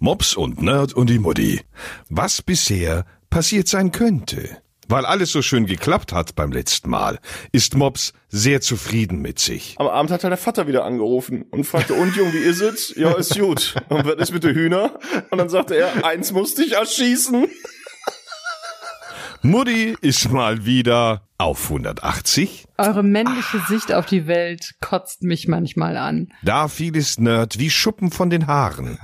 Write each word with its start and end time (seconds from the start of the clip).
Mops 0.00 0.36
und 0.36 0.62
Nerd 0.62 0.92
und 0.92 1.10
die 1.10 1.18
Mutti. 1.18 1.60
Was 2.08 2.40
bisher 2.40 3.04
passiert 3.30 3.66
sein 3.66 3.90
könnte. 3.90 4.58
Weil 4.86 5.04
alles 5.04 5.32
so 5.32 5.42
schön 5.42 5.66
geklappt 5.66 6.12
hat 6.12 6.34
beim 6.34 6.50
letzten 6.52 6.88
Mal, 6.88 7.18
ist 7.52 7.76
Mops 7.76 8.14
sehr 8.28 8.60
zufrieden 8.60 9.20
mit 9.20 9.38
sich. 9.38 9.74
Am 9.78 9.88
Abend 9.88 10.10
hat 10.10 10.22
halt 10.22 10.30
der 10.30 10.38
Vater 10.38 10.66
wieder 10.66 10.84
angerufen 10.84 11.42
und 11.50 11.64
fragte, 11.64 11.94
und 11.94 12.16
Jung, 12.16 12.32
wie 12.32 12.38
ist 12.38 12.62
es? 12.62 12.94
Ja, 12.96 13.12
ist 13.12 13.38
gut. 13.38 13.74
Und 13.88 14.06
was 14.06 14.14
ist 14.14 14.32
mit 14.32 14.44
den 14.44 14.54
Hühner? 14.54 14.98
Und 15.30 15.38
dann 15.38 15.50
sagte 15.50 15.76
er, 15.76 16.06
eins 16.06 16.32
musste 16.32 16.62
ich 16.62 16.72
erschießen. 16.72 17.48
Mutti 19.42 19.96
ist 20.00 20.30
mal 20.30 20.64
wieder 20.64 21.28
auf 21.38 21.64
180. 21.64 22.66
Eure 22.78 23.02
männliche 23.02 23.60
Sicht 23.68 23.92
auf 23.92 24.06
die 24.06 24.26
Welt 24.26 24.74
kotzt 24.80 25.22
mich 25.22 25.48
manchmal 25.48 25.96
an. 25.96 26.28
Da 26.42 26.68
fiel 26.68 26.96
es 26.96 27.18
Nerd 27.18 27.58
wie 27.58 27.70
Schuppen 27.70 28.10
von 28.10 28.30
den 28.30 28.46
Haaren. 28.46 28.98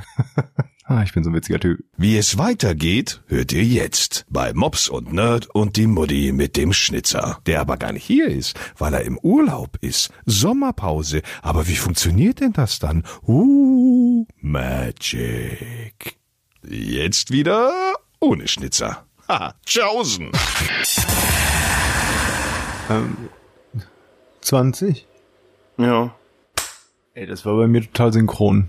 Ah, 0.86 1.02
ich 1.02 1.14
bin 1.14 1.24
so 1.24 1.30
ein 1.30 1.34
witziger 1.34 1.58
Typ. 1.58 1.82
Wie 1.96 2.18
es 2.18 2.36
weitergeht, 2.36 3.22
hört 3.28 3.52
ihr 3.52 3.64
jetzt 3.64 4.26
bei 4.28 4.52
Mops 4.52 4.90
und 4.90 5.14
Nerd 5.14 5.46
und 5.54 5.76
die 5.76 5.86
Mutti 5.86 6.30
mit 6.30 6.58
dem 6.58 6.74
Schnitzer, 6.74 7.38
der 7.46 7.62
aber 7.62 7.78
gar 7.78 7.92
nicht 7.92 8.04
hier 8.04 8.28
ist, 8.28 8.54
weil 8.76 8.92
er 8.92 9.00
im 9.00 9.18
Urlaub 9.18 9.78
ist. 9.80 10.10
Sommerpause. 10.26 11.22
Aber 11.40 11.68
wie 11.68 11.76
funktioniert 11.76 12.40
denn 12.40 12.52
das 12.52 12.80
dann? 12.80 13.02
Uh, 13.26 14.26
Magic. 14.42 16.18
Jetzt 16.68 17.30
wieder 17.30 17.72
ohne 18.20 18.46
Schnitzer. 18.46 19.06
Ha, 19.26 19.54
tschaußen. 19.64 20.32
Ähm, 22.90 23.16
20? 24.42 25.06
Ja. 25.78 26.14
Ey, 27.14 27.26
das 27.26 27.46
war 27.46 27.56
bei 27.56 27.68
mir 27.68 27.80
total 27.80 28.12
synchron. 28.12 28.68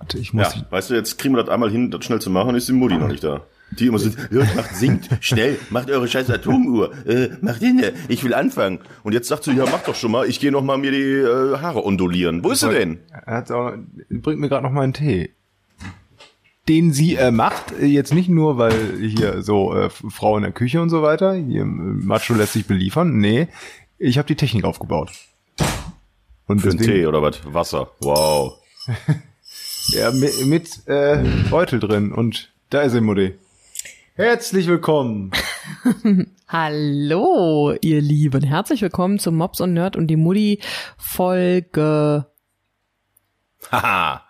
Warte, 0.00 0.18
ich 0.18 0.32
muss. 0.32 0.54
Ja, 0.54 0.62
weißt 0.70 0.90
du, 0.90 0.94
jetzt 0.94 1.18
kriegen 1.18 1.34
wir 1.34 1.42
das 1.42 1.52
einmal 1.52 1.70
hin, 1.70 1.90
das 1.90 2.04
schnell 2.06 2.20
zu 2.20 2.30
machen, 2.30 2.54
ist 2.54 2.66
die 2.66 2.72
Mutti 2.72 2.96
noch 2.96 3.08
nicht 3.08 3.22
da. 3.22 3.42
Die 3.78 3.86
immer 3.86 3.98
so, 3.98 4.08
macht, 4.56 4.74
singt, 4.74 5.08
schnell, 5.20 5.58
macht 5.68 5.90
eure 5.90 6.08
scheiß 6.08 6.30
Atomuhr, 6.30 6.90
äh, 7.06 7.28
macht 7.42 7.60
den, 7.62 7.84
ich 8.08 8.24
will 8.24 8.34
anfangen. 8.34 8.80
Und 9.04 9.12
jetzt 9.12 9.28
sagt 9.28 9.44
sie, 9.44 9.52
ja, 9.52 9.64
mach 9.70 9.82
doch 9.82 9.94
schon 9.94 10.10
mal, 10.10 10.26
ich 10.26 10.40
gehe 10.40 10.50
noch 10.50 10.64
mal 10.64 10.78
mir 10.78 10.90
die 10.90 10.98
äh, 10.98 11.58
Haare 11.58 11.84
ondulieren. 11.84 12.42
Wo 12.42 12.50
ist 12.50 12.60
sie 12.60 12.70
denn? 12.70 12.98
Er 13.12 13.36
hat 13.36 13.50
auch, 13.52 13.74
bringt 14.08 14.40
mir 14.40 14.48
gerade 14.48 14.64
noch 14.64 14.72
mal 14.72 14.82
einen 14.82 14.94
Tee. 14.94 15.34
Den 16.66 16.92
sie 16.92 17.16
äh, 17.16 17.30
macht, 17.30 17.72
äh, 17.78 17.84
jetzt 17.84 18.14
nicht 18.14 18.30
nur, 18.30 18.56
weil 18.56 18.96
hier 18.98 19.42
so 19.42 19.76
äh, 19.76 19.90
Frau 19.90 20.36
in 20.38 20.42
der 20.44 20.52
Küche 20.52 20.80
und 20.80 20.88
so 20.88 21.02
weiter, 21.02 21.34
hier 21.34 21.62
äh, 21.62 21.64
Macho 21.64 22.34
lässt 22.34 22.54
sich 22.54 22.66
beliefern. 22.66 23.18
Nee, 23.18 23.48
ich 23.98 24.16
habe 24.16 24.26
die 24.26 24.36
Technik 24.36 24.64
aufgebaut. 24.64 25.12
Und 26.46 26.60
Für 26.60 26.70
einen 26.70 26.78
Tee 26.78 27.06
oder 27.06 27.22
was? 27.22 27.40
Wasser. 27.44 27.90
Wow. 28.00 28.54
Ja, 29.88 30.10
mit, 30.12 30.46
mit 30.46 30.86
äh, 30.86 31.24
Beutel 31.50 31.80
drin. 31.80 32.12
Und 32.12 32.52
da 32.70 32.82
ist 32.82 32.92
sie, 32.92 33.00
Mutti. 33.00 33.34
Herzlich 34.14 34.66
willkommen. 34.66 35.30
Hallo, 36.48 37.74
ihr 37.80 38.00
Lieben. 38.02 38.42
Herzlich 38.42 38.82
willkommen 38.82 39.18
zu 39.18 39.32
Mops 39.32 39.60
und 39.60 39.72
Nerd 39.72 39.96
und 39.96 40.08
die 40.08 40.16
Mutti 40.16 40.60
Folge, 40.98 42.26
Haha. 43.70 44.24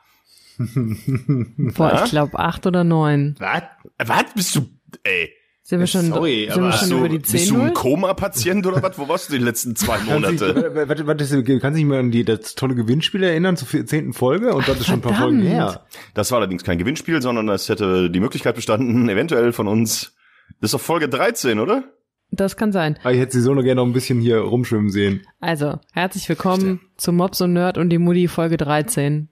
boah, 0.58 2.02
ich 2.04 2.10
glaube 2.10 2.38
acht 2.38 2.66
oder 2.66 2.84
neun. 2.84 3.34
Was? 3.38 3.62
Was 3.98 4.34
bist 4.34 4.56
du, 4.56 4.66
ey? 5.02 5.30
Sind 5.70 5.78
wir 5.78 5.86
schon, 5.86 6.06
Sorry, 6.06 6.48
sind 6.50 6.62
wir 6.64 6.64
aber 6.64 6.72
schon 6.72 6.80
Bist 6.80 6.90
du, 6.90 6.96
über 6.98 7.08
die 7.08 7.18
bist 7.20 7.50
du 7.50 7.60
ein? 7.60 7.74
Koma-Patient 7.74 8.66
oder 8.66 8.82
was? 8.82 8.98
Wo 8.98 9.06
warst 9.06 9.28
du 9.28 9.38
die 9.38 9.44
letzten 9.44 9.76
zwei 9.76 9.98
Monate? 9.98 10.52
Warte, 10.74 10.88
warte, 10.88 11.06
warte, 11.06 11.24
das- 11.24 11.30
kannst 11.30 11.62
du 11.64 11.70
dich 11.70 11.84
mal 11.84 12.00
an 12.00 12.10
die, 12.10 12.24
das 12.24 12.56
tolle 12.56 12.74
Gewinnspiel 12.74 13.22
erinnern 13.22 13.56
zur 13.56 13.86
zehnten 13.86 14.12
Folge? 14.12 14.52
Und 14.52 14.66
das 14.66 14.80
ist 14.80 14.86
schon 14.86 14.96
ein 14.96 15.00
paar 15.00 15.14
Folgen 15.14 15.42
her. 15.42 15.86
Das 16.14 16.32
war 16.32 16.38
allerdings 16.38 16.64
kein 16.64 16.76
Gewinnspiel, 16.78 17.22
sondern 17.22 17.48
es 17.50 17.68
hätte 17.68 18.10
die 18.10 18.18
Möglichkeit 18.18 18.56
bestanden, 18.56 19.08
eventuell 19.08 19.52
von 19.52 19.68
uns. 19.68 20.16
Das 20.60 20.70
ist 20.70 20.74
doch 20.74 20.80
Folge 20.80 21.08
13, 21.08 21.60
oder? 21.60 21.84
Das 22.32 22.56
kann 22.56 22.72
sein. 22.72 22.98
Aber 23.04 23.12
ich 23.12 23.20
hätte 23.20 23.34
sie 23.34 23.40
so 23.40 23.54
noch 23.54 23.62
gerne 23.62 23.76
noch 23.80 23.86
ein 23.86 23.92
bisschen 23.92 24.18
hier 24.20 24.38
rumschwimmen 24.40 24.90
sehen. 24.90 25.24
Also, 25.38 25.78
herzlich 25.92 26.28
willkommen 26.28 26.80
zu 26.96 27.12
Mops 27.12 27.40
und 27.42 27.52
Nerd 27.52 27.78
und 27.78 27.90
die 27.90 27.98
Mutti 27.98 28.26
Folge 28.26 28.56
13. 28.56 29.28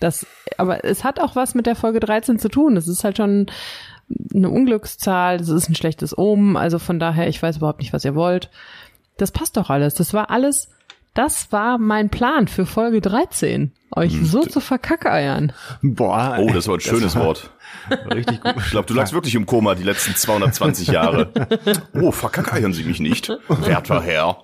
Das, 0.00 0.26
aber 0.56 0.84
es 0.86 1.04
hat 1.04 1.20
auch 1.20 1.36
was 1.36 1.54
mit 1.54 1.66
der 1.66 1.76
Folge 1.76 2.00
13 2.00 2.38
zu 2.38 2.48
tun. 2.48 2.78
Es 2.78 2.88
ist 2.88 3.04
halt 3.04 3.18
schon 3.18 3.46
eine 4.34 4.50
Unglückszahl, 4.50 5.36
es 5.36 5.48
ist 5.48 5.68
ein 5.68 5.74
schlechtes 5.74 6.16
Omen, 6.16 6.56
also 6.56 6.78
von 6.78 6.98
daher, 6.98 7.28
ich 7.28 7.42
weiß 7.42 7.58
überhaupt 7.58 7.80
nicht, 7.80 7.92
was 7.92 8.04
ihr 8.04 8.14
wollt. 8.14 8.50
Das 9.18 9.30
passt 9.30 9.56
doch 9.56 9.70
alles. 9.70 9.94
Das 9.94 10.14
war 10.14 10.30
alles, 10.30 10.68
das 11.14 11.52
war 11.52 11.78
mein 11.78 12.08
Plan 12.08 12.48
für 12.48 12.64
Folge 12.64 13.00
13. 13.00 13.72
Euch 13.94 14.18
so 14.22 14.40
zu 14.42 14.60
verkackeiern. 14.60 15.52
Boah. 15.82 16.38
Oh, 16.40 16.50
das 16.50 16.66
war 16.66 16.76
ein 16.76 16.80
schönes 16.80 17.14
Wort. 17.14 17.50
richtig 18.10 18.40
gut. 18.40 18.54
Ich 18.56 18.70
glaube, 18.70 18.86
du 18.86 18.94
lagst 18.94 19.12
wirklich 19.12 19.34
im 19.34 19.44
Koma 19.44 19.74
die 19.74 19.82
letzten 19.82 20.14
220 20.14 20.88
Jahre. 20.88 21.30
Oh, 21.94 22.10
verkackeiern 22.10 22.72
Sie 22.72 22.84
mich 22.84 23.00
nicht, 23.00 23.28
werter 23.48 24.02
Herr. 24.02 24.38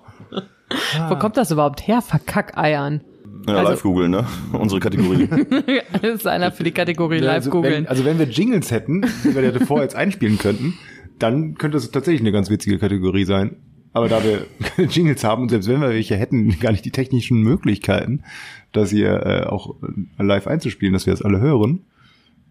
Wo 1.07 1.15
kommt 1.15 1.37
das 1.37 1.49
überhaupt 1.49 1.87
her? 1.87 2.03
Verkackeiern. 2.03 3.01
Ja, 3.47 3.55
Also- 3.55 3.71
live 3.71 3.81
googeln, 3.83 4.11
ne? 4.11 4.25
Unsere 4.53 4.79
Kategorie. 4.79 5.27
Das 6.01 6.15
ist 6.15 6.27
einer 6.27 6.51
für 6.51 6.63
die 6.63 6.71
Kategorie 6.71 7.19
live 7.19 7.35
also, 7.35 7.49
googeln. 7.51 7.73
wenn, 7.73 7.87
also 7.87 8.05
wenn 8.05 8.19
wir 8.19 8.27
Jingles 8.27 8.71
hätten, 8.71 9.01
die 9.23 9.35
wir 9.35 9.51
davor 9.51 9.81
jetzt 9.81 9.95
einspielen 9.95 10.37
könnten, 10.37 10.75
dann 11.19 11.55
könnte 11.55 11.77
es 11.77 11.91
tatsächlich 11.91 12.21
eine 12.21 12.31
ganz 12.31 12.49
witzige 12.49 12.77
Kategorie 12.77 13.25
sein. 13.25 13.57
Aber 13.91 14.07
da 14.07 14.23
wir 14.23 14.45
keine 14.63 14.87
Jingles 14.91 15.23
haben 15.23 15.43
und 15.43 15.49
selbst 15.49 15.67
wenn 15.67 15.81
wir 15.81 15.89
welche 15.89 16.15
hätten, 16.15 16.59
gar 16.59 16.71
nicht 16.71 16.85
die 16.85 16.91
technischen 16.91 17.41
Möglichkeiten, 17.41 18.23
das 18.71 18.91
hier 18.91 19.25
äh, 19.25 19.43
auch 19.47 19.75
äh, 19.81 20.23
live 20.23 20.47
einzuspielen, 20.47 20.93
dass 20.93 21.05
wir 21.05 21.13
das 21.13 21.21
alle 21.23 21.39
hören, 21.41 21.85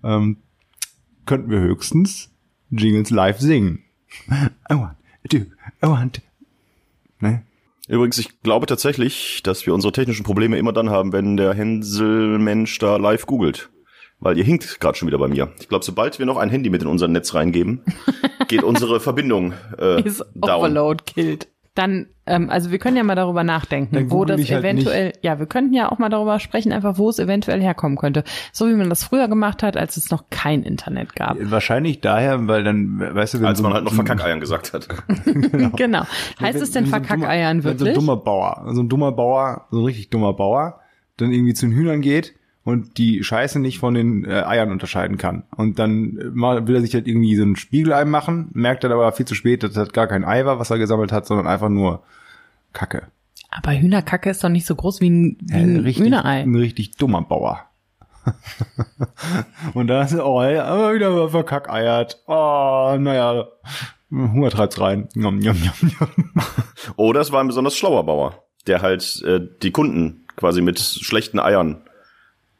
ähm, 0.03 0.38
könnten 1.26 1.50
wir 1.50 1.60
höchstens 1.60 2.31
Jingles 2.70 3.10
live 3.10 3.38
singen. 3.38 3.84
I 4.70 4.75
want 4.75 4.97
to, 5.31 5.37
I 5.38 5.87
want 5.87 6.15
to. 6.15 6.22
Ne? 7.20 7.43
Übrigens, 7.88 8.19
ich 8.19 8.41
glaube 8.43 8.66
tatsächlich, 8.66 9.43
dass 9.43 9.66
wir 9.66 9.75
unsere 9.75 9.93
technischen 9.93 10.22
Probleme 10.22 10.59
immer 10.59 10.72
dann 10.72 10.91
haben, 10.91 11.12
wenn 11.12 11.37
der 11.38 11.54
Hänselmensch 11.54 12.78
da 12.78 12.97
live 12.97 13.26
googelt. 13.26 13.71
Weil 14.21 14.37
ihr 14.37 14.44
hinkt 14.44 14.81
gerade 14.81 14.99
schon 14.99 15.09
wieder 15.09 15.19
bei 15.19 15.28
mir. 15.28 15.53
Ich 15.60 15.69
glaube, 15.69 15.84
sobald 15.84 16.19
wir 16.19 16.26
noch 16.26 16.37
ein 16.37 16.50
Handy 16.50 16.71
mit 16.71 16.82
in 16.82 16.88
unser 16.88 17.09
Netz 17.09 17.34
reingeben, 17.34 17.82
geht 18.49 18.62
unsere 18.62 19.00
Verbindung 19.00 19.54
äh, 19.78 20.03
ist 20.03 20.25
down. 20.34 20.59
Overload 20.59 21.04
killed. 21.06 21.49
Dann, 21.75 22.09
ähm, 22.28 22.50
also 22.50 22.71
wir 22.71 22.78
können 22.78 22.97
ja 22.97 23.03
mal 23.03 23.15
darüber 23.15 23.43
nachdenken, 23.44 23.94
Dann 23.94 24.11
wo 24.11 24.25
das 24.25 24.41
halt 24.41 24.50
eventuell, 24.65 25.12
ja, 25.22 25.39
wir 25.39 25.47
könnten 25.47 25.72
ja 25.75 25.91
auch 25.91 25.99
mal 25.99 26.09
darüber 26.09 26.39
sprechen, 26.41 26.72
einfach 26.72 26.99
wo 26.99 27.09
es 27.09 27.19
eventuell 27.19 27.61
herkommen 27.61 27.97
könnte. 27.99 28.25
So 28.53 28.69
wie 28.69 28.75
man 28.75 28.89
das 28.89 29.05
früher 29.05 29.28
gemacht 29.28 29.62
hat, 29.62 29.77
als 29.77 29.97
es 29.97 30.11
noch 30.11 30.25
kein 30.31 30.62
Internet 30.62 31.15
gab. 31.17 31.37
Wahrscheinlich 31.41 32.00
daher, 32.00 32.47
weil 32.49 32.62
dann, 32.65 32.99
weißt 33.00 33.34
du, 33.34 33.38
wenn 33.41 33.47
Als 33.47 33.59
so- 33.59 33.65
man 33.65 33.75
halt 33.75 33.84
noch 33.84 33.94
Verkackeiern 33.94 34.41
gesagt 34.41 34.72
hat. 34.72 34.88
genau. 35.77 36.03
Heißt 36.41 36.55
Wenn- 36.55 36.62
es 36.62 36.71
denn 36.71 36.84
so 36.84 36.91
Verkackeiern 36.91 37.65
wenn 37.65 37.78
So 37.78 37.84
wirklich? 37.84 37.88
ein 37.88 37.94
dummer 37.94 38.17
Bauer, 38.17 38.65
so 38.72 38.83
ein 38.83 38.88
dummer 38.88 39.12
Bauer, 39.12 39.67
so 39.71 39.81
ein 39.81 39.84
richtig 39.84 40.11
dummer 40.11 40.33
Bauer, 40.34 40.81
dann 41.17 41.33
irgendwie 41.33 41.55
zu 41.55 41.67
den 41.67 41.75
Hühnern 41.75 42.00
geht 42.00 42.34
und 42.69 42.99
die 42.99 43.25
Scheiße 43.25 43.61
nicht 43.61 43.79
von 43.79 43.95
den 43.95 44.27
äh, 44.27 44.43
Eiern 44.43 44.71
unterscheiden 44.71 45.17
kann. 45.17 45.45
Und 45.56 45.79
dann 45.79 46.19
äh, 46.19 46.25
mal 46.34 46.69
will 46.69 46.75
er 46.75 46.83
sich 46.83 46.93
halt 46.93 47.09
irgendwie 47.09 47.34
so 47.34 47.43
ein 47.43 47.56
Spiegelei 47.56 48.05
machen, 48.05 48.51
merkt 48.53 48.84
dann 48.84 48.93
aber 48.93 49.11
viel 49.12 49.25
zu 49.25 49.34
spät, 49.34 49.62
dass 49.62 49.73
das 49.73 49.93
gar 49.93 50.06
kein 50.06 50.23
Ei 50.23 50.45
war, 50.45 50.59
was 50.59 50.69
er 50.69 50.77
gesammelt 50.77 51.11
hat, 51.11 51.25
sondern 51.25 51.47
einfach 51.47 51.71
nur 51.71 52.03
Kacke. 52.75 53.05
Aber 53.51 53.73
Hühnerkacke 53.73 54.29
ist 54.29 54.45
doch 54.45 54.51
nicht 54.51 54.67
so 54.67 54.75
groß 54.75 55.01
wie 55.01 55.09
ein, 55.09 55.39
wie 55.41 55.55
ein 55.55 55.77
richtig, 55.79 56.05
Hühnerei. 56.05 56.43
ein 56.43 56.55
richtig 56.55 56.91
dummer 56.99 57.23
Bauer. 57.23 57.65
und 59.73 59.87
dann 59.87 60.05
ist 60.05 60.12
er, 60.12 60.27
oh, 60.27 60.43
aber 60.43 60.93
wieder 60.93 61.31
verkackeiert. 61.31 62.23
Oh, 62.27 62.97
naja, 63.00 63.47
Hunger 64.11 64.50
treibt's 64.50 64.79
rein. 64.79 65.09
Njom, 65.15 65.39
njom, 65.39 65.56
njom, 65.56 65.91
njom. 65.91 66.45
Oder 66.97 67.23
es 67.23 67.33
war 67.33 67.41
ein 67.41 67.49
besonders 67.49 67.79
schlauer 67.79 68.05
Bauer, 68.05 68.45
der 68.67 68.83
halt 68.83 69.23
äh, 69.25 69.41
die 69.62 69.71
Kunden 69.71 70.27
quasi 70.37 70.61
mit 70.61 70.79
schlechten 70.79 71.39
Eiern 71.39 71.88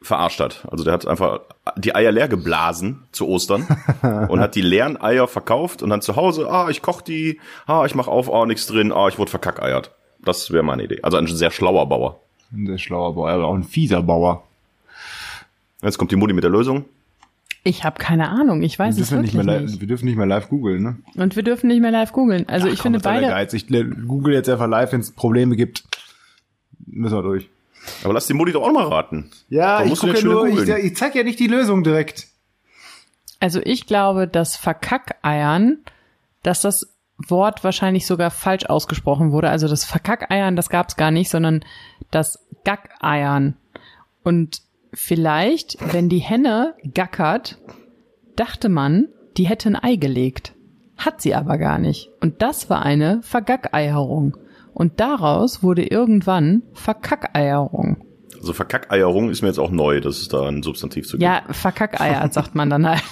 verarscht 0.01 0.39
hat. 0.39 0.65
Also 0.71 0.83
der 0.83 0.93
hat 0.93 1.05
einfach 1.07 1.41
die 1.77 1.93
Eier 1.93 2.11
leer 2.11 2.27
geblasen 2.27 3.03
zu 3.11 3.27
Ostern 3.27 3.67
und 4.29 4.39
hat 4.39 4.55
die 4.55 4.61
leeren 4.61 4.99
Eier 5.01 5.27
verkauft 5.27 5.83
und 5.83 5.89
dann 5.89 6.01
zu 6.01 6.15
Hause, 6.15 6.49
ah, 6.49 6.69
ich 6.69 6.81
koch 6.81 7.01
die, 7.01 7.39
ah, 7.67 7.85
ich 7.85 7.95
mach 7.95 8.07
auf, 8.07 8.31
ah, 8.33 8.45
nichts 8.45 8.65
drin, 8.67 8.91
ah, 8.93 9.07
ich 9.09 9.17
wurde 9.19 9.29
verkackeiert. 9.31 9.91
Das 10.23 10.51
wäre 10.51 10.63
meine 10.63 10.83
Idee. 10.83 10.99
Also 11.03 11.17
ein 11.17 11.27
sehr 11.27 11.51
schlauer 11.51 11.87
Bauer. 11.89 12.19
Ein 12.53 12.65
sehr 12.67 12.77
schlauer 12.77 13.13
Bauer, 13.15 13.29
aber 13.29 13.45
auch 13.47 13.55
ein 13.55 13.63
fieser 13.63 14.01
Bauer. 14.01 14.43
Jetzt 15.81 15.97
kommt 15.97 16.11
die 16.11 16.15
Mutti 16.15 16.33
mit 16.33 16.43
der 16.43 16.51
Lösung. 16.51 16.85
Ich 17.63 17.83
habe 17.83 17.99
keine 17.99 18.29
Ahnung, 18.29 18.61
ich 18.63 18.79
weiß 18.79 18.95
Wir 18.95 19.03
es 19.03 19.09
dürfen, 19.09 19.21
nicht 19.23 19.33
wirklich 19.33 19.45
mehr 19.45 19.61
nicht. 19.61 19.79
wir 19.81 19.87
dürfen 19.87 20.05
nicht 20.05 20.15
mehr 20.17 20.25
live 20.25 20.47
googeln, 20.49 20.81
ne? 20.81 20.97
Und 21.15 21.35
wir 21.35 21.43
dürfen 21.43 21.67
nicht 21.67 21.81
mehr 21.81 21.91
live 21.91 22.13
googeln. 22.13 22.47
Also 22.47 22.67
Ach, 22.67 22.71
ich 22.73 22.79
komm, 22.79 22.93
finde 22.93 22.99
beide, 23.03 23.27
Geiz? 23.27 23.53
Ich 23.53 23.69
le- 23.69 23.85
google 23.85 24.33
jetzt 24.33 24.47
einfach 24.49 24.67
live, 24.67 24.93
wenn 24.93 25.01
es 25.01 25.11
Probleme 25.11 25.55
gibt. 25.57 25.83
Müssen 26.85 27.15
wir 27.17 27.21
durch. 27.21 27.49
Aber 28.03 28.13
lass 28.13 28.27
die 28.27 28.33
Mutti 28.33 28.51
doch 28.51 28.63
auch 28.63 28.71
mal 28.71 28.87
raten. 28.87 29.31
Ja, 29.49 29.81
ich 29.83 29.89
musst 29.89 30.03
du 30.03 30.07
gucke 30.07 30.19
ja 30.19 30.25
nur, 30.25 30.47
ich, 30.47 30.67
ich 30.69 30.95
zeig 30.95 31.15
ja 31.15 31.23
nicht 31.23 31.39
die 31.39 31.47
Lösung 31.47 31.83
direkt. 31.83 32.27
also 33.39 33.59
ich 33.63 33.85
glaube, 33.85 34.27
dass 34.27 34.55
Verkackeiern, 34.55 35.79
dass 36.43 36.61
das 36.61 36.95
Wort 37.27 37.63
wahrscheinlich 37.63 38.05
sogar 38.05 38.31
falsch 38.31 38.65
ausgesprochen 38.65 39.31
wurde. 39.31 39.49
Also 39.49 39.67
das 39.67 39.83
Verkackeiern, 39.83 40.55
das 40.55 40.69
gab's 40.69 40.95
gar 40.95 41.11
nicht, 41.11 41.29
sondern 41.29 41.65
das 42.11 42.45
Gackeiern. 42.63 43.57
Und 44.23 44.61
vielleicht, 44.93 45.77
wenn 45.93 46.09
die 46.09 46.19
Henne 46.19 46.75
gackert, 46.93 47.57
dachte 48.35 48.69
man, 48.69 49.09
die 49.37 49.47
hätte 49.47 49.69
ein 49.69 49.75
Ei 49.75 49.95
gelegt. 49.95 50.53
Hat 50.97 51.21
sie 51.21 51.35
aber 51.35 51.57
gar 51.57 51.77
nicht. 51.77 52.09
Und 52.21 52.41
das 52.41 52.69
war 52.69 52.83
eine 52.83 53.21
Vergackeierung. 53.21 54.37
Und 54.73 54.99
daraus 54.99 55.63
wurde 55.63 55.83
irgendwann 55.83 56.63
Verkackeierung. 56.73 58.05
Also 58.39 58.53
Verkackeierung 58.53 59.29
ist 59.29 59.41
mir 59.41 59.49
jetzt 59.49 59.59
auch 59.59 59.71
neu, 59.71 59.99
dass 59.99 60.19
es 60.21 60.29
da 60.29 60.47
ein 60.47 60.63
Substantiv 60.63 61.05
zu 61.05 61.17
gibt. 61.17 61.23
Ja, 61.23 61.43
Verkackeier 61.51 62.29
sagt 62.31 62.55
man 62.55 62.69
dann 62.69 62.87
halt. 62.87 63.03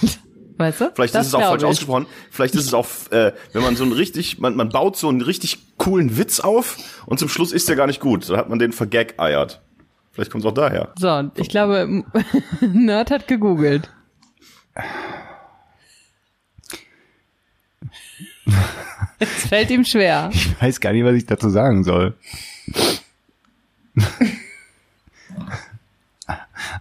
Weißt 0.57 0.81
du? 0.81 0.92
Vielleicht 0.95 1.13
Das 1.13 1.27
ist 1.27 1.33
es 1.33 1.36
auch 1.36 1.42
falsch 1.42 1.63
ich. 1.63 1.69
ausgesprochen. 1.69 2.06
Vielleicht 2.31 2.56
ist 2.56 2.65
es 2.65 2.74
auch, 2.74 2.88
äh, 3.12 3.33
wenn 3.54 3.62
man 3.62 3.75
so 3.75 3.83
einen 3.83 3.94
richtig, 3.94 4.39
man, 4.39 4.56
man 4.56 4.69
baut 4.69 4.98
so 4.98 5.07
einen 5.07 5.21
richtig 5.21 5.77
coolen 5.77 6.18
Witz 6.18 6.39
auf 6.39 6.77
und 7.06 7.19
zum 7.19 7.30
Schluss 7.30 7.51
ist 7.51 7.69
der 7.69 7.75
gar 7.75 7.86
nicht 7.86 8.00
gut. 8.00 8.27
Da 8.30 8.38
hat 8.38 8.50
man 8.50 8.57
den 8.57 8.71
vergaggeiert. 8.71 9.62
Vielleicht 10.12 10.31
kommt 10.31 10.44
es 10.44 10.50
auch 10.50 10.56
daher. 10.56 10.94
So, 10.98 11.30
ich 11.36 11.50
glaube, 11.50 12.04
Nerd 12.62 13.12
hat 13.12 13.27
gegoogelt. 13.27 13.92
Es 19.19 19.29
fällt 19.47 19.69
ihm 19.71 19.83
schwer. 19.85 20.29
Ich 20.33 20.61
weiß 20.61 20.79
gar 20.79 20.93
nicht, 20.93 21.03
was 21.03 21.15
ich 21.15 21.25
dazu 21.25 21.49
sagen 21.49 21.83
soll. 21.83 22.15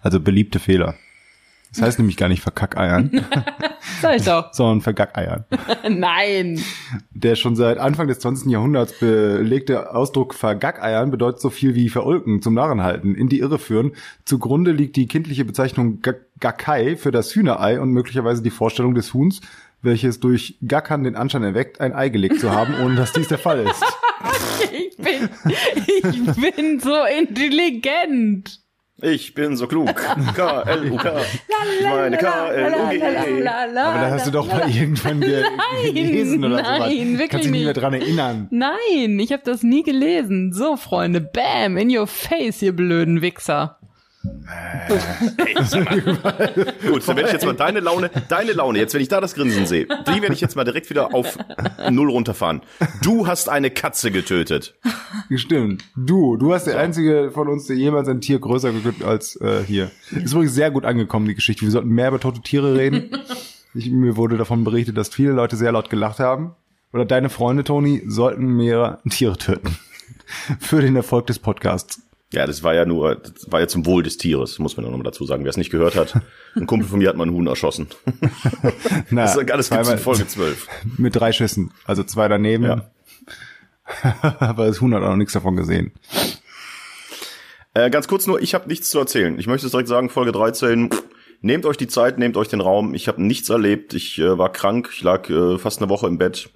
Also 0.02 0.20
beliebte 0.20 0.58
Fehler. 0.58 0.94
Das 1.72 1.82
heißt 1.82 1.98
nämlich 1.98 2.16
gar 2.16 2.28
nicht 2.28 2.40
verkackeiern, 2.42 3.10
Sag 4.00 4.16
ich 4.16 4.22
doch. 4.24 4.50
sondern 4.54 4.80
vergackeiern. 4.80 5.44
Nein. 5.90 6.58
Der 7.10 7.36
schon 7.36 7.54
seit 7.54 7.76
Anfang 7.76 8.08
des 8.08 8.18
20. 8.20 8.50
Jahrhunderts 8.50 8.98
belegte 8.98 9.94
Ausdruck 9.94 10.32
vergackeiern 10.32 11.10
bedeutet 11.10 11.40
so 11.42 11.50
viel 11.50 11.74
wie 11.74 11.90
verulken, 11.90 12.40
zum 12.40 12.54
Narren 12.54 12.82
halten, 12.82 13.14
in 13.14 13.28
die 13.28 13.40
Irre 13.40 13.58
führen. 13.58 13.92
Zugrunde 14.24 14.70
liegt 14.72 14.96
die 14.96 15.06
kindliche 15.06 15.44
Bezeichnung 15.44 16.00
Ga- 16.00 16.14
Gackei 16.40 16.96
für 16.96 17.10
das 17.10 17.34
Hühnerei 17.34 17.78
und 17.78 17.90
möglicherweise 17.90 18.42
die 18.42 18.50
Vorstellung 18.50 18.94
des 18.94 19.12
Huhns, 19.12 19.42
welches 19.82 20.20
durch 20.20 20.58
Gackern 20.66 21.04
den 21.04 21.16
Anschein 21.16 21.42
erweckt, 21.42 21.80
ein 21.80 21.94
Ei 21.94 22.08
gelegt 22.08 22.40
zu 22.40 22.50
haben, 22.50 22.74
ohne 22.82 22.96
dass 22.96 23.12
dies 23.12 23.28
der 23.28 23.38
Fall 23.38 23.60
ist. 23.66 23.82
Ich 24.72 24.96
bin, 24.96 25.28
ich 26.00 26.54
bin 26.54 26.80
so 26.80 26.94
intelligent. 27.04 28.60
Ich 29.02 29.34
bin 29.34 29.56
so 29.56 29.66
klug. 29.66 29.94
K-L-U-K. 30.34 31.12
Meine 31.82 32.16
K-L-U-G. 32.16 33.02
Aber 33.46 33.72
da 33.74 34.10
hast 34.10 34.26
du 34.26 34.30
doch 34.30 34.46
mal 34.50 34.68
irgendwann 34.70 35.20
ge 35.20 35.44
gelesen 35.84 36.42
oder 36.44 36.64
sowas. 36.64 36.78
nein, 36.78 37.18
wirklich 37.18 37.28
Kannst 37.30 37.46
du 37.46 37.50
dich 37.50 37.50
nicht 37.50 37.64
mehr 37.64 37.74
dran 37.74 37.92
erinnern. 37.94 38.48
Nein, 38.50 39.18
ich 39.18 39.32
habe 39.32 39.42
das 39.44 39.62
nie 39.62 39.82
gelesen. 39.82 40.52
So, 40.54 40.76
Freunde, 40.78 41.20
bam, 41.20 41.76
in 41.76 41.94
your 41.94 42.06
face, 42.06 42.62
ihr 42.62 42.74
blöden 42.74 43.20
Wichser. 43.20 43.78
Gut, 46.88 47.08
dann 47.08 47.16
werde 47.16 47.28
ich 47.28 47.32
jetzt 47.32 47.44
mal 47.44 47.54
deine 47.54 47.80
Laune, 47.80 48.10
deine 48.28 48.52
Laune, 48.52 48.78
jetzt 48.78 48.94
wenn 48.94 49.00
ich 49.00 49.08
da 49.08 49.20
das 49.20 49.34
Grinsen 49.34 49.66
sehe, 49.66 49.86
die 49.86 50.22
werde 50.22 50.34
ich 50.34 50.40
jetzt 50.40 50.56
mal 50.56 50.64
direkt 50.64 50.90
wieder 50.90 51.14
auf 51.14 51.38
Null 51.90 52.10
runterfahren. 52.10 52.62
Du 53.02 53.26
hast 53.26 53.48
eine 53.48 53.70
Katze 53.70 54.10
getötet. 54.10 54.74
Stimmt. 55.34 55.84
Du, 55.96 56.36
du 56.36 56.54
hast 56.54 56.66
der 56.66 56.78
einzige 56.78 57.30
von 57.32 57.48
uns, 57.48 57.66
der 57.66 57.76
jemals 57.76 58.08
ein 58.08 58.20
Tier 58.20 58.38
größer 58.38 58.72
getötet 58.72 59.04
als 59.04 59.40
äh, 59.40 59.62
hier. 59.64 59.90
Ist 60.10 60.32
übrigens 60.32 60.54
sehr 60.54 60.70
gut 60.70 60.84
angekommen, 60.84 61.26
die 61.26 61.34
Geschichte. 61.34 61.62
Wir 61.62 61.70
sollten 61.70 61.88
mehr 61.88 62.08
über 62.08 62.20
tote 62.20 62.40
Tiere 62.40 62.76
reden. 62.76 63.10
Ich, 63.78 63.90
mir 63.90 64.16
wurde 64.16 64.38
davon 64.38 64.64
berichtet, 64.64 64.96
dass 64.96 65.10
viele 65.10 65.32
Leute 65.32 65.54
sehr 65.54 65.70
laut 65.70 65.90
gelacht 65.90 66.18
haben. 66.18 66.54
Oder 66.94 67.04
deine 67.04 67.28
Freunde, 67.28 67.62
Toni, 67.62 68.02
sollten 68.06 68.56
mehr 68.56 69.00
Tiere 69.10 69.36
töten. 69.36 69.76
Für 70.60 70.80
den 70.80 70.96
Erfolg 70.96 71.26
des 71.26 71.38
Podcasts. 71.38 72.05
Ja, 72.32 72.44
das 72.46 72.62
war 72.64 72.74
ja 72.74 72.84
nur, 72.84 73.14
das 73.16 73.50
war 73.50 73.60
ja 73.60 73.68
zum 73.68 73.86
Wohl 73.86 74.02
des 74.02 74.16
Tieres, 74.18 74.58
muss 74.58 74.76
man 74.76 74.84
ja 74.84 74.90
nochmal 74.90 75.04
dazu 75.04 75.24
sagen. 75.24 75.44
Wer 75.44 75.50
es 75.50 75.56
nicht 75.56 75.70
gehört 75.70 75.94
hat, 75.94 76.20
ein 76.56 76.66
Kumpel 76.66 76.88
von 76.88 76.98
mir 76.98 77.08
hat 77.08 77.16
mal 77.16 77.22
einen 77.22 77.32
Huhn 77.32 77.46
erschossen. 77.46 77.88
Na, 79.10 79.22
Das, 79.22 79.36
das 79.36 79.70
gibt's 79.70 79.88
in 79.88 79.98
Folge 79.98 80.26
12. 80.26 80.66
Mit 80.98 81.14
drei 81.14 81.32
Schüssen. 81.32 81.72
Also 81.84 82.02
zwei 82.02 82.26
daneben. 82.28 82.64
Ja. 82.64 82.90
Aber 84.40 84.66
das 84.66 84.80
Huhn 84.80 84.92
hat 84.92 85.02
auch 85.02 85.10
noch 85.10 85.16
nichts 85.16 85.34
davon 85.34 85.56
gesehen. 85.56 85.92
Äh, 87.74 87.90
ganz 87.90 88.08
kurz 88.08 88.26
nur, 88.26 88.40
ich 88.40 88.54
habe 88.54 88.68
nichts 88.68 88.90
zu 88.90 88.98
erzählen. 88.98 89.38
Ich 89.38 89.46
möchte 89.46 89.66
es 89.66 89.72
direkt 89.72 89.88
sagen, 89.88 90.10
Folge 90.10 90.32
13, 90.32 90.90
pff, 90.90 91.04
nehmt 91.42 91.64
euch 91.66 91.76
die 91.76 91.86
Zeit, 91.86 92.18
nehmt 92.18 92.36
euch 92.36 92.48
den 92.48 92.60
Raum. 92.60 92.94
Ich 92.94 93.06
habe 93.06 93.22
nichts 93.22 93.50
erlebt. 93.50 93.94
Ich 93.94 94.18
äh, 94.18 94.36
war 94.36 94.50
krank, 94.50 94.90
ich 94.92 95.02
lag 95.02 95.28
äh, 95.30 95.58
fast 95.58 95.80
eine 95.80 95.88
Woche 95.88 96.06
im 96.06 96.18
Bett, 96.18 96.50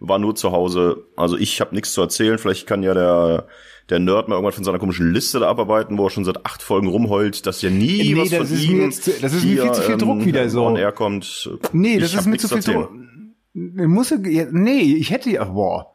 war 0.00 0.18
nur 0.18 0.34
zu 0.34 0.52
Hause. 0.52 1.06
Also 1.16 1.38
ich 1.38 1.60
habe 1.60 1.74
nichts 1.74 1.92
zu 1.94 2.02
erzählen. 2.02 2.38
Vielleicht 2.38 2.66
kann 2.66 2.82
ja 2.82 2.92
der 2.92 3.46
der 3.90 3.98
Nerd 3.98 4.28
mal 4.28 4.36
irgendwann 4.36 4.52
von 4.54 4.64
seiner 4.64 4.78
komischen 4.78 5.12
Liste 5.12 5.40
da 5.40 5.48
abarbeiten, 5.48 5.98
wo 5.98 6.06
er 6.06 6.10
schon 6.10 6.24
seit 6.24 6.44
acht 6.46 6.62
Folgen 6.62 6.88
rumheult, 6.88 7.46
dass 7.46 7.60
ja 7.62 7.70
nie 7.70 8.14
Nee, 8.14 8.16
was 8.20 8.30
das 8.30 8.48
von 8.48 8.56
ist 8.56 8.64
ihm 8.64 8.76
mir 8.78 8.84
jetzt 8.84 9.04
zu- 9.04 9.10
das 9.20 9.32
ist 9.34 9.44
mir 9.44 9.50
hier, 9.52 9.62
viel 9.62 9.72
zu 9.72 9.82
viel 9.82 9.96
Druck 9.98 10.24
wieder 10.24 10.48
so. 10.48 10.64
On 10.66 10.76
Air 10.76 10.92
kommt. 10.92 11.50
Nee, 11.72 11.98
das 11.98 12.14
ist 12.14 12.26
mir 12.26 12.38
zu 12.38 12.48
viel. 12.48 12.60
Druck. 12.74 12.90
Muss, 13.52 14.10
ja, 14.10 14.46
nee, 14.50 14.80
ich 14.80 15.10
hätte 15.10 15.30
ja, 15.30 15.44
boah. 15.44 15.92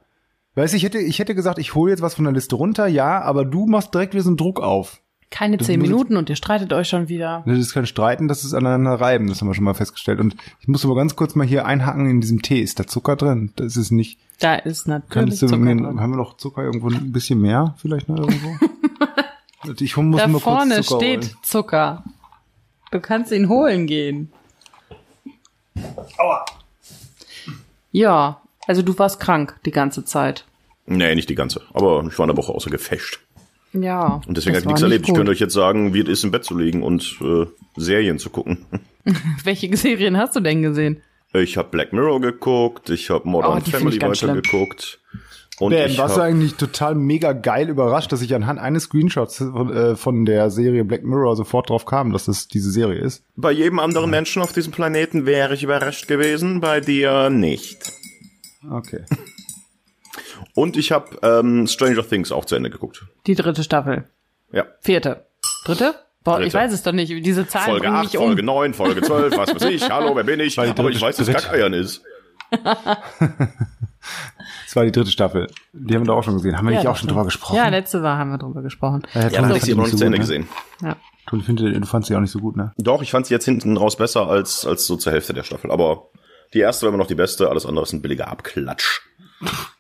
Weißt 0.56 0.74
du, 0.74 0.78
ich 0.78 0.84
hätte, 0.84 1.00
ich 1.00 1.20
hätte 1.20 1.36
gesagt, 1.36 1.58
ich 1.60 1.76
hole 1.76 1.92
jetzt 1.92 2.02
was 2.02 2.16
von 2.16 2.24
der 2.26 2.34
Liste 2.34 2.56
runter, 2.56 2.88
ja, 2.88 3.22
aber 3.22 3.46
du 3.46 3.66
machst 3.66 3.94
direkt 3.94 4.14
wieder 4.14 4.24
so 4.24 4.30
einen 4.30 4.38
Druck 4.38 4.60
auf. 4.62 5.02
Keine 5.32 5.58
Das 5.58 5.68
zehn 5.68 5.80
Minuten 5.80 6.18
und 6.18 6.30
ihr 6.30 6.36
streitet 6.36 6.74
euch 6.74 6.90
schon 6.90 7.08
wieder. 7.08 7.44
Das 7.46 7.58
ist 7.60 7.74
kein 7.74 7.86
Streiten, 7.86 8.28
das 8.28 8.44
ist 8.44 8.54
aneinander 8.54 8.96
reiben, 9.00 9.28
das 9.28 9.42
haben 9.42 9.48
wir 9.48 9.54
schon 9.54 9.64
mal 9.64 9.76
festgestellt. 9.76 10.20
Und 10.20 10.36
ich 10.60 10.68
muss 10.68 10.84
aber 10.84 10.96
ganz 10.96 11.16
kurz 11.16 11.36
mal 11.36 11.46
hier 11.46 11.66
einhaken 11.68 12.10
in 12.10 12.20
diesem 12.20 12.42
Tee. 12.42 12.62
Ist 12.62 12.80
da 12.80 12.88
Zucker 12.88 13.16
drin? 13.16 13.52
Das 13.56 13.78
ist 13.78 13.92
nicht. 13.92 14.20
Da 14.40 14.56
ist 14.56 14.88
natürlich 14.88 15.40
du 15.40 15.48
Zucker 15.48 15.58
mir, 15.58 15.76
drin. 15.76 16.00
haben 16.00 16.12
wir 16.12 16.18
noch 16.18 16.38
Zucker 16.38 16.64
irgendwo 16.64 16.90
ein 16.90 17.12
bisschen 17.12 17.42
mehr? 17.42 17.76
Vielleicht 17.78 18.10
noch 18.10 18.18
irgendwo? 18.18 18.56
ich 19.80 19.98
muss 19.98 20.20
Da 20.20 20.28
mal 20.28 20.40
vorne 20.40 20.76
kurz 20.76 20.88
Zucker 20.88 21.00
steht 21.04 21.24
holen. 21.26 21.38
Zucker. 21.44 22.04
Du 22.92 23.00
kannst 23.00 23.32
ihn 23.32 23.50
holen 23.50 23.86
gehen. 23.86 24.32
Ja, 27.92 28.42
also 28.68 28.82
du 28.82 28.98
warst 28.98 29.20
krank 29.20 29.60
die 29.66 29.72
ganze 29.72 30.06
Zeit. 30.06 30.46
Nee, 30.86 31.14
nicht 31.14 31.30
die 31.30 31.36
ganze. 31.36 31.62
Aber 31.74 32.04
ich 32.08 32.18
war 32.18 32.24
eine 32.24 32.36
Woche 32.36 32.52
außer 32.52 32.72
Gefecht. 32.72 33.20
Ja. 33.74 34.22
Und 34.28 34.36
deswegen 34.38 34.56
habe 34.56 34.62
ich 34.62 34.68
nichts 34.68 34.82
erlebt. 34.82 35.02
nicht 35.02 35.10
Ich 35.10 35.16
könnte 35.16 35.30
gut. 35.32 35.36
euch 35.36 35.40
jetzt 35.40 35.54
sagen, 35.54 35.94
wie 35.94 36.02
es 36.02 36.08
ist, 36.10 36.24
im 36.24 36.32
Bett 36.32 36.44
zu 36.44 36.58
liegen 36.58 36.82
und 36.84 37.18
äh, 37.22 37.46
Serien 37.78 38.18
zu 38.20 38.30
gucken. 38.30 38.66
Welche 39.44 39.76
Serien 39.78 40.18
hast 40.18 40.36
du 40.36 40.40
denn 40.40 40.62
gesehen? 40.62 41.02
Ich 41.34 41.58
habe 41.58 41.70
Black 41.70 41.94
Mirror 41.94 42.22
geguckt, 42.22 42.90
ich 42.90 43.10
habe 43.12 43.28
Modern 43.30 43.62
Oh, 43.66 43.70
Family 43.70 44.02
weitergeguckt. 44.02 45.00
Und 45.60 45.72
Ben, 45.72 45.92
ich 45.92 45.98
warst 45.98 46.16
du 46.18 46.22
eigentlich 46.22 46.56
total 46.56 46.96
mega 46.96 47.34
geil 47.34 47.68
überrascht, 47.70 48.12
dass 48.14 48.22
ich 48.22 48.34
anhand 48.34 48.60
eines 48.60 48.84
Screenshots 48.84 49.38
von, 49.38 49.72
äh, 49.76 49.96
von 49.98 50.26
der 50.26 50.50
Serie 50.50 50.86
Black 50.86 51.04
Mirror 51.04 51.36
sofort 51.36 51.70
drauf 51.70 51.86
kam, 51.86 52.14
dass 52.14 52.26
das 52.26 52.48
diese 52.48 52.72
Serie 52.72 53.00
ist? 53.02 53.24
bei 53.36 53.52
jedem 53.52 53.80
anderen 53.80 54.10
Menschen 54.10 54.42
auf 54.42 54.54
diesem 54.54 54.72
Planeten 54.72 55.26
wäre 55.26 55.54
ich 55.54 55.62
überrascht 55.64 56.08
gewesen, 56.08 56.62
bei 56.62 56.80
dir 56.80 57.30
nicht. 57.30 57.92
Okay. 58.72 59.02
Und 60.56 60.78
ich 60.78 60.92
habe 60.92 61.18
ähm, 61.22 61.68
Stranger 61.68 62.08
Things 62.08 62.32
auch 62.32 62.46
zu 62.46 62.56
Ende 62.56 62.70
geguckt. 62.70 63.06
Die 63.28 63.36
dritte 63.36 63.64
Staffel. 63.64 64.06
Ja. 64.52 64.66
Vierte. 64.82 65.26
Dritte? 65.66 65.96
Boah, 66.24 66.36
Dritte. 66.36 66.48
ich 66.48 66.54
weiß 66.54 66.74
es 66.74 66.84
doch 66.84 66.92
nicht. 66.92 67.10
Diese 67.26 67.48
Zahlen 67.48 67.66
Folge 67.66 67.82
bringen 67.84 67.96
8, 67.96 68.04
mich 68.06 68.18
um. 68.18 68.26
Folge 68.26 68.44
9, 68.44 68.74
Folge 68.74 69.02
12, 69.02 69.38
was 69.38 69.56
weiß 69.56 69.64
ich. 69.70 69.90
Hallo, 69.90 70.16
wer 70.16 70.24
bin 70.24 70.40
ich? 70.40 70.56
Die 70.56 70.62
Aber 70.62 70.90
ich 70.90 71.02
weiß, 71.02 71.18
dritte- 71.18 71.34
Kackeiern 71.34 71.74
ist. 71.74 72.02
Das 74.66 74.76
war 74.76 74.86
die 74.86 74.92
dritte 74.92 75.12
Staffel. 75.12 75.48
Die 75.74 75.94
haben 75.96 76.04
wir 76.04 76.08
doch 76.08 76.18
auch 76.18 76.24
schon 76.24 76.36
gesehen. 76.36 76.56
Haben 76.58 76.68
wir 76.68 76.76
nicht 76.76 76.84
Ja, 76.84 76.92
auch 76.92 76.96
schon 76.96 77.08
drüber 77.10 77.26
gesprochen? 77.26 77.56
Ja, 77.56 77.68
letzte 77.70 78.02
Woche 78.02 78.10
haben 78.18 78.30
wir 78.32 78.38
drüber 78.38 78.62
gesprochen. 78.62 79.02
Ja, 79.14 79.22
Ja, 79.22 79.26
habe 79.40 79.48
fand 79.48 79.58
ich 79.58 79.64
sie 79.64 79.76
noch 79.76 79.84
nicht 79.86 79.98
zu 79.98 80.06
Ende 80.06 80.18
gut, 80.20 80.28
gesehen. 80.28 80.48
Ja. 80.82 80.96
Toni, 81.28 81.44
finde, 81.44 81.72
du 81.80 81.86
fandst 81.86 82.08
sie 82.08 82.16
auch 82.16 82.20
nicht 82.22 82.32
so 82.32 82.40
gut, 82.40 82.56
ne? 82.56 82.72
Doch, 82.78 83.02
ich 83.02 83.12
fand 83.12 83.26
sie 83.26 83.34
jetzt 83.34 83.46
hinten 83.46 83.78
raus 83.78 83.98
besser 83.98 84.28
als, 84.28 84.66
als 84.66 84.86
so 84.86 84.96
zur 84.96 85.12
Hälfte 85.12 85.34
der 85.34 85.44
Staffel. 85.44 85.72
Aber 85.72 86.08
die 86.54 86.60
erste 86.60 86.86
war 86.86 86.90
immer 86.90 86.98
noch 86.98 87.08
die 87.08 87.16
beste, 87.16 87.50
alles 87.50 87.66
andere 87.66 87.84
ist 87.84 87.94
ein 87.94 88.02
billiger 88.02 88.28
Abklatsch. 88.30 89.02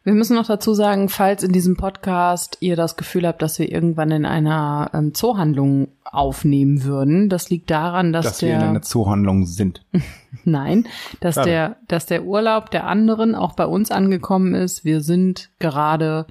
Wir 0.03 0.13
müssen 0.13 0.35
noch 0.35 0.47
dazu 0.47 0.73
sagen, 0.73 1.09
falls 1.09 1.43
in 1.43 1.51
diesem 1.51 1.75
Podcast 1.75 2.57
ihr 2.61 2.75
das 2.75 2.95
Gefühl 2.95 3.27
habt, 3.27 3.41
dass 3.41 3.59
wir 3.59 3.71
irgendwann 3.71 4.11
in 4.11 4.25
einer 4.25 4.89
ähm, 4.93 5.13
Zoohandlung 5.13 5.89
aufnehmen 6.03 6.83
würden, 6.83 7.29
das 7.29 7.49
liegt 7.49 7.69
daran, 7.69 8.13
dass, 8.13 8.25
Dass 8.25 8.41
wir 8.41 8.49
der 8.49 8.57
in 8.57 8.63
einer 8.63 8.81
Zoohandlung 8.81 9.45
sind. 9.45 9.85
Nein, 10.45 10.87
dass 11.19 11.35
Schade. 11.35 11.49
der, 11.49 11.75
dass 11.87 12.05
der 12.05 12.23
Urlaub 12.23 12.71
der 12.71 12.87
anderen 12.87 13.35
auch 13.35 13.53
bei 13.53 13.65
uns 13.65 13.91
angekommen 13.91 14.55
ist. 14.55 14.85
Wir 14.85 15.01
sind 15.01 15.49
gerade 15.59 16.25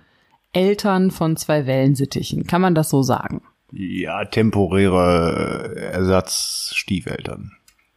Eltern 0.52 1.10
von 1.10 1.36
zwei 1.36 1.66
Wellensittichen. 1.66 2.46
Kann 2.46 2.62
man 2.62 2.74
das 2.74 2.88
so 2.88 3.02
sagen? 3.02 3.42
Ja, 3.70 4.24
temporäre 4.24 5.74
äh, 5.76 5.80
Ersatzstiefeltern. 5.92 7.52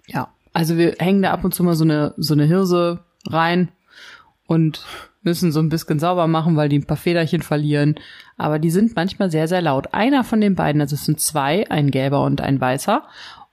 Ja. 0.07 0.27
Also 0.53 0.77
wir 0.77 0.95
hängen 0.99 1.21
da 1.21 1.31
ab 1.31 1.45
und 1.45 1.53
zu 1.53 1.63
mal 1.63 1.75
so 1.75 1.85
eine, 1.85 2.13
so 2.17 2.33
eine 2.33 2.43
Hirse 2.43 2.99
rein 3.25 3.69
und 4.47 4.85
müssen 5.23 5.51
so 5.51 5.59
ein 5.59 5.69
bisschen 5.69 5.99
sauber 5.99 6.27
machen, 6.27 6.55
weil 6.55 6.69
die 6.69 6.79
ein 6.79 6.85
paar 6.85 6.97
Federchen 6.97 7.41
verlieren. 7.41 7.95
Aber 8.37 8.59
die 8.59 8.71
sind 8.71 8.95
manchmal 8.95 9.29
sehr, 9.31 9.47
sehr 9.47 9.61
laut. 9.61 9.93
Einer 9.93 10.23
von 10.23 10.41
den 10.41 10.55
beiden, 10.55 10.81
also 10.81 10.95
es 10.95 11.05
sind 11.05 11.19
zwei, 11.19 11.69
ein 11.69 11.91
gelber 11.91 12.23
und 12.23 12.41
ein 12.41 12.59
weißer. 12.59 13.03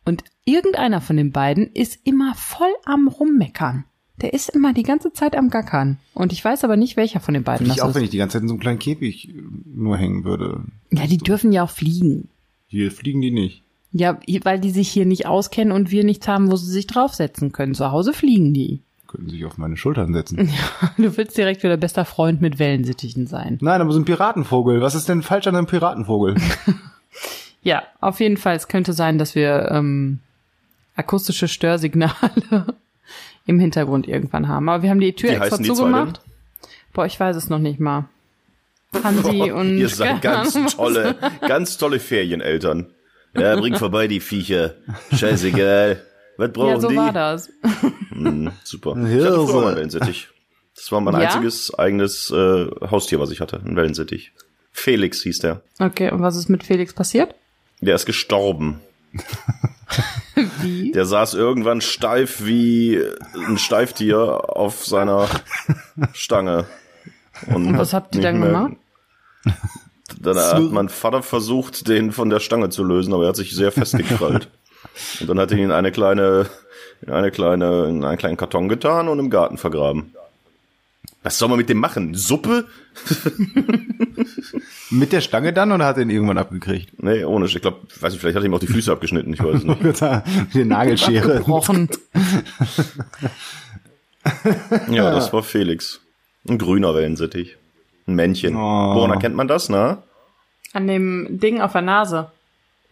Und 0.05 0.25
irgendeiner 0.45 1.01
von 1.01 1.17
den 1.17 1.33
beiden 1.33 1.67
ist 1.67 1.99
immer 2.05 2.35
voll 2.35 2.73
am 2.85 3.09
Rummeckern. 3.09 3.85
Der 4.21 4.33
ist 4.33 4.49
immer 4.49 4.73
die 4.73 4.83
ganze 4.83 5.13
Zeit 5.13 5.37
am 5.37 5.51
Gackern. 5.51 5.99
Und 6.15 6.33
ich 6.33 6.45
weiß 6.45 6.65
aber 6.65 6.77
nicht, 6.77 6.97
welcher 6.97 7.21
von 7.21 7.35
den 7.35 7.45
beiden 7.45 7.67
Finde 7.67 7.73
ich 7.73 7.77
das 7.79 7.89
auch, 7.89 7.95
wenn 7.95 8.03
ist. 8.03 8.07
ich 8.07 8.11
die 8.11 8.19
ganze 8.19 8.35
Zeit 8.35 8.43
in 8.43 8.49
so 8.49 8.55
einem 8.55 8.61
kleinen 8.61 8.79
Käfig 8.79 9.29
äh, 9.29 9.33
nur 9.67 9.97
hängen 9.97 10.25
würde. 10.25 10.65
Ja, 10.91 11.07
die 11.07 11.19
dürfen 11.19 11.53
ja 11.53 11.63
auch 11.63 11.71
fliegen. 11.71 12.29
Hier 12.67 12.91
fliegen 12.91 13.21
die 13.21 13.31
nicht. 13.31 13.63
Ja, 13.93 14.19
weil 14.43 14.61
die 14.61 14.71
sich 14.71 14.89
hier 14.89 15.07
nicht 15.07 15.27
auskennen 15.27 15.73
und 15.73 15.91
wir 15.91 16.05
nichts 16.05 16.29
haben, 16.29 16.51
wo 16.51 16.57
sie 16.57 16.71
sich 16.71 16.87
draufsetzen 16.87 17.53
können. 17.53 17.75
Zu 17.75 17.91
Hause 17.91 18.13
fliegen 18.13 18.53
die. 18.53 18.83
Könnten 19.09 19.31
sich 19.31 19.45
auf 19.47 19.57
meine 19.57 19.77
Schultern 19.77 20.13
setzen. 20.13 20.51
Du 20.99 21.17
willst 21.17 21.37
direkt 21.37 21.63
wieder 21.63 21.77
bester 21.77 22.05
Freund 22.05 22.41
mit 22.41 22.59
Wellensittichen 22.59 23.27
sein. 23.27 23.59
Nein, 23.61 23.81
aber 23.81 23.91
so 23.93 23.99
ein 23.99 24.05
Piratenvogel. 24.05 24.81
Was 24.83 24.95
ist 24.95 25.09
denn 25.09 25.23
falsch 25.23 25.47
an 25.47 25.57
einem 25.57 25.67
Piratenvogel? 25.67 26.37
Ja, 27.63 27.83
auf 28.01 28.21
jeden 28.21 28.37
Fall. 28.37 28.55
Es 28.57 28.69
könnte 28.69 28.93
sein, 28.93 29.19
dass 29.19 29.35
wir 29.35 29.71
ähm, 29.73 30.21
akustische 30.95 31.49
Störsignale 31.49 32.77
im 33.47 33.59
Hintergrund 33.59 34.07
irgendwann 34.07 34.47
haben. 34.47 34.69
Aber 34.69 34.83
wir 34.83 34.91
haben 34.91 35.01
die 35.01 35.13
Tür 35.13 35.31
Wie 35.31 35.35
extra 35.35 35.61
zugemacht. 35.61 36.21
Boah, 36.93 37.05
ich 37.05 37.19
weiß 37.19 37.37
es 37.37 37.49
noch 37.51 37.59
nicht 37.59 37.81
mal. 37.81 38.09
Hansi 39.03 39.51
und 39.51 39.77
Ihr 39.77 39.89
seid 39.89 40.23
ganz 40.23 40.55
tolle, 40.77 41.17
ganz 41.47 41.77
tolle 41.77 41.99
Ferieneltern. 41.99 42.87
Ja, 43.35 43.57
bring 43.57 43.75
vorbei 43.75 44.07
die 44.07 44.21
Viecher. 44.21 44.75
Scheißegal. 45.13 46.03
Was 46.39 46.53
brauchen 46.53 46.69
Ja, 46.71 46.81
so 46.81 46.89
die? 46.89 46.97
war 46.97 47.13
das. 47.13 47.51
Mhm, 48.11 48.51
super. 48.65 48.97
Ich 48.97 49.25
hatte 49.25 49.47
früher 49.47 49.55
mal 49.61 49.67
einen 49.69 49.77
Wellensittich. 49.77 50.29
Das 50.75 50.91
war 50.91 51.01
mein 51.01 51.15
Ja? 51.15 51.29
einziges 51.29 51.73
eigenes 51.79 52.31
äh, 52.33 52.67
Haustier, 52.91 53.21
was 53.21 53.31
ich 53.31 53.41
hatte. 53.41 53.61
Ein 53.65 53.77
Wellensittich. 53.77 54.33
Felix 54.73 55.23
hieß 55.23 55.39
der. 55.39 55.63
Okay, 55.79 56.11
und 56.11 56.21
was 56.21 56.35
ist 56.35 56.49
mit 56.49 56.65
Felix 56.65 56.93
passiert? 56.93 57.35
Der 57.81 57.95
ist 57.95 58.07
gestorben. 58.07 58.81
Wie? 60.63 60.91
Der 60.93 61.05
saß 61.05 61.35
irgendwann 61.35 61.81
steif 61.81 62.45
wie 62.45 63.01
ein 63.47 63.59
Steiftier 63.59 64.19
auf 64.57 64.85
seiner 64.85 65.29
Stange. 66.13 66.65
Und 67.47 67.77
was 67.79 67.93
hat 67.93 68.05
habt 68.05 68.17
ihr 68.17 68.23
dann 68.23 68.39
mehr- 68.41 68.49
gemacht? 68.49 68.73
Dann 70.21 70.37
hat 70.37 70.73
mein 70.73 70.89
Vater 70.89 71.23
versucht, 71.23 71.87
den 71.87 72.11
von 72.13 72.31
der 72.31 72.41
Stange 72.41 72.71
zu 72.71 72.83
lösen, 72.83 73.13
aber 73.15 73.25
er 73.25 73.29
hat 73.31 73.37
sich 73.37 73.55
sehr 73.55 73.71
festgekrallt. 73.73 74.49
Und 75.21 75.29
dann 75.29 75.39
hat 75.39 75.51
er 75.51 75.59
ihn 75.59 75.65
in 75.65 75.73
eine 75.73 75.93
kleine, 75.93 76.47
in 77.03 77.11
eine 77.13 77.31
kleine, 77.31 77.87
in 77.89 78.05
einen 78.05 78.19
kleinen 78.19 78.37
Karton 78.37 78.69
getan 78.69 79.09
und 79.09 79.19
im 79.19 79.31
Garten 79.31 79.59
vergraben. 79.59 80.15
Was 81.23 81.39
soll 81.39 81.49
man 81.49 81.59
mit 81.59 81.69
dem 81.69 81.79
machen? 81.79 82.15
Suppe? 82.15 82.67
Mit 84.91 85.13
der 85.13 85.21
Stange 85.21 85.53
dann 85.53 85.73
oder 85.73 85.85
hat 85.85 85.97
er 85.97 86.05
ihn 86.05 86.11
irgendwann 86.11 86.39
abgekriegt? 86.39 87.03
Nee, 87.03 87.25
ohne. 87.25 87.47
Ich 87.47 87.61
glaube, 87.61 87.79
weiß 88.01 88.13
nicht, 88.13 88.21
vielleicht 88.21 88.37
hat 88.37 88.43
er 88.43 88.47
ihm 88.47 88.55
auch 88.55 88.61
die 88.61 88.67
Füße 88.67 88.91
abgeschnitten, 88.91 89.35
ich 89.35 89.43
weiß 89.43 89.57
es 89.57 89.65
nicht. 89.65 89.83
Mit 89.83 90.01
der 90.01 90.65
Nagelschere. 90.65 91.39
Gebrochen. 91.39 91.89
Ja, 94.91 95.11
das 95.13 95.33
war 95.33 95.43
Felix. 95.43 96.01
Ein 96.47 96.59
grüner 96.59 96.95
Wellensittich. 96.95 97.57
Ein 98.07 98.15
Männchen. 98.15 98.57
Oh. 98.57 98.59
Woran 98.95 99.11
erkennt 99.11 99.35
man 99.35 99.49
das, 99.49 99.71
na? 99.71 100.03
An 100.75 100.87
dem 100.87 101.39
Ding 101.41 101.63
auf 101.63 101.73
der 101.73 101.81
Nase. 101.83 102.31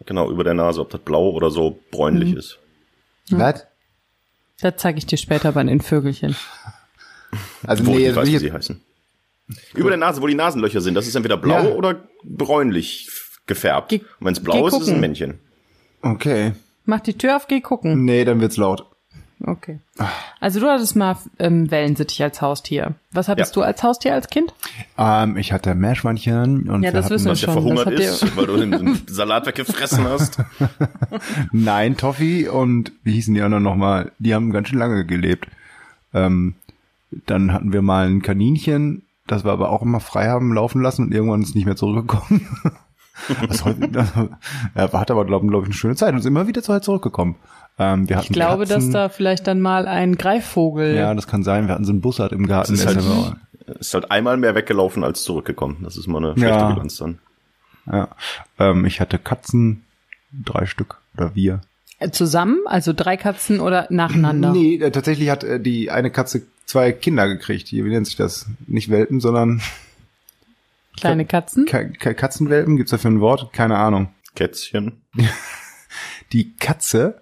Genau, 0.05 0.29
über 0.31 0.43
der 0.43 0.53
Nase, 0.53 0.81
ob 0.81 0.89
das 0.89 1.01
blau 1.01 1.29
oder 1.31 1.49
so 1.49 1.79
bräunlich 1.91 2.31
Mhm. 2.31 2.37
ist. 2.37 2.59
Was? 3.31 3.65
Das 4.61 4.73
zeige 4.77 4.97
ich 4.99 5.05
dir 5.05 5.17
später 5.17 5.51
bei 5.51 5.63
den 5.63 5.81
Vögelchen. 5.81 6.35
Also 7.65 7.85
Wo 7.85 7.91
nee, 7.91 8.09
ich 8.09 8.15
weiß, 8.15 8.27
wie 8.27 8.33
ich 8.35 8.39
sie 8.39 8.51
heißen. 8.53 8.81
Über 9.75 9.89
der 9.89 9.97
Nase, 9.97 10.21
wo 10.21 10.27
die 10.27 10.35
Nasenlöcher 10.35 10.81
sind, 10.81 10.93
das 10.95 11.07
ist 11.07 11.15
entweder 11.15 11.37
blau 11.37 11.63
Ja. 11.63 11.69
oder 11.71 12.07
bräunlich 12.23 13.09
gefärbt. 13.45 13.99
Wenn 14.19 14.33
es 14.33 14.41
blau 14.41 14.67
ist, 14.67 14.73
ist 14.73 14.81
es 14.81 14.87
ein 14.87 14.93
gucken. 14.95 15.01
Männchen. 15.01 15.39
Okay. 16.01 16.53
Mach 16.85 16.99
die 17.01 17.17
Tür 17.17 17.35
auf, 17.35 17.47
geh 17.47 17.59
gucken. 17.61 18.05
Nee, 18.05 18.23
dann 18.25 18.39
wird's 18.39 18.57
laut. 18.57 18.85
Okay. 19.47 19.79
Also 20.41 20.59
du 20.59 20.67
hattest 20.67 20.97
mal 20.97 21.15
ähm, 21.39 21.71
Wellensittich 21.71 22.21
als 22.21 22.41
Haustier. 22.41 22.95
Was 23.13 23.29
hattest 23.29 23.55
Ja. 23.55 23.61
du 23.61 23.65
als 23.65 23.81
Haustier 23.81 24.13
als 24.13 24.27
Kind? 24.27 24.53
Ähm, 24.97 25.37
ich 25.37 25.53
hatte 25.53 25.73
Meerschweinchen 25.73 26.69
und 26.69 26.83
Ja, 26.83 26.89
wir 26.89 26.91
das 26.91 27.05
hatten 27.05 27.13
wissen 27.15 27.25
wir 27.27 27.31
der 27.33 27.39
schon, 27.39 27.53
verhungert 27.53 27.85
das 27.87 28.21
hat 28.21 28.29
ist, 28.29 28.37
weil 28.37 28.45
du 28.45 28.57
den 28.57 29.01
Salat 29.07 29.45
weggefressen 29.45 30.03
hast. 30.03 30.39
Nein, 31.53 31.95
Toffee 31.95 32.49
und 32.49 32.91
wie 33.05 33.13
hießen 33.13 33.33
die 33.33 33.41
anderen 33.41 33.63
nochmal? 33.63 34.11
Die 34.19 34.35
haben 34.35 34.51
ganz 34.51 34.67
schön 34.67 34.79
lange 34.79 35.05
gelebt. 35.05 35.47
Ähm, 36.13 36.55
dann 37.25 37.53
hatten 37.53 37.71
wir 37.71 37.81
mal 37.81 38.05
ein 38.09 38.21
Kaninchen, 38.21 39.03
das 39.27 39.45
wir 39.45 39.53
aber 39.53 39.69
auch 39.69 39.81
immer 39.81 40.01
frei 40.01 40.27
haben 40.27 40.53
laufen 40.53 40.81
lassen 40.81 41.05
und 41.05 41.13
irgendwann 41.13 41.41
ist 41.41 41.55
nicht 41.55 41.65
mehr 41.65 41.77
zurückgekommen. 41.77 42.45
das, 43.49 43.63
er 44.75 44.91
hat 44.91 45.09
aber, 45.09 45.25
glaube 45.25 45.47
glaub 45.47 45.61
ich, 45.63 45.67
eine 45.67 45.73
schöne 45.73 45.95
Zeit 45.95 46.11
und 46.11 46.19
ist 46.19 46.25
immer 46.25 46.47
wieder 46.47 46.61
zu 46.61 46.73
halt 46.73 46.83
zurückgekommen. 46.83 47.35
Ähm, 47.79 48.09
wir 48.09 48.15
hatten 48.17 48.25
Ich 48.27 48.33
glaube, 48.33 48.63
dass 48.65 48.75
Katzen. 48.85 48.91
da 48.93 49.09
vielleicht 49.09 49.47
dann 49.47 49.61
mal 49.61 49.87
ein 49.87 50.15
Greifvogel. 50.15 50.95
Ja, 50.95 51.13
das 51.13 51.27
kann 51.27 51.43
sein. 51.43 51.67
Wir 51.67 51.73
hatten 51.75 51.85
so 51.85 51.91
einen 51.91 52.01
Bussard 52.01 52.31
im 52.31 52.47
Garten. 52.47 52.71
Das 52.73 52.81
ist 52.81 52.87
halt, 52.87 53.77
ist 53.79 53.93
halt 53.93 54.09
einmal 54.11 54.37
mehr 54.37 54.55
weggelaufen 54.55 55.03
als 55.03 55.23
zurückgekommen. 55.23 55.77
Das 55.83 55.95
ist 55.97 56.07
mal 56.07 56.17
eine 56.17 56.33
schlechte 56.33 56.49
Ja. 56.57 56.69
Bilanz 56.71 56.97
dann. 56.97 57.19
ja. 57.85 58.07
ähm, 58.59 58.85
ich 58.85 58.99
hatte 58.99 59.19
Katzen, 59.19 59.83
drei 60.31 60.65
Stück 60.65 60.97
oder 61.15 61.35
wir. 61.35 61.61
Äh, 61.99 62.09
Zusammen, 62.11 62.57
also 62.65 62.93
drei 62.93 63.15
Katzen 63.17 63.59
oder 63.59 63.87
nacheinander. 63.89 64.51
Nee, 64.53 64.75
äh, 64.77 64.91
tatsächlich 64.91 65.29
hat 65.29 65.43
äh, 65.43 65.59
die 65.59 65.91
eine 65.91 66.09
Katze 66.11 66.43
zwei 66.65 66.91
Kinder 66.91 67.27
gekriegt. 67.27 67.67
Hier, 67.67 67.85
wie 67.85 67.89
nennt 67.89 68.07
sich 68.07 68.15
das? 68.15 68.47
Nicht 68.67 68.89
Welpen, 68.89 69.19
sondern 69.19 69.61
Kleine 70.95 71.25
Katzen. 71.25 71.65
Ka 71.67 71.83
Ka 71.83 72.13
Katzenwelpen. 72.15 72.75
Gibt's 72.77 72.89
dafür 72.91 73.11
ein 73.11 73.19
Wort? 73.21 73.53
Keine 73.53 73.77
Ahnung. 73.77 74.09
Kätzchen. 74.35 75.01
Die 76.33 76.53
Katze, 76.57 77.21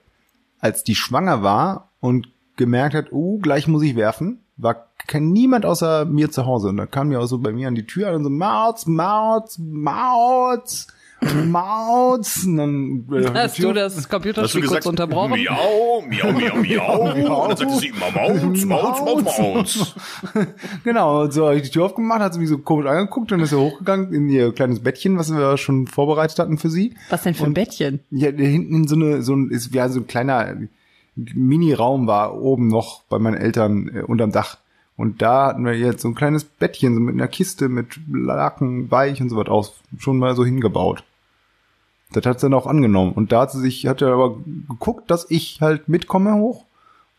als 0.60 0.84
die 0.84 0.96
schwanger 0.96 1.44
war 1.44 1.92
und 2.00 2.30
gemerkt 2.56 2.96
hat, 2.96 3.12
oh, 3.12 3.38
gleich 3.40 3.68
muss 3.68 3.84
ich 3.84 3.96
werfen, 3.96 4.40
war 4.58 4.88
kein, 5.08 5.32
niemand 5.32 5.66
außer 5.66 6.06
mir 6.06 6.32
zu 6.32 6.46
Hause. 6.46 6.70
Und 6.70 6.78
dann 6.78 6.92
kam 6.92 7.10
die 7.10 7.18
auch 7.18 7.28
so 7.28 7.40
bei 7.40 7.52
mir 7.52 7.68
an 7.68 7.76
die 7.76 7.86
Tür 7.86 8.14
und 8.14 8.24
so, 8.24 8.30
Mauz, 8.30 8.86
Mauz, 8.86 9.58
Mauz, 9.60 10.88
Mauz. 11.22 12.44
Und 12.46 12.58
dann 12.58 13.06
äh, 13.12 13.30
Hast 13.34 13.58
die 13.58 13.64
du 13.64 13.74
das 13.74 13.96
Hast 13.98 14.10
Computerspiel 14.10 14.62
du 14.62 14.68
kurz 14.68 14.80
gesagt, 14.80 14.88
unterbrochen? 14.88 15.32
miau, 15.32 16.04
miau, 16.08 16.32
miau, 16.32 16.56
miau. 17.14 17.42
Und 17.44 17.50
dann 17.50 17.58
sagte 17.58 17.76
sie 17.76 17.88
immer 17.88 18.12
Mauz, 18.12 18.66
Mauz, 18.66 19.00
Mauz, 19.02 19.40
Mauz. 19.40 19.96
Genau, 20.84 21.24
und 21.24 21.34
so 21.34 21.48
habe 21.48 21.56
ich 21.58 21.64
die 21.64 21.70
Tür 21.70 21.86
aufgemacht, 21.86 22.20
hat 22.20 22.34
sie 22.34 22.40
mich 22.40 22.50
so 22.50 22.58
komisch 22.58 22.88
angeguckt, 22.88 23.32
dann 23.32 23.40
ist 23.40 23.50
sie 23.50 23.58
hochgegangen 23.58 24.14
in 24.14 24.30
ihr 24.30 24.54
kleines 24.54 24.82
Bettchen, 24.82 25.18
was 25.18 25.32
wir 25.32 25.58
schon 25.58 25.88
vorbereitet 25.88 26.38
hatten 26.40 26.58
für 26.58 26.70
sie. 26.70 26.94
Was 27.10 27.24
denn 27.24 27.34
für 27.34 27.46
ein 27.46 27.54
Bettchen? 27.54 28.02
Ja, 28.12 28.30
hinten 28.30 28.76
in 28.76 28.88
so 28.88 28.96
eine, 28.96 29.22
so 29.22 29.34
ein, 29.36 29.50
ist 29.50 29.74
ja 29.74 29.90
so 29.90 30.02
ein 30.02 30.08
kleiner 30.08 30.56
Mini-Raum 31.16 32.08
war 32.08 32.36
oben 32.42 32.68
noch 32.68 33.04
bei 33.04 33.20
meinen 33.20 33.38
Eltern 33.38 33.90
äh, 33.94 34.02
unterm 34.02 34.32
Dach. 34.32 34.58
Und 34.98 35.22
da 35.22 35.48
hatten 35.48 35.66
wir 35.66 35.74
jetzt 35.78 36.02
so 36.02 36.08
ein 36.08 36.16
kleines 36.16 36.44
Bettchen, 36.46 36.94
so 36.96 37.02
mit 37.02 37.16
einer 37.16 37.28
Kiste, 37.28 37.68
mit 37.68 38.00
Laken, 38.12 38.90
weich 38.92 39.22
und 39.22 39.30
so 39.30 39.36
was 39.36 39.48
aus, 39.48 39.74
schon 40.00 40.18
mal 40.18 40.36
so 40.36 40.46
hingebaut. 40.46 41.04
Das 42.14 42.26
hat 42.26 42.40
sie 42.40 42.46
dann 42.46 42.54
auch 42.54 42.68
angenommen. 42.68 43.12
Und 43.12 43.32
da 43.32 43.42
hat 43.42 43.52
sie 43.52 43.60
sich, 43.60 43.88
hat 43.88 44.02
er 44.02 44.14
aber 44.14 44.38
geguckt, 44.70 45.12
dass 45.12 45.30
ich 45.30 45.60
halt 45.60 45.90
mitkomme 45.90 46.36
hoch. 46.36 46.64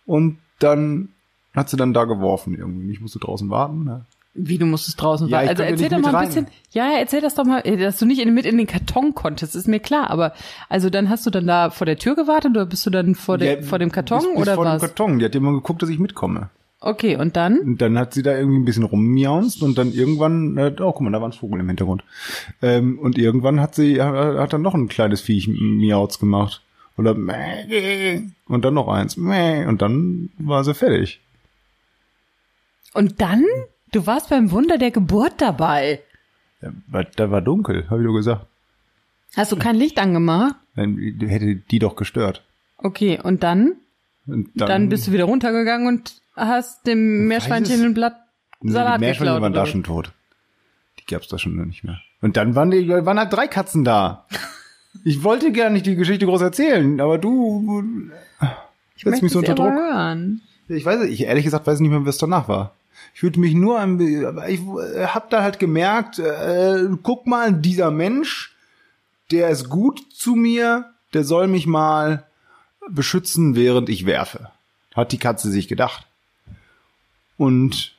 Und 0.06 0.38
dann 0.58 1.10
hat 1.54 1.68
sie 1.68 1.76
dann 1.76 1.92
da 1.92 2.04
geworfen 2.04 2.54
irgendwie. 2.56 2.92
Ich 2.92 3.00
musste 3.00 3.18
draußen 3.18 3.50
warten. 3.50 3.84
Ne? 3.84 4.06
Wie, 4.32 4.56
du 4.56 4.64
musstest 4.64 5.00
draußen 5.02 5.28
Ja, 5.28 5.38
warten. 5.38 5.44
ich 5.44 5.50
Also 5.50 5.62
erzähl 5.64 5.88
doch 5.90 5.98
mal 6.00 6.14
ein 6.16 6.26
bisschen. 6.26 6.46
Ja, 6.70 6.92
erzähl 6.98 7.20
das 7.20 7.34
doch 7.34 7.44
mal, 7.44 7.60
äh, 7.66 7.76
dass 7.76 7.98
du 7.98 8.06
nicht 8.06 8.20
in, 8.20 8.32
mit 8.32 8.46
in 8.46 8.56
den 8.56 8.66
Karton 8.66 9.14
konntest, 9.14 9.54
ist 9.54 9.68
mir 9.68 9.80
klar. 9.80 10.08
Aber 10.08 10.32
also 10.70 10.88
dann 10.88 11.10
hast 11.10 11.26
du 11.26 11.30
dann 11.30 11.46
da 11.46 11.68
vor 11.70 11.84
der 11.84 11.98
Tür 11.98 12.14
gewartet 12.14 12.52
oder 12.52 12.64
bist 12.64 12.86
du 12.86 12.90
dann 12.90 13.14
vor, 13.14 13.36
der, 13.36 13.56
Ja, 13.60 13.62
vor 13.66 13.78
dem 13.78 13.92
Karton 13.92 14.20
bis, 14.20 14.28
bis 14.30 14.38
oder 14.40 14.54
vor 14.54 14.64
was? 14.64 14.80
dem 14.80 14.86
Karton. 14.88 15.18
Die 15.18 15.24
hat 15.26 15.34
immer 15.34 15.52
geguckt, 15.52 15.82
dass 15.82 15.90
ich 15.90 15.98
mitkomme. 15.98 16.48
Okay, 16.78 17.16
und 17.16 17.36
dann? 17.36 17.58
Und 17.58 17.80
dann 17.80 17.98
hat 17.98 18.12
sie 18.12 18.22
da 18.22 18.36
irgendwie 18.36 18.58
ein 18.58 18.64
bisschen 18.64 18.84
rummiaunst 18.84 19.62
und 19.62 19.78
dann 19.78 19.92
irgendwann, 19.92 20.56
äh, 20.58 20.74
oh, 20.78 20.92
guck 20.92 21.00
mal, 21.00 21.10
da 21.10 21.20
war 21.20 21.28
ein 21.28 21.32
Vogel 21.32 21.60
im 21.60 21.68
Hintergrund. 21.68 22.04
Ähm, 22.60 22.98
und 22.98 23.16
irgendwann 23.16 23.60
hat 23.60 23.74
sie, 23.74 24.00
hat, 24.02 24.14
hat 24.14 24.52
dann 24.52 24.62
noch 24.62 24.74
ein 24.74 24.88
kleines 24.88 25.22
Viech 25.22 25.48
miauz 25.48 26.18
gemacht. 26.18 26.62
Oder 26.98 27.14
und 27.14 28.64
dann 28.64 28.74
noch 28.74 28.88
eins. 28.88 29.16
Und 29.16 29.82
dann 29.82 30.30
war 30.38 30.64
sie 30.64 30.74
fertig. 30.74 31.20
Und 32.94 33.20
dann? 33.20 33.44
Du 33.92 34.06
warst 34.06 34.30
beim 34.30 34.50
Wunder 34.50 34.78
der 34.78 34.90
Geburt 34.90 35.34
dabei. 35.38 36.00
Da 36.60 36.72
war, 36.86 37.04
da 37.04 37.30
war 37.30 37.42
dunkel, 37.42 37.88
habe 37.90 38.00
ich 38.00 38.06
doch 38.06 38.14
gesagt. 38.14 38.46
Hast 39.36 39.52
du 39.52 39.56
kein 39.56 39.76
Licht 39.76 39.98
angemacht? 39.98 40.56
Dann 40.74 40.96
hätte 41.20 41.56
die 41.56 41.78
doch 41.78 41.96
gestört. 41.96 42.42
Okay, 42.78 43.20
und 43.22 43.42
dann? 43.42 43.76
Und 44.26 44.50
Dann, 44.54 44.88
bist 44.88 45.06
du 45.06 45.12
wieder 45.12 45.24
runtergegangen 45.24 45.86
und 45.86 46.20
hast 46.36 46.86
dem 46.86 47.26
Meerschweinchen 47.28 47.82
ein 47.84 47.94
Blatt 47.94 48.16
Nee, 48.60 48.72
Salat 48.72 49.00
die 49.00 49.04
Meerschweinchen 49.04 49.34
geklaut. 49.34 49.42
waren 49.42 49.52
da 49.52 49.66
schon 49.66 49.84
tot. 49.84 50.12
Die 50.98 51.06
gab's 51.12 51.28
da 51.28 51.38
schon 51.38 51.56
nicht 51.66 51.84
mehr. 51.84 52.00
Und 52.22 52.36
dann 52.36 52.54
waren, 52.54 52.70
die, 52.70 52.88
waren 52.88 53.18
halt 53.18 53.32
drei 53.32 53.46
Katzen 53.48 53.84
da. 53.84 54.26
Ich 55.04 55.22
wollte 55.22 55.52
gar 55.52 55.68
nicht 55.68 55.84
die 55.84 55.94
Geschichte 55.94 56.24
groß 56.24 56.40
erzählen, 56.40 57.02
aber 57.02 57.18
du 57.18 57.92
Ich 58.96 59.04
setzt 59.04 59.22
mich 59.22 59.30
so 59.30 59.40
unter 59.40 59.54
Druck. 59.54 59.70
hören. 59.70 60.40
Ich 60.68 60.86
weiß, 60.86 61.02
ich 61.02 61.24
ehrlich 61.24 61.44
gesagt 61.44 61.66
weiß 61.66 61.80
nicht 61.80 61.90
mehr, 61.90 62.06
was 62.06 62.16
danach 62.16 62.48
war. 62.48 62.74
Ich 63.12 63.20
fühlte 63.20 63.38
mich 63.38 63.52
nur 63.52 63.78
aber 63.78 64.48
ich 64.48 64.60
äh, 64.60 65.06
hab 65.08 65.28
da 65.28 65.42
halt 65.42 65.58
gemerkt, 65.58 66.18
äh, 66.18 66.88
guck 67.02 67.26
mal, 67.26 67.52
dieser 67.52 67.90
Mensch, 67.90 68.56
der 69.30 69.50
ist 69.50 69.68
gut 69.68 70.00
zu 70.14 70.34
mir, 70.34 70.86
der 71.12 71.24
soll 71.24 71.46
mich 71.46 71.66
mal 71.66 72.24
beschützen, 72.88 73.54
während 73.54 73.90
ich 73.90 74.06
werfe. 74.06 74.50
Hat 74.94 75.12
die 75.12 75.18
Katze 75.18 75.50
sich 75.50 75.68
gedacht. 75.68 76.05
Und 77.36 77.96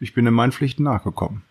ich 0.00 0.14
bin 0.14 0.26
in 0.26 0.34
meinen 0.34 0.52
Pflichten 0.52 0.84
nachgekommen. 0.84 1.42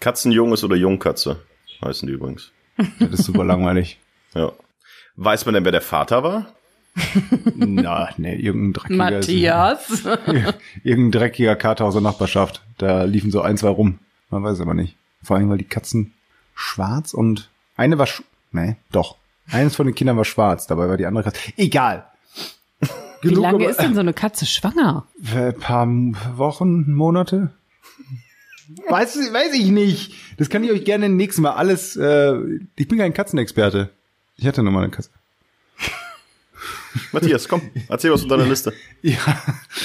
Katzenjunges 0.00 0.64
oder 0.64 0.76
Jungkatze 0.76 1.44
heißen 1.84 2.06
die 2.06 2.14
übrigens. 2.14 2.52
Das 2.98 3.10
ist 3.10 3.24
super 3.24 3.44
langweilig. 3.44 3.98
Ja. 4.34 4.52
Weiß 5.16 5.44
man 5.44 5.54
denn, 5.54 5.64
wer 5.64 5.72
der 5.72 5.82
Vater 5.82 6.22
war? 6.22 6.46
Na, 7.54 8.08
nee, 8.16 8.36
irgendein 8.36 8.72
dreckiger. 8.72 9.10
Matthias. 9.10 10.04
irgendein 10.82 11.20
dreckiger 11.20 11.56
Kater 11.56 11.84
aus 11.84 11.94
der 11.94 12.02
Nachbarschaft. 12.02 12.62
Da 12.78 13.04
liefen 13.04 13.30
so 13.30 13.42
ein, 13.42 13.58
zwei 13.58 13.68
rum. 13.68 13.98
Man 14.30 14.42
weiß 14.42 14.60
aber 14.60 14.74
nicht. 14.74 14.96
Vor 15.22 15.36
allem, 15.36 15.50
weil 15.50 15.58
die 15.58 15.64
Katzen 15.64 16.14
schwarz 16.54 17.12
und 17.12 17.50
eine 17.76 17.98
war, 17.98 18.06
sch 18.06 18.22
nee, 18.52 18.76
doch. 18.92 19.16
Eines 19.50 19.76
von 19.76 19.86
den 19.86 19.94
Kindern 19.94 20.16
war 20.16 20.24
schwarz, 20.24 20.66
dabei 20.66 20.88
war 20.88 20.96
die 20.96 21.06
andere 21.06 21.24
Katze. 21.24 21.52
Egal. 21.56 22.06
Wie 23.22 23.28
Genug 23.28 23.42
lange 23.42 23.58
über- 23.64 23.70
ist 23.70 23.80
denn 23.80 23.94
so 23.94 24.00
eine 24.00 24.12
Katze 24.14 24.46
schwanger? 24.46 25.06
Ein 25.34 25.54
paar 25.58 25.86
Wochen, 26.36 26.90
Monate? 26.92 27.50
Weiß, 28.88 29.16
weiß 29.16 29.54
ich 29.54 29.66
nicht. 29.70 30.14
Das 30.38 30.48
kann 30.48 30.62
ich 30.64 30.70
euch 30.70 30.84
gerne 30.84 31.08
nächstes 31.08 31.42
Mal 31.42 31.50
alles. 31.52 31.96
Äh, 31.96 32.34
ich 32.76 32.88
bin 32.88 32.98
kein 32.98 33.12
Katzenexperte. 33.12 33.90
Ich 34.36 34.46
hatte 34.46 34.62
nur 34.62 34.72
mal 34.72 34.82
eine 34.84 34.90
Katze. 34.90 35.10
Matthias, 37.12 37.48
komm, 37.48 37.62
erzähl 37.88 38.12
was 38.12 38.20
von 38.22 38.30
deiner 38.30 38.46
Liste. 38.46 38.72
Ja, 39.02 39.16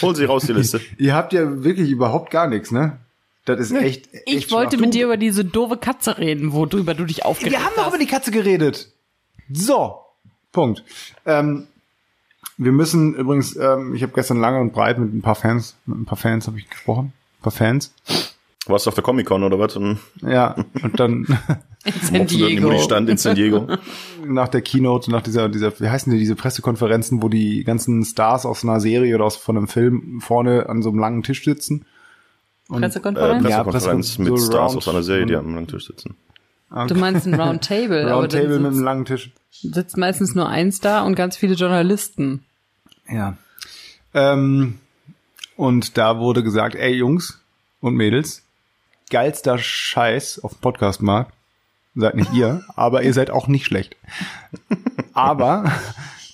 Hol 0.02 0.14
sie 0.16 0.26
raus, 0.26 0.46
die 0.46 0.52
Liste. 0.54 0.82
ihr 0.98 1.14
habt 1.16 1.32
ja 1.32 1.64
wirklich 1.64 1.90
überhaupt 1.90 2.32
gar 2.32 2.48
nichts, 2.48 2.72
ne? 2.72 3.00
Das 3.46 3.60
ist 3.60 3.72
echt. 3.72 4.14
echt 4.14 4.24
Ich 4.26 4.52
wollte 4.52 4.76
schwach. 4.76 4.82
mit 4.82 4.94
Du- 4.94 4.98
dir 4.98 5.06
über 5.06 5.18
diese 5.18 5.46
doofe 5.46 5.78
Katze 5.78 6.18
reden, 6.18 6.52
worüber 6.52 6.94
du 6.96 7.06
dich 7.06 7.24
aufgeregt 7.24 7.56
Wir 7.56 7.64
haben 7.64 7.74
doch 7.76 7.84
hast. 7.86 7.90
über 7.90 7.98
die 8.00 8.08
Katze 8.10 8.32
geredet. 8.32 8.90
So, 9.52 10.00
Punkt. 10.52 10.84
Ähm, 11.26 11.68
wir 12.58 12.72
müssen 12.72 13.16
übrigens, 13.16 13.56
ähm, 13.56 13.94
ich 13.96 14.04
habe 14.04 14.14
gestern 14.14 14.38
lange 14.40 14.60
und 14.62 14.74
breit 14.74 14.98
mit 15.00 15.14
ein 15.14 15.22
paar 15.22 15.36
Fans, 15.36 15.76
mit 15.86 15.98
ein 16.00 16.06
paar 16.06 16.18
Fans 16.18 16.48
habe 16.48 16.58
ich 16.58 16.70
gesprochen, 16.70 17.14
ein 17.40 17.44
paar 17.44 17.52
Fans. 17.52 17.94
Warst 18.68 18.86
du 18.86 18.90
auf 18.90 18.96
der 18.96 19.04
Comic-Con 19.04 19.44
oder 19.44 19.60
was? 19.60 19.76
Und 19.76 20.00
Ja, 20.22 20.56
und 20.82 21.00
dann 21.00 21.28
in 21.86 21.94
San 22.02 22.26
Diego. 22.26 22.78
stand 22.80 23.10
in 23.10 23.18
San 23.18 23.36
Diego. 23.36 23.68
nach 24.26 24.48
der 24.48 24.62
Keynote, 24.62 25.12
nach 25.12 25.22
dieser, 25.22 25.50
dieser, 25.50 25.80
wie 25.80 25.88
heißen 25.90 26.12
die, 26.12 26.18
diese 26.18 26.36
Pressekonferenzen, 26.36 27.22
wo 27.22 27.30
die 27.30 27.64
ganzen 27.64 28.04
Stars 28.04 28.46
aus 28.46 28.64
einer 28.64 28.80
Serie 28.80 29.14
oder 29.14 29.26
aus 29.26 29.36
von 29.36 29.56
einem 29.58 29.68
Film 29.68 30.20
vorne 30.22 30.68
an 30.68 30.82
so 30.82 30.90
einem 30.90 30.98
langen 31.00 31.22
Tisch 31.22 31.44
sitzen. 31.44 31.86
Und, 32.68 32.78
Äh, 32.82 32.88
Pressekonferenz? 32.88 33.48
Ja, 33.48 33.64
Pressekonferenz 33.64 34.08
Pressekon- 34.18 34.24
mit 34.32 34.40
so 34.40 34.46
Stars 34.48 34.76
aus 34.76 34.88
einer 34.88 35.04
Serie, 35.04 35.26
die 35.28 35.36
am 35.36 35.54
langen 35.54 35.68
Tisch 35.68 35.86
sitzen. 35.86 36.16
Du 36.70 36.96
meinst 36.96 37.26
ein 37.28 37.40
Roundtable, 37.40 38.12
Roundtable 38.12 38.60
mit 38.60 38.74
einem 38.74 38.84
langen 38.84 39.06
Tisch. 39.06 39.32
sitzt 39.52 39.98
meistens 39.98 40.36
nur 40.36 40.50
eins 40.50 40.80
da 40.80 41.04
und 41.04 41.16
ganz 41.16 41.38
viele 41.38 41.56
Journalisten. 41.56 42.44
Ja. 43.10 43.38
Ähm, 44.14 44.80
und 45.56 45.98
da 45.98 46.20
wurde 46.20 46.44
gesagt, 46.44 46.76
ey 46.76 46.94
Jungs 46.94 47.40
und 47.82 47.96
Mädels, 47.96 48.44
geilster 49.10 49.58
Scheiß 49.58 50.44
auf 50.44 50.54
dem 50.54 50.62
Podcastmarkt. 50.62 51.34
Seid 51.96 52.16
nicht 52.16 52.34
ihr, 52.34 52.64
aber 52.76 53.04
ihr 53.04 53.14
seid 53.14 53.30
auch 53.30 53.48
nicht 53.48 53.66
schlecht. 53.66 53.96
Aber 55.14 55.72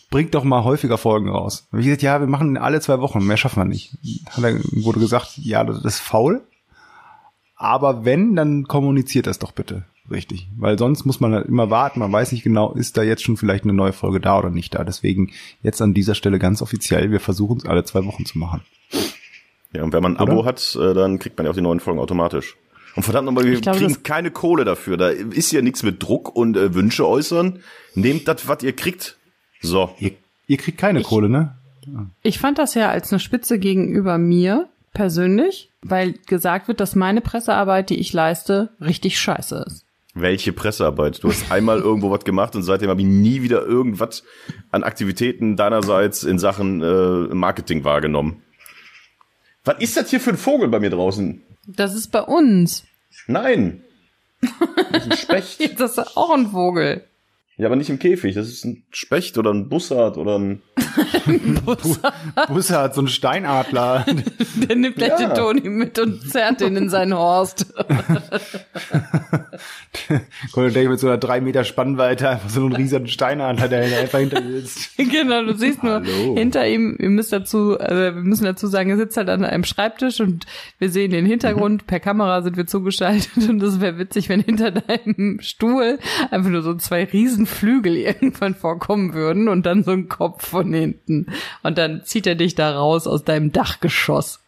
bringt 0.10 0.34
doch 0.34 0.44
mal 0.44 0.64
häufiger 0.64 0.98
Folgen 0.98 1.30
raus. 1.30 1.68
Ich 1.72 1.86
gesagt, 1.86 2.02
ja, 2.02 2.20
wir 2.20 2.28
machen 2.28 2.58
alle 2.58 2.82
zwei 2.82 3.00
Wochen, 3.00 3.24
mehr 3.26 3.38
schaffen 3.38 3.62
wir 3.62 3.66
nicht. 3.66 3.94
Hat 4.30 4.44
er, 4.44 4.60
wurde 4.84 5.00
gesagt, 5.00 5.38
ja, 5.38 5.64
das 5.64 5.84
ist 5.84 6.00
faul. 6.00 6.42
Aber 7.58 8.06
wenn, 8.06 8.36
dann 8.36 8.68
kommuniziert 8.68 9.28
das 9.28 9.38
doch 9.38 9.52
bitte 9.52 9.86
richtig. 10.12 10.48
Weil 10.58 10.78
sonst 10.78 11.06
muss 11.06 11.20
man 11.20 11.34
halt 11.34 11.48
immer 11.48 11.70
warten, 11.70 12.00
man 12.00 12.12
weiß 12.12 12.32
nicht 12.32 12.44
genau, 12.44 12.74
ist 12.74 12.98
da 12.98 13.04
jetzt 13.04 13.24
schon 13.24 13.38
vielleicht 13.38 13.64
eine 13.64 13.74
neue 13.74 13.94
Folge 13.94 14.20
da 14.20 14.38
oder 14.38 14.50
nicht 14.50 14.76
da. 14.76 14.84
Deswegen 14.84 15.32
jetzt 15.64 15.82
an 15.82 15.94
dieser 15.94 16.16
Stelle 16.16 16.40
ganz 16.40 16.62
offiziell, 16.62 17.12
wir 17.12 17.20
versuchen 17.20 17.58
es 17.58 17.66
alle 17.66 17.84
zwei 17.84 18.06
Wochen 18.06 18.26
zu 18.26 18.38
machen. 18.38 18.62
Ja, 19.74 19.84
und 19.84 19.94
wenn 19.94 20.04
man 20.04 20.18
ein 20.18 20.24
Oder? 20.24 20.34
Abo 20.34 20.46
hat, 20.46 20.78
äh, 20.80 20.94
dann 20.94 21.20
kriegt 21.20 21.38
man 21.38 21.46
ja 21.46 21.52
auch 21.52 21.56
die 21.56 21.62
neuen 21.62 21.80
Folgen 21.80 22.00
automatisch. 22.00 22.58
Und 22.96 23.04
verdammt 23.04 23.26
nochmal, 23.26 23.46
wir 23.46 23.54
Ich 23.54 23.62
glaube, 23.62 23.80
kriegen 23.80 24.04
keine 24.04 24.32
Kohle 24.32 24.66
dafür. 24.66 24.98
Da 24.98 25.10
ist 25.10 25.52
ja 25.52 25.62
nichts 25.62 25.82
mit 25.84 26.04
Druck 26.04 26.36
und 26.36 26.58
äh, 26.58 26.74
Wünsche 26.74 27.08
äußern. 27.08 27.60
Nehmt 27.96 28.28
das, 28.28 28.48
was 28.48 28.64
ihr 28.64 28.74
kriegt. 28.74 29.18
So. 29.62 29.96
Ihr, 29.98 30.12
ihr 30.48 30.58
kriegt 30.58 30.78
keine 30.78 31.02
Kohle, 31.02 31.30
ne? 31.30 31.56
Ich 32.22 32.40
fand 32.40 32.60
das 32.60 32.76
ja 32.76 32.90
als 32.90 33.12
eine 33.12 33.20
Spitze 33.20 33.60
gegenüber 33.60 34.18
mir 34.18 34.68
persönlich, 34.94 35.70
weil 35.82 36.14
gesagt 36.28 36.68
wird, 36.68 36.80
dass 36.80 36.96
meine 36.96 37.22
Pressearbeit, 37.22 37.90
die 37.90 38.00
ich 38.00 38.14
leiste, 38.14 38.70
richtig 38.82 39.20
scheiße 39.20 39.66
ist. 39.68 39.86
Welche 40.14 40.52
Pressearbeit? 40.52 41.24
Du 41.24 41.30
hast 41.30 41.52
einmal 41.52 41.80
irgendwo 41.82 42.12
was 42.12 42.26
gemacht 42.26 42.56
und 42.56 42.64
seitdem 42.64 42.90
habe 42.90 43.02
ich 43.02 43.08
nie 43.08 43.42
wieder 43.42 43.66
irgendwas 43.66 44.24
an 44.72 44.84
Aktivitäten 44.84 45.56
deinerseits 45.56 46.24
in 46.24 46.40
Sachen 46.40 46.82
äh, 46.82 47.34
Marketing 47.34 47.84
wahrgenommen. 47.84 48.44
Was 49.64 49.80
ist 49.80 49.96
das 49.96 50.10
hier 50.10 50.20
für 50.20 50.32
ein 50.32 50.38
Vogel 50.38 50.68
bei 50.70 50.80
mir 50.80 50.90
draußen? 50.90 51.44
Das 51.68 51.94
ist 51.96 52.12
bei 52.12 52.22
uns. 52.22 52.86
Nein. 53.28 53.84
Das 54.92 55.06
ist 55.06 55.12
ein 55.12 55.18
Specht. 55.18 55.80
Das 55.80 55.98
ist 55.98 56.18
auch 56.18 56.32
ein 56.32 56.48
Vogel. 56.48 57.06
Ja, 57.62 57.68
aber 57.68 57.76
nicht 57.76 57.92
im 57.92 58.00
Käfig. 58.00 58.34
Das 58.34 58.48
ist 58.48 58.66
ein 58.66 58.82
Specht 58.90 59.38
oder 59.38 59.54
ein 59.54 59.70
Bussard 59.70 60.18
oder 60.18 60.40
ein. 60.40 60.64
Busse 62.48 62.80
hat 62.82 62.96
so 62.96 63.02
einen 63.02 63.08
Steinadler. 63.08 64.04
Der 64.68 64.76
nimmt 64.76 64.96
gleich 64.96 65.12
Ja. 65.12 65.28
den 65.28 65.36
Toni 65.36 65.70
mit 65.70 66.00
und 66.00 66.28
zerrt 66.28 66.62
den 66.62 66.76
in 66.76 66.90
seinen 66.90 67.14
Horst. 67.14 67.72
Kommt 70.54 70.74
gleich 70.74 70.88
mit 70.88 71.00
so 71.00 71.06
einer 71.08 71.20
drei 71.20 71.40
Meter 71.40 71.64
Spannweite 71.64 72.30
einfach 72.30 72.50
so 72.50 72.62
einen 72.62 72.74
riesigen 72.74 73.08
Steinadler, 73.08 73.68
der 73.68 73.84
einfach 74.00 74.18
hinter 74.18 74.42
dir 74.42 74.62
sitzt. 74.62 74.98
genau, 74.98 75.44
du 75.44 75.54
siehst 75.56 75.84
nur 75.84 76.02
Hallo. 76.02 76.36
hinter 76.36 76.68
ihm, 76.68 76.96
ihr 77.00 77.10
müsst 77.10 77.32
dazu, 77.32 77.78
also 77.80 77.96
wir 78.02 78.12
müssen 78.14 78.46
dazu 78.46 78.66
sagen, 78.66 78.90
er 78.90 78.98
sitzt 78.98 79.18
halt 79.18 79.30
an 79.30 79.46
einem 79.46 79.66
Schreibtisch 79.66 80.20
und 80.20 80.48
wir 80.80 80.90
sehen 80.90 81.12
den 81.12 81.28
Hintergrund, 81.28 81.86
per 81.86 82.00
Kamera 82.00 82.42
sind 82.42 82.58
wir 82.58 82.66
zugeschaltet 82.66 83.48
und 83.50 83.60
das 83.60 83.80
wäre 83.82 84.00
witzig, 84.00 84.30
wenn 84.30 84.42
hinter 84.42 84.72
deinem 84.72 85.40
Stuhl 85.42 86.00
einfach 86.32 86.50
nur 86.50 86.64
so 86.64 86.74
zwei 86.76 87.06
Riesenflügel 87.52 87.98
irgendwann 87.98 88.56
vorkommen 88.56 89.14
würden 89.14 89.48
und 89.48 89.66
dann 89.66 89.84
so 89.84 89.92
ein 89.92 90.08
Kopf 90.08 90.48
von 90.48 90.74
hinten. 90.74 91.28
Und 91.64 91.78
dann 91.78 92.04
zieht 92.06 92.28
er 92.28 92.36
dich 92.36 92.56
da 92.56 92.78
raus 92.78 93.08
aus 93.08 93.24
deinem 93.24 93.52
Dachgeschoss. 93.52 94.40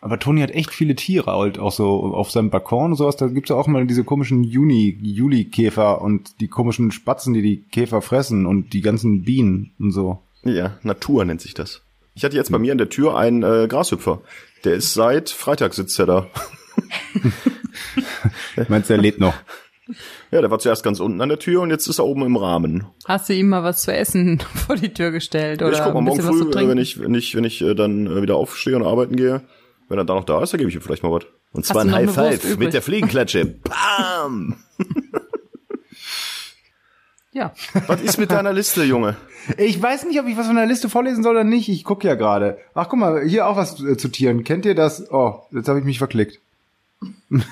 Aber 0.00 0.20
Toni 0.20 0.42
hat 0.42 0.52
echt 0.52 0.70
viele 0.70 0.94
Tiere, 0.94 1.32
halt 1.32 1.58
auch 1.58 1.72
so 1.72 2.14
auf 2.14 2.30
seinem 2.30 2.50
Balkon 2.50 2.92
und 2.92 2.96
sowas. 2.96 3.16
Da 3.16 3.26
gibt's 3.26 3.50
ja 3.50 3.56
auch 3.56 3.66
mal 3.66 3.84
diese 3.84 4.04
komischen 4.04 4.44
Juni, 4.44 4.96
Juli-Käfer 5.02 6.00
und 6.00 6.40
die 6.40 6.46
komischen 6.46 6.92
Spatzen, 6.92 7.34
die 7.34 7.42
die 7.42 7.64
Käfer 7.72 8.00
fressen 8.00 8.46
und 8.46 8.72
die 8.74 8.80
ganzen 8.80 9.24
Bienen 9.24 9.72
und 9.80 9.90
so. 9.90 10.20
Ja, 10.44 10.78
Natur 10.82 11.24
nennt 11.24 11.40
sich 11.40 11.54
das. 11.54 11.82
Ich 12.14 12.24
hatte 12.24 12.36
jetzt 12.36 12.52
bei 12.52 12.60
mir 12.60 12.70
an 12.70 12.78
der 12.78 12.90
Tür 12.90 13.16
einen 13.16 13.42
äh, 13.42 13.66
Grashüpfer. 13.68 14.22
Der 14.64 14.74
ist 14.74 14.94
seit 14.94 15.30
Freitag 15.30 15.74
sitzt 15.74 15.98
er 15.98 16.06
da. 16.06 16.26
Meinst 18.68 18.90
du, 18.90 18.94
er 18.94 19.00
lebt 19.00 19.18
noch? 19.18 19.34
Ja, 20.30 20.40
der 20.40 20.50
war 20.50 20.58
zuerst 20.58 20.82
ganz 20.82 21.00
unten 21.00 21.20
an 21.20 21.28
der 21.28 21.38
Tür 21.38 21.62
und 21.62 21.70
jetzt 21.70 21.86
ist 21.86 21.98
er 21.98 22.04
oben 22.04 22.24
im 22.24 22.36
Rahmen. 22.36 22.86
Hast 23.06 23.28
du 23.28 23.34
ihm 23.34 23.48
mal 23.48 23.62
was 23.62 23.82
zu 23.82 23.92
essen 23.92 24.40
vor 24.54 24.76
die 24.76 24.92
Tür 24.92 25.10
gestellt 25.10 25.62
oder 25.62 25.72
ich 25.72 25.82
guck 25.82 25.94
mal 25.94 26.02
morgen 26.02 26.22
früh, 26.22 26.50
äh, 26.50 26.68
wenn 26.68 26.78
ich, 26.78 27.00
wenn 27.00 27.14
ich, 27.14 27.34
wenn 27.34 27.44
ich 27.44 27.62
äh, 27.62 27.74
dann 27.74 28.06
äh, 28.06 28.22
wieder 28.22 28.36
aufstehe 28.36 28.76
und 28.76 28.84
arbeiten 28.84 29.16
gehe, 29.16 29.42
wenn 29.88 29.98
er 29.98 30.04
da 30.04 30.14
noch 30.14 30.24
da 30.24 30.42
ist, 30.42 30.52
dann 30.52 30.58
gebe 30.58 30.70
ich 30.70 30.76
ihm 30.76 30.82
vielleicht 30.82 31.02
mal 31.02 31.12
was. 31.12 31.24
Und 31.52 31.64
zwar 31.64 31.82
ein 31.82 31.92
High 31.92 32.12
Five 32.12 32.58
mit 32.58 32.74
der 32.74 32.82
Fliegenklatsche. 32.82 33.46
Bam! 33.64 34.56
ja. 37.32 37.54
Was 37.86 38.02
ist 38.02 38.18
mit 38.18 38.30
deiner 38.30 38.52
Liste, 38.52 38.84
Junge? 38.84 39.16
Ich 39.56 39.80
weiß 39.80 40.04
nicht, 40.04 40.20
ob 40.20 40.26
ich 40.26 40.36
was 40.36 40.46
von 40.46 40.56
der 40.56 40.66
Liste 40.66 40.90
vorlesen 40.90 41.22
soll 41.22 41.32
oder 41.32 41.44
nicht. 41.44 41.70
Ich 41.70 41.84
gucke 41.84 42.06
ja 42.06 42.16
gerade. 42.16 42.58
Ach, 42.74 42.90
guck 42.90 42.98
mal, 42.98 43.24
hier 43.24 43.46
auch 43.46 43.56
was 43.56 43.76
zu 43.76 44.08
Tieren. 44.08 44.44
Kennt 44.44 44.66
ihr 44.66 44.74
das? 44.74 45.10
Oh, 45.10 45.40
jetzt 45.52 45.68
habe 45.68 45.78
ich 45.78 45.86
mich 45.86 45.96
verklickt. 45.96 46.40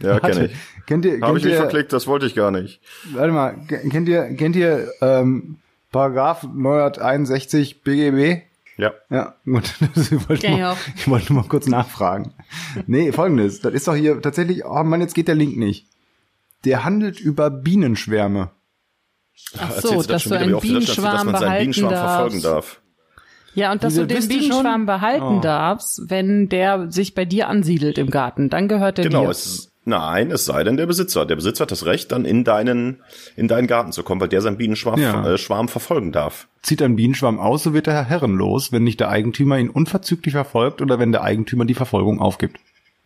Ja, 0.00 0.18
kenne 0.18 0.46
ich. 0.46 0.56
Kennt 0.86 1.04
ihr, 1.04 1.12
Habe 1.12 1.20
kennt 1.26 1.38
ich 1.38 1.44
mich 1.44 1.52
ihr, 1.52 1.58
verklickt, 1.58 1.92
das 1.92 2.06
wollte 2.08 2.26
ich 2.26 2.34
gar 2.34 2.50
nicht. 2.50 2.80
warte 3.12 3.32
mal, 3.32 3.54
ke- 3.68 3.88
kennt 3.88 4.08
ihr, 4.08 4.34
kennt 4.34 4.56
ihr 4.56 4.90
ähm, 5.00 5.58
Paragraph 5.92 6.42
961 6.42 7.82
BGB? 7.82 8.42
Ja. 8.76 8.92
Ja, 9.10 9.34
gut. 9.44 9.72
Wollte 10.28 10.46
ich, 10.46 10.52
ich 10.52 10.58
mal, 10.60 10.76
ich 10.96 11.08
wollte 11.08 11.32
nur 11.32 11.42
mal 11.42 11.48
kurz 11.48 11.66
nachfragen. 11.66 12.32
Nee, 12.86 13.10
folgendes. 13.12 13.60
Das 13.60 13.72
ist 13.72 13.88
doch 13.88 13.94
hier 13.94 14.20
tatsächlich, 14.20 14.64
oh 14.64 14.82
Mann, 14.84 15.00
jetzt 15.00 15.14
geht 15.14 15.28
der 15.28 15.34
Link 15.34 15.56
nicht. 15.56 15.86
Der 16.64 16.84
handelt 16.84 17.18
über 17.20 17.50
Bienenschwärme. 17.50 18.50
Ach 19.58 19.70
so, 19.80 19.96
das 19.96 20.06
dass 20.08 20.24
du 20.24 20.30
wieder, 20.30 20.40
wie 20.40 20.44
einen 20.44 20.52
das 20.52 20.62
steht, 20.64 20.70
dass 20.88 20.96
Bienenschwarm 20.96 21.26
man 21.26 21.34
seinen 21.34 21.40
behalten 21.42 21.70
Bienenschwarm 21.72 21.90
verfolgen 21.92 22.42
darfst. 22.42 22.74
darf. 22.74 22.80
Ja, 23.58 23.72
und 23.72 23.82
dass 23.82 23.94
Diese- 23.94 24.06
du 24.06 24.14
den 24.14 24.28
Bienenschwarm 24.28 24.86
behalten 24.86 25.38
Oh. 25.38 25.40
darfst, 25.40 26.02
wenn 26.08 26.48
der 26.48 26.90
sich 26.92 27.14
bei 27.14 27.24
dir 27.24 27.48
ansiedelt 27.48 27.98
im 27.98 28.08
Garten. 28.10 28.50
Dann 28.50 28.68
gehört 28.68 28.98
der 28.98 29.04
Genau, 29.06 29.24
dir. 29.24 29.30
es, 29.30 29.72
nein, 29.84 30.30
es 30.30 30.44
sei 30.44 30.62
denn 30.62 30.76
der 30.76 30.86
Besitzer. 30.86 31.26
Der 31.26 31.34
Besitzer 31.34 31.62
hat 31.62 31.72
das 31.72 31.84
Recht, 31.84 32.12
dann 32.12 32.24
in 32.24 32.44
deinen, 32.44 33.00
in 33.36 33.48
deinen 33.48 33.66
Garten 33.66 33.90
zu 33.90 34.04
kommen, 34.04 34.20
weil 34.20 34.28
der 34.28 34.42
seinen 34.42 34.58
Bienenschwarm 34.58 35.00
Ja. 35.00 35.26
äh, 35.34 35.38
Schwarm 35.38 35.66
verfolgen 35.68 36.12
darf. 36.12 36.46
Zieht 36.62 36.80
ein 36.82 36.94
Bienenschwarm 36.94 37.40
aus, 37.40 37.64
so 37.64 37.74
wird 37.74 37.88
er 37.88 38.04
herrenlos, 38.04 38.70
wenn 38.70 38.84
nicht 38.84 39.00
der 39.00 39.08
Eigentümer 39.08 39.58
ihn 39.58 39.70
unverzüglich 39.70 40.32
verfolgt 40.34 40.80
oder 40.80 40.98
wenn 41.00 41.10
der 41.10 41.22
Eigentümer 41.24 41.64
die 41.64 41.74
Verfolgung 41.74 42.20
aufgibt. 42.20 42.58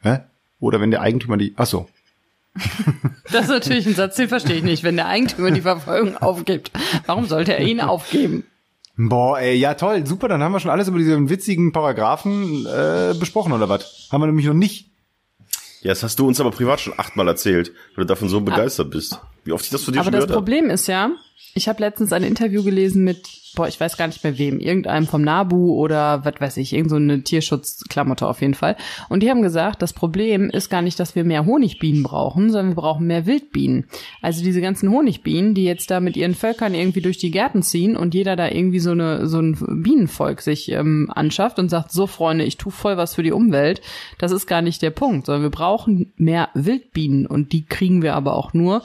Hä? 0.03 0.19
Oder 0.61 0.81
wenn 0.83 0.91
der 0.91 1.01
Eigentümer 1.01 1.38
die, 1.38 1.55
ach 1.57 1.67
so. 1.67 1.88
Das 3.33 3.45
ist 3.45 3.51
natürlich 3.51 3.87
ein 3.87 3.95
Satz, 3.95 4.17
den 4.17 4.29
verstehe 4.29 4.57
ich 4.57 4.62
nicht. 4.62 4.85
Wenn 4.85 4.97
der 4.97 5.07
Eigentümer 5.07 5.51
die 5.51 5.62
Verfolgung 5.62 6.19
aufgibt, 6.19 6.71
warum 7.07 7.25
sollte 7.27 7.55
er 7.57 7.65
ihn 7.67 7.81
aufgeben? 7.81 8.45
Boah, 8.96 9.38
ey, 9.40 9.57
ja 9.57 9.74
toll, 9.74 10.07
super, 10.07 10.28
dann 10.28 10.42
haben 10.42 10.52
wir 10.52 10.61
schon 10.61 10.70
alles 10.70 10.88
über 10.88 10.98
diese 10.98 11.28
witzigen 11.28 11.72
Paragraphen 11.72 12.66
äh, 12.66 13.14
besprochen, 13.18 13.52
oder 13.52 13.68
was? 13.68 14.09
Haben 14.12 14.22
wir 14.22 14.26
nämlich 14.26 14.46
noch 14.46 14.55
nicht. 14.55 14.90
Ja, 15.81 15.90
das 15.90 16.02
hast 16.02 16.18
du 16.18 16.28
uns 16.28 16.40
aber 16.40 16.50
privat 16.50 16.81
schon 16.81 16.92
achtmal 16.96 17.26
erzählt, 17.26 17.72
weil 17.96 18.05
du 18.05 18.07
davon 18.07 18.28
so 18.28 18.40
begeistert 18.40 18.90
bist. 18.90 19.18
Wie 19.44 19.52
oft 19.52 19.64
ich 19.64 19.70
das 19.70 19.83
von 19.83 19.92
dir 19.94 20.00
Aber 20.00 20.07
schon 20.07 20.12
das 20.12 20.20
gehört 20.26 20.31
habe. 20.31 20.44
Problem 20.44 20.70
ist 20.70 20.87
ja, 20.87 21.11
ich 21.55 21.68
habe 21.68 21.81
letztens 21.81 22.12
ein 22.12 22.22
Interview 22.22 22.62
gelesen 22.62 23.02
mit, 23.02 23.26
boah, 23.55 23.69
ich 23.69 23.79
weiß 23.79 23.97
gar 23.97 24.07
nicht 24.07 24.25
mehr 24.25 24.38
wem, 24.38 24.61
irgendeinem 24.61 25.07
vom 25.07 25.23
Nabu 25.23 25.75
oder 25.75 26.25
was 26.25 26.41
weiß 26.41 26.57
ich, 26.57 26.73
irgend 26.73 26.91
so 26.91 26.97
eine 26.97 27.23
Tierschutzklamotte 27.23 28.27
auf 28.27 28.41
jeden 28.41 28.55
Fall. 28.55 28.77
Und 29.09 29.23
die 29.23 29.31
haben 29.31 29.43
gesagt, 29.43 29.83
das 29.83 29.93
Problem 29.93 30.51
ist 30.51 30.71
gar 30.71 30.83
nicht, 30.83 30.99
dass 30.99 31.15
wir 31.15 31.25
mehr 31.25 31.47
Honigbienen 31.47 32.03
brauchen, 32.03 32.51
sondern 32.51 32.71
wir 32.71 32.83
brauchen 32.83 33.07
mehr 33.07 33.27
Wildbienen. 33.27 33.87
Also 34.21 34.43
diese 34.43 34.61
ganzen 34.61 34.91
Honigbienen, 34.91 35.55
die 35.55 35.65
jetzt 35.65 35.91
da 35.91 36.01
mit 36.01 36.17
ihren 36.17 36.35
Völkern 36.35 36.75
irgendwie 36.75 37.03
durch 37.03 37.19
die 37.19 37.31
Gärten 37.31 37.62
ziehen 37.62 37.97
und 37.97 38.15
jeder 38.15 38.37
da 38.37 38.49
irgendwie 38.49 38.81
so 38.81 38.93
eine 38.93 39.27
so 39.27 39.41
ein 39.41 39.83
Bienenvolk 39.83 40.41
sich 40.41 40.71
ähm, 40.71 41.11
anschafft 41.15 41.59
und 41.59 41.69
sagt, 41.69 41.93
so 41.93 42.07
Freunde, 42.07 42.45
ich 42.45 42.57
tue 42.57 42.73
voll 42.73 42.97
was 42.97 43.15
für 43.15 43.23
die 43.23 43.33
Umwelt. 43.33 43.83
Das 44.19 44.33
ist 44.33 44.47
gar 44.47 44.62
nicht 44.62 44.83
der 44.83 44.91
Punkt, 44.91 45.27
sondern 45.27 45.43
wir 45.43 45.51
brauchen 45.51 46.12
mehr 46.17 46.49
Wildbienen 46.55 47.27
und 47.27 47.53
die 47.53 47.65
kriegen 47.65 48.03
wir 48.03 48.15
aber 48.15 48.37
auch 48.37 48.55
nur, 48.55 48.83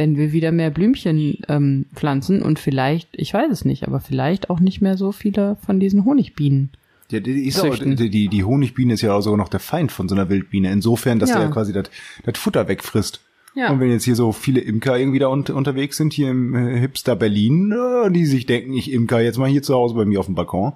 wenn 0.00 0.16
wir 0.16 0.32
wieder 0.32 0.50
mehr 0.50 0.70
Blümchen 0.70 1.36
ähm, 1.46 1.84
pflanzen 1.94 2.40
und 2.40 2.58
vielleicht, 2.58 3.10
ich 3.12 3.34
weiß 3.34 3.52
es 3.52 3.66
nicht, 3.66 3.86
aber 3.86 4.00
vielleicht 4.00 4.48
auch 4.48 4.58
nicht 4.58 4.80
mehr 4.80 4.96
so 4.96 5.12
viele 5.12 5.58
von 5.66 5.78
diesen 5.78 6.06
Honigbienen. 6.06 6.70
Ja, 7.10 7.20
die, 7.20 7.46
ist 7.46 7.60
auch, 7.60 7.76
die, 7.76 8.28
die, 8.28 8.44
Honigbiene 8.44 8.94
ist 8.94 9.02
ja 9.02 9.12
auch 9.12 9.20
sogar 9.20 9.36
noch 9.36 9.50
der 9.50 9.60
Feind 9.60 9.92
von 9.92 10.08
so 10.08 10.14
einer 10.14 10.30
Wildbiene. 10.30 10.72
Insofern, 10.72 11.18
dass 11.18 11.28
Ja. 11.28 11.36
der 11.36 11.46
ja 11.46 11.50
quasi 11.52 11.74
das 11.74 11.90
Futter 12.38 12.66
wegfrisst. 12.66 13.20
Ja. 13.54 13.70
Und 13.70 13.80
wenn 13.80 13.90
jetzt 13.90 14.04
hier 14.04 14.16
so 14.16 14.32
viele 14.32 14.60
Imker 14.60 14.96
irgendwie 14.96 15.18
da 15.18 15.26
unter, 15.26 15.54
unterwegs 15.54 15.98
sind, 15.98 16.14
hier 16.14 16.30
im 16.30 16.54
äh, 16.54 16.80
Hipster 16.80 17.14
Berlin, 17.14 17.72
äh, 17.72 18.10
die 18.10 18.24
sich 18.24 18.46
denken, 18.46 18.72
ich 18.72 18.90
imker 18.92 19.20
jetzt 19.20 19.36
mal 19.36 19.50
hier 19.50 19.62
zu 19.62 19.74
Hause 19.74 19.96
bei 19.96 20.06
mir 20.06 20.20
auf 20.20 20.26
dem 20.26 20.34
Balkon, 20.34 20.72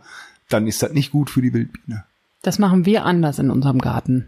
dann 0.51 0.67
ist 0.67 0.83
das 0.83 0.93
nicht 0.93 1.13
gut 1.13 1.31
für 1.31 1.41
die 1.41 1.55
Wildbiene. 1.55 2.05
Das 2.43 2.59
machen 2.59 2.85
wir 2.85 3.07
anders 3.07 3.39
in 3.39 3.51
unserem 3.51 3.79
Garten. 3.79 4.27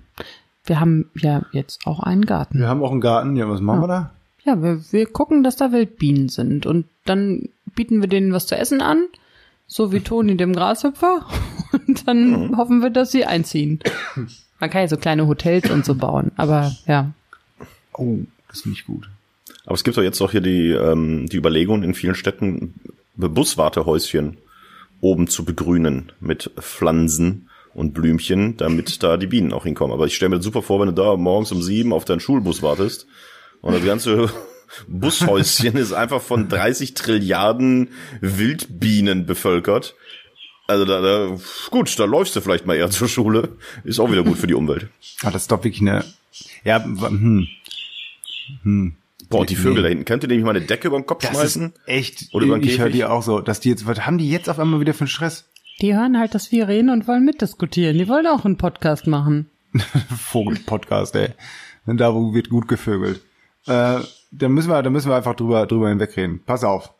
Wir 0.64 0.80
haben 0.80 1.10
ja 1.16 1.44
jetzt 1.52 1.86
auch 1.86 2.00
einen 2.00 2.24
Garten. 2.24 2.60
Wir 2.60 2.68
haben 2.68 2.82
auch 2.82 2.92
einen 2.92 3.02
Garten, 3.02 3.36
ja, 3.36 3.46
was 3.46 3.60
machen 3.60 3.82
wir 3.82 3.88
da? 3.88 4.15
Ja, 4.46 4.62
wir, 4.62 4.80
wir 4.92 5.06
gucken, 5.06 5.42
dass 5.42 5.56
da 5.56 5.72
Wildbienen 5.72 6.28
sind 6.28 6.66
und 6.66 6.86
dann 7.04 7.48
bieten 7.74 8.00
wir 8.00 8.08
denen 8.08 8.32
was 8.32 8.46
zu 8.46 8.56
essen 8.56 8.80
an, 8.80 9.06
so 9.66 9.90
wie 9.90 10.00
Toni 10.00 10.36
dem 10.36 10.52
Grashüpfer 10.52 11.26
und 11.88 12.06
dann 12.06 12.56
hoffen 12.56 12.80
wir, 12.80 12.90
dass 12.90 13.10
sie 13.10 13.24
einziehen. 13.24 13.80
Man 14.60 14.70
kann 14.70 14.82
ja 14.82 14.88
so 14.88 14.96
kleine 14.96 15.26
Hotels 15.26 15.68
und 15.68 15.84
so 15.84 15.96
bauen, 15.96 16.30
aber 16.36 16.72
ja. 16.86 17.12
Oh, 17.92 18.18
das 18.48 18.60
finde 18.60 18.78
ich 18.78 18.86
gut. 18.86 19.08
Aber 19.64 19.74
es 19.74 19.82
gibt 19.82 19.96
doch 19.96 20.02
jetzt 20.02 20.20
auch 20.20 20.30
hier 20.30 20.40
die, 20.40 20.70
ähm, 20.70 21.26
die 21.28 21.36
Überlegung 21.36 21.82
in 21.82 21.94
vielen 21.94 22.14
Städten, 22.14 22.74
Buswartehäuschen 23.16 24.38
oben 25.00 25.26
zu 25.26 25.44
begrünen 25.44 26.12
mit 26.20 26.52
Pflanzen 26.60 27.48
und 27.74 27.94
Blümchen, 27.94 28.56
damit 28.56 29.02
da 29.02 29.16
die 29.16 29.26
Bienen 29.26 29.52
auch 29.52 29.64
hinkommen. 29.64 29.92
Aber 29.92 30.06
ich 30.06 30.14
stelle 30.14 30.30
mir 30.30 30.36
das 30.36 30.44
super 30.44 30.62
vor, 30.62 30.80
wenn 30.80 30.86
du 30.86 30.94
da 30.94 31.16
morgens 31.16 31.50
um 31.50 31.62
sieben 31.62 31.92
auf 31.92 32.04
deinen 32.04 32.20
Schulbus 32.20 32.62
wartest 32.62 33.06
und 33.62 33.74
das 33.74 33.84
ganze 33.84 34.30
Bushäuschen 34.88 35.76
ist 35.76 35.92
einfach 35.92 36.20
von 36.22 36.48
30 36.48 36.94
Trilliarden 36.94 37.88
Wildbienen 38.20 39.26
bevölkert. 39.26 39.94
Also 40.68 40.84
da, 40.84 41.00
da, 41.00 41.36
gut, 41.70 41.96
da 41.98 42.04
läufst 42.04 42.34
du 42.34 42.40
vielleicht 42.40 42.66
mal 42.66 42.74
eher 42.74 42.90
zur 42.90 43.08
Schule. 43.08 43.50
Ist 43.84 44.00
auch 44.00 44.10
wieder 44.10 44.24
gut 44.24 44.36
für 44.38 44.48
die 44.48 44.54
Umwelt. 44.54 44.88
Ah, 45.22 45.30
das 45.30 45.42
ist 45.42 45.52
doch 45.52 45.62
wirklich 45.62 45.80
eine, 45.80 46.04
ja, 46.64 46.84
w- 46.84 47.46
hm, 48.62 48.96
Boah, 49.28 49.40
und 49.40 49.50
die 49.50 49.56
Vögel 49.56 49.76
Nee. 49.76 49.82
da 49.82 49.88
hinten. 49.88 50.04
Könnt 50.04 50.22
ihr 50.24 50.28
nämlich 50.28 50.44
mal 50.44 50.54
eine 50.56 50.64
Decke 50.64 50.88
über 50.88 50.98
den 50.98 51.06
Kopf 51.06 51.22
das 51.22 51.30
schmeißen? 51.30 51.66
ist 51.72 51.80
echt, 51.88 52.28
Oder 52.32 52.46
über 52.46 52.58
den 52.58 52.68
ich 52.68 52.78
höre 52.78 52.90
die 52.90 53.04
auch 53.04 53.22
so, 53.22 53.40
dass 53.40 53.60
die 53.60 53.70
jetzt, 53.70 53.86
was 53.86 54.06
haben 54.06 54.18
die 54.18 54.30
jetzt 54.30 54.48
auf 54.48 54.58
einmal 54.58 54.80
wieder 54.80 54.94
für 54.94 55.00
einen 55.02 55.08
Stress? 55.08 55.48
Die 55.80 55.94
hören 55.94 56.18
halt, 56.18 56.34
dass 56.34 56.52
wir 56.52 56.68
reden 56.68 56.90
und 56.90 57.06
wollen 57.06 57.24
mitdiskutieren. 57.24 57.98
Die 57.98 58.08
wollen 58.08 58.26
auch 58.26 58.44
einen 58.44 58.56
Podcast 58.56 59.06
machen. 59.06 59.50
Vogel-Podcast, 60.16 61.14
ey. 61.16 61.30
Denn 61.86 61.96
da 61.96 62.14
wo 62.14 62.34
wird 62.34 62.48
gut 62.50 62.66
gevögelt. 62.68 63.20
Äh, 63.66 64.00
da 64.32 64.48
müssen 64.48 64.70
wir, 64.70 64.82
da 64.82 64.90
müssen 64.90 65.08
wir 65.08 65.16
einfach 65.16 65.34
drüber, 65.34 65.66
drüber 65.66 65.88
hinwegreden. 65.88 66.40
Pass 66.44 66.64
auf. 66.64 66.92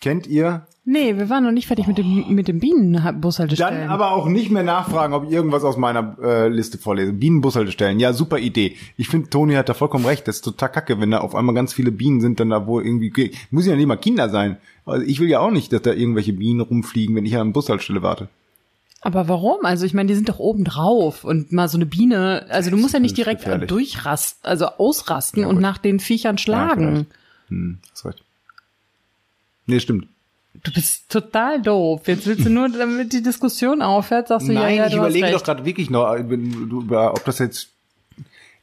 Kennt 0.00 0.26
ihr? 0.26 0.66
Nee, 0.84 1.16
wir 1.16 1.30
waren 1.30 1.44
noch 1.44 1.52
nicht 1.52 1.68
fertig 1.68 1.86
mit 1.86 1.96
dem, 1.96 2.34
mit 2.34 2.48
dem 2.48 2.58
Bienenbushaltestellen. 2.58 3.82
Dann 3.82 3.90
aber 3.90 4.10
auch 4.10 4.26
nicht 4.26 4.50
mehr 4.50 4.64
nachfragen, 4.64 5.14
ob 5.14 5.24
ich 5.24 5.30
irgendwas 5.30 5.62
aus 5.62 5.76
meiner 5.76 6.16
äh, 6.20 6.48
Liste 6.48 6.76
vorlese. 6.76 7.12
Bienenbushaltestellen. 7.12 8.00
Ja, 8.00 8.12
super 8.12 8.38
Idee. 8.38 8.74
Ich 8.96 9.08
finde, 9.08 9.30
Toni 9.30 9.54
hat 9.54 9.68
da 9.68 9.74
vollkommen 9.74 10.06
recht. 10.06 10.26
Das 10.26 10.36
ist 10.36 10.42
total 10.42 10.70
kacke, 10.70 11.00
wenn 11.00 11.12
da 11.12 11.18
auf 11.18 11.36
einmal 11.36 11.54
ganz 11.54 11.72
viele 11.72 11.92
Bienen 11.92 12.20
sind, 12.20 12.40
dann 12.40 12.50
da 12.50 12.66
wohl 12.66 12.84
irgendwie, 12.84 13.30
muss 13.52 13.66
ja 13.66 13.76
nicht 13.76 13.86
mal 13.86 13.94
Kinder 13.94 14.28
sein. 14.28 14.56
Also 14.84 15.06
ich 15.06 15.20
will 15.20 15.28
ja 15.28 15.38
auch 15.38 15.52
nicht, 15.52 15.72
dass 15.72 15.82
da 15.82 15.92
irgendwelche 15.92 16.32
Bienen 16.32 16.60
rumfliegen, 16.60 17.14
wenn 17.14 17.26
ich 17.26 17.36
an 17.36 17.42
einer 17.42 17.52
Bushaltestelle 17.52 18.02
warte. 18.02 18.28
Aber 19.04 19.28
warum? 19.28 19.64
Also 19.64 19.84
ich 19.84 19.94
meine, 19.94 20.06
die 20.08 20.14
sind 20.14 20.28
doch 20.28 20.38
oben 20.38 20.62
drauf 20.64 21.24
und 21.24 21.50
mal 21.52 21.68
so 21.68 21.76
eine 21.76 21.86
Biene, 21.86 22.46
also 22.48 22.70
du 22.70 22.76
musst 22.76 22.94
ja 22.94 23.00
nicht 23.00 23.16
direkt 23.16 23.40
gefährlich. 23.40 23.68
durchrasten, 23.68 24.48
also 24.48 24.66
ausrasten 24.66 25.42
Ja, 25.42 25.48
und 25.48 25.60
nach 25.60 25.78
den 25.78 25.98
Viechern 26.00 26.38
schlagen. 26.38 27.06
vielleicht. 27.06 27.10
Hm, 27.48 27.78
hast 27.92 28.04
recht. 28.06 28.22
Nee, 29.66 29.80
stimmt. 29.80 30.06
du 30.64 30.72
bist 30.72 31.08
total 31.10 31.60
doof. 31.60 32.02
Jetzt 32.06 32.26
willst 32.26 32.46
du 32.46 32.50
nur, 32.50 32.68
damit 32.78 33.12
die 33.12 33.22
Diskussion 33.22 33.82
aufhört, 33.82 34.28
sagst 34.28 34.48
du, 34.48 34.52
Nein, 34.52 34.76
ja, 34.76 34.82
ja, 34.82 34.86
ich 34.86 34.92
du 34.92 34.98
überlege 34.98 35.26
hast 35.26 35.34
doch 35.34 35.44
gerade 35.44 35.64
wirklich 35.64 35.90
noch, 35.90 36.14
äh, 36.14 36.94
ob 36.94 37.24
das 37.24 37.38
jetzt 37.40 37.68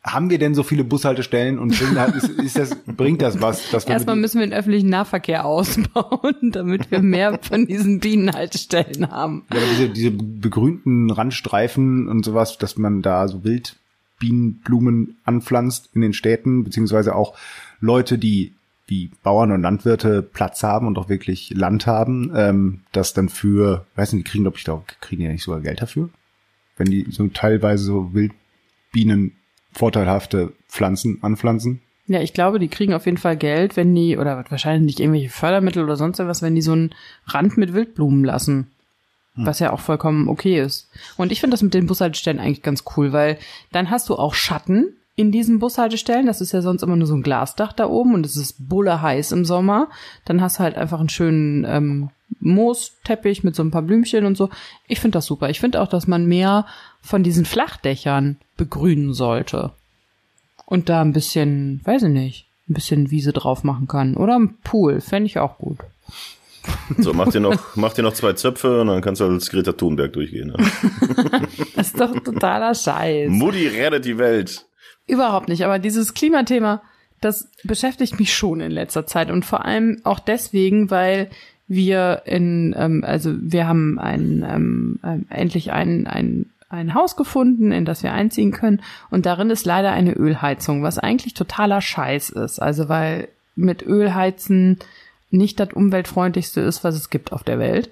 haben 0.03 0.29
wir 0.29 0.39
denn 0.39 0.55
so 0.55 0.63
viele 0.63 0.83
Bushaltestellen 0.85 1.59
und 1.59 1.71
ist, 1.71 2.29
ist 2.29 2.57
das, 2.57 2.75
bringt 2.85 3.21
das 3.21 3.41
was? 3.41 3.69
Dass 3.69 3.85
wir 3.85 3.93
Erstmal 3.93 4.15
müssen 4.15 4.39
wir 4.39 4.47
den 4.47 4.53
öffentlichen 4.53 4.89
Nahverkehr 4.89 5.45
ausbauen, 5.45 6.51
damit 6.51 6.89
wir 6.89 7.01
mehr 7.01 7.39
von 7.41 7.65
diesen 7.65 7.99
Bienenhaltestellen 7.99 9.12
haben. 9.12 9.45
ja, 9.53 9.59
diese, 9.71 9.89
diese 9.89 10.12
begrünten 10.12 11.12
Randstreifen 11.12 12.07
und 12.07 12.23
sowas, 12.23 12.57
dass 12.57 12.77
man 12.77 13.01
da 13.01 13.27
so 13.27 13.43
Wildbienenblumen 13.43 15.17
anpflanzt 15.25 15.89
in 15.93 16.01
den 16.01 16.13
Städten, 16.13 16.63
beziehungsweise 16.63 17.15
auch 17.15 17.38
Leute, 17.81 18.17
die 18.17 18.53
wie 18.88 19.12
Bauern 19.21 19.51
und 19.51 19.62
Landwirte 19.62 20.23
Platz 20.23 20.63
haben 20.63 20.88
und 20.88 20.97
auch 20.97 21.09
wirklich 21.09 21.51
Land 21.51 21.85
haben, 21.85 22.31
ähm, 22.35 22.81
das 22.91 23.13
dann 23.13 23.29
für, 23.29 23.85
weiß 23.95 24.13
nicht, 24.13 24.25
die 24.25 24.31
kriegen, 24.31 24.43
glaube 24.45 24.57
ich, 24.57 24.63
da 24.63 24.81
kriegen 24.99 25.19
die 25.19 25.25
ja 25.27 25.31
nicht 25.31 25.43
sogar 25.43 25.62
Geld 25.62 25.81
dafür, 25.81 26.09
wenn 26.77 26.89
die 26.89 27.05
so 27.12 27.27
teilweise 27.27 27.83
so 27.83 28.13
Wildbienen 28.13 29.33
vorteilhafte 29.71 30.53
Pflanzen 30.67 31.19
anpflanzen. 31.21 31.82
Ja, 32.08 32.21
ich 32.21 32.34
glaube, 32.34 32.58
die 32.58 32.69
kriegen 32.69 32.93
auf 32.93 33.05
jeden 33.05 33.19
Fall 33.19 33.38
Geld, 33.38 33.77
wenn 33.77 33.93
die, 33.93 34.17
oder 34.17 34.43
wahrscheinlich 34.49 34.86
nicht 34.86 34.99
irgendwelche 34.99 35.29
Fördermittel 35.29 35.84
oder 35.84 35.95
sonst 35.95 36.17
was, 36.17 36.41
wenn 36.41 36.55
die 36.55 36.62
so 36.62 36.71
einen 36.71 36.95
Rand 37.27 37.55
mit 37.55 37.73
Wildblumen 37.73 38.23
lassen. 38.23 38.71
Was 39.36 39.60
ja 39.60 39.71
auch 39.71 39.79
vollkommen 39.79 40.27
okay 40.27 40.60
ist. 40.60 40.89
Und 41.15 41.32
ich 41.32 41.39
finde 41.39 41.53
das 41.53 41.62
mit 41.62 41.73
den 41.73 41.86
Bushaltestellen 41.86 42.39
eigentlich 42.39 42.63
ganz 42.63 42.84
cool, 42.97 43.13
weil 43.13 43.38
dann 43.71 43.89
hast 43.89 44.10
du 44.10 44.15
auch 44.15 44.34
Schatten 44.34 44.97
in 45.15 45.32
diesen 45.32 45.60
Bushaltestellen. 45.60 46.25
Das 46.25 46.41
ist 46.41 46.51
ja 46.51 46.62
sonst 46.62 46.82
immer 46.82 46.95
nur 46.95 47.08
so 47.08 47.13
ein 47.13 47.21
Glasdach 47.21 47.73
da 47.73 47.88
oben 47.88 48.15
und 48.15 48.25
es 48.25 48.36
ist 48.36 48.67
bulle 48.67 49.01
heiß 49.01 49.32
im 49.32 49.45
Sommer. 49.45 49.88
Dann 50.25 50.41
hast 50.41 50.58
du 50.58 50.63
halt 50.63 50.75
einfach 50.75 50.99
einen 50.99 51.10
schönen 51.10 51.63
ähm, 51.65 52.10
Moosteppich 52.39 53.43
mit 53.43 53.55
so 53.55 53.63
ein 53.63 53.71
paar 53.71 53.82
Blümchen 53.82 54.25
und 54.25 54.36
so. 54.36 54.49
Ich 54.88 54.99
finde 54.99 55.17
das 55.17 55.25
super. 55.25 55.49
Ich 55.49 55.60
finde 55.60 55.82
auch, 55.82 55.88
dass 55.88 56.08
man 56.08 56.25
mehr 56.25 56.65
von 57.01 57.21
diesen 57.23 57.45
Flachdächern 57.45 58.38
begrünen 58.60 59.13
sollte 59.13 59.72
und 60.65 60.89
da 60.89 61.02
ein 61.02 61.13
bisschen, 61.13 61.82
weiß 61.86 62.04
ich 62.04 62.10
nicht, 62.10 62.45
ein 62.69 62.74
bisschen 62.74 63.10
Wiese 63.10 63.34
drauf 63.34 63.63
machen 63.63 63.88
kann. 63.88 64.15
Oder 64.15 64.38
ein 64.38 64.58
Pool, 64.63 65.02
fände 65.02 65.26
ich 65.26 65.39
auch 65.39 65.58
gut. 65.58 65.80
So, 66.98 67.13
mach 67.13 67.30
dir 67.30 67.39
noch, 67.39 67.76
mach 67.76 67.93
dir 67.93 68.02
noch 68.02 68.13
zwei 68.13 68.34
Zöpfe 68.34 68.82
und 68.82 68.88
dann 68.88 69.02
kannst 69.02 69.22
du 69.22 69.26
als 69.26 69.50
Greta 69.50 69.72
Thunberg 69.72 70.12
durchgehen. 70.13 70.50
Ne? 70.50 70.58
Das 71.76 71.88
ist 71.88 72.00
doch 72.00 72.13
totaler 72.19 72.76
Scheiß. 72.76 73.30
Mutti 73.30 73.67
rettet 73.67 74.06
die 74.06 74.17
Welt. 74.17 74.65
Überhaupt 75.08 75.48
nicht, 75.48 75.63
aber 75.63 75.80
dieses 75.80 76.13
Klimathema, 76.13 76.82
das 77.22 77.48
beschäftigt 77.63 78.19
mich 78.19 78.34
schon 78.34 78.60
in 78.60 78.72
letzter 78.72 79.06
Zeit 79.06 79.32
und 79.32 79.45
vor 79.45 79.65
allem 79.65 80.02
auch 80.04 80.19
deswegen, 80.19 80.91
weil 80.91 81.30
wir 81.67 82.24
in, 82.26 82.76
ähm, 82.78 83.04
also 83.06 83.34
wir 83.39 83.67
haben 83.67 83.98
ein, 84.00 84.45
ähm, 84.48 85.00
ähm, 85.04 85.26
endlich 85.30 85.72
ein, 85.72 86.08
ein, 86.08 86.48
ein 86.69 86.93
Haus 86.93 87.15
gefunden, 87.15 87.71
in 87.71 87.84
das 87.84 88.03
wir 88.03 88.13
einziehen 88.13 88.51
können 88.51 88.82
und 89.10 89.25
darin 89.25 89.49
ist 89.49 89.65
leider 89.65 89.91
eine 89.91 90.13
Ölheizung, 90.13 90.84
was 90.84 90.99
eigentlich 90.99 91.34
totaler 91.34 91.82
Scheiß 91.82 92.29
ist. 92.29 92.60
Also 92.60 92.89
weil 92.89 93.27
mit 93.55 93.86
Ölheizen 93.86 94.79
nicht 95.32 95.60
das 95.60 95.73
umweltfreundlichste 95.73 96.62
ist, 96.62 96.84
was 96.84 96.95
es 96.95 97.10
gibt 97.10 97.34
auf 97.34 97.43
der 97.43 97.60
Welt. 97.60 97.89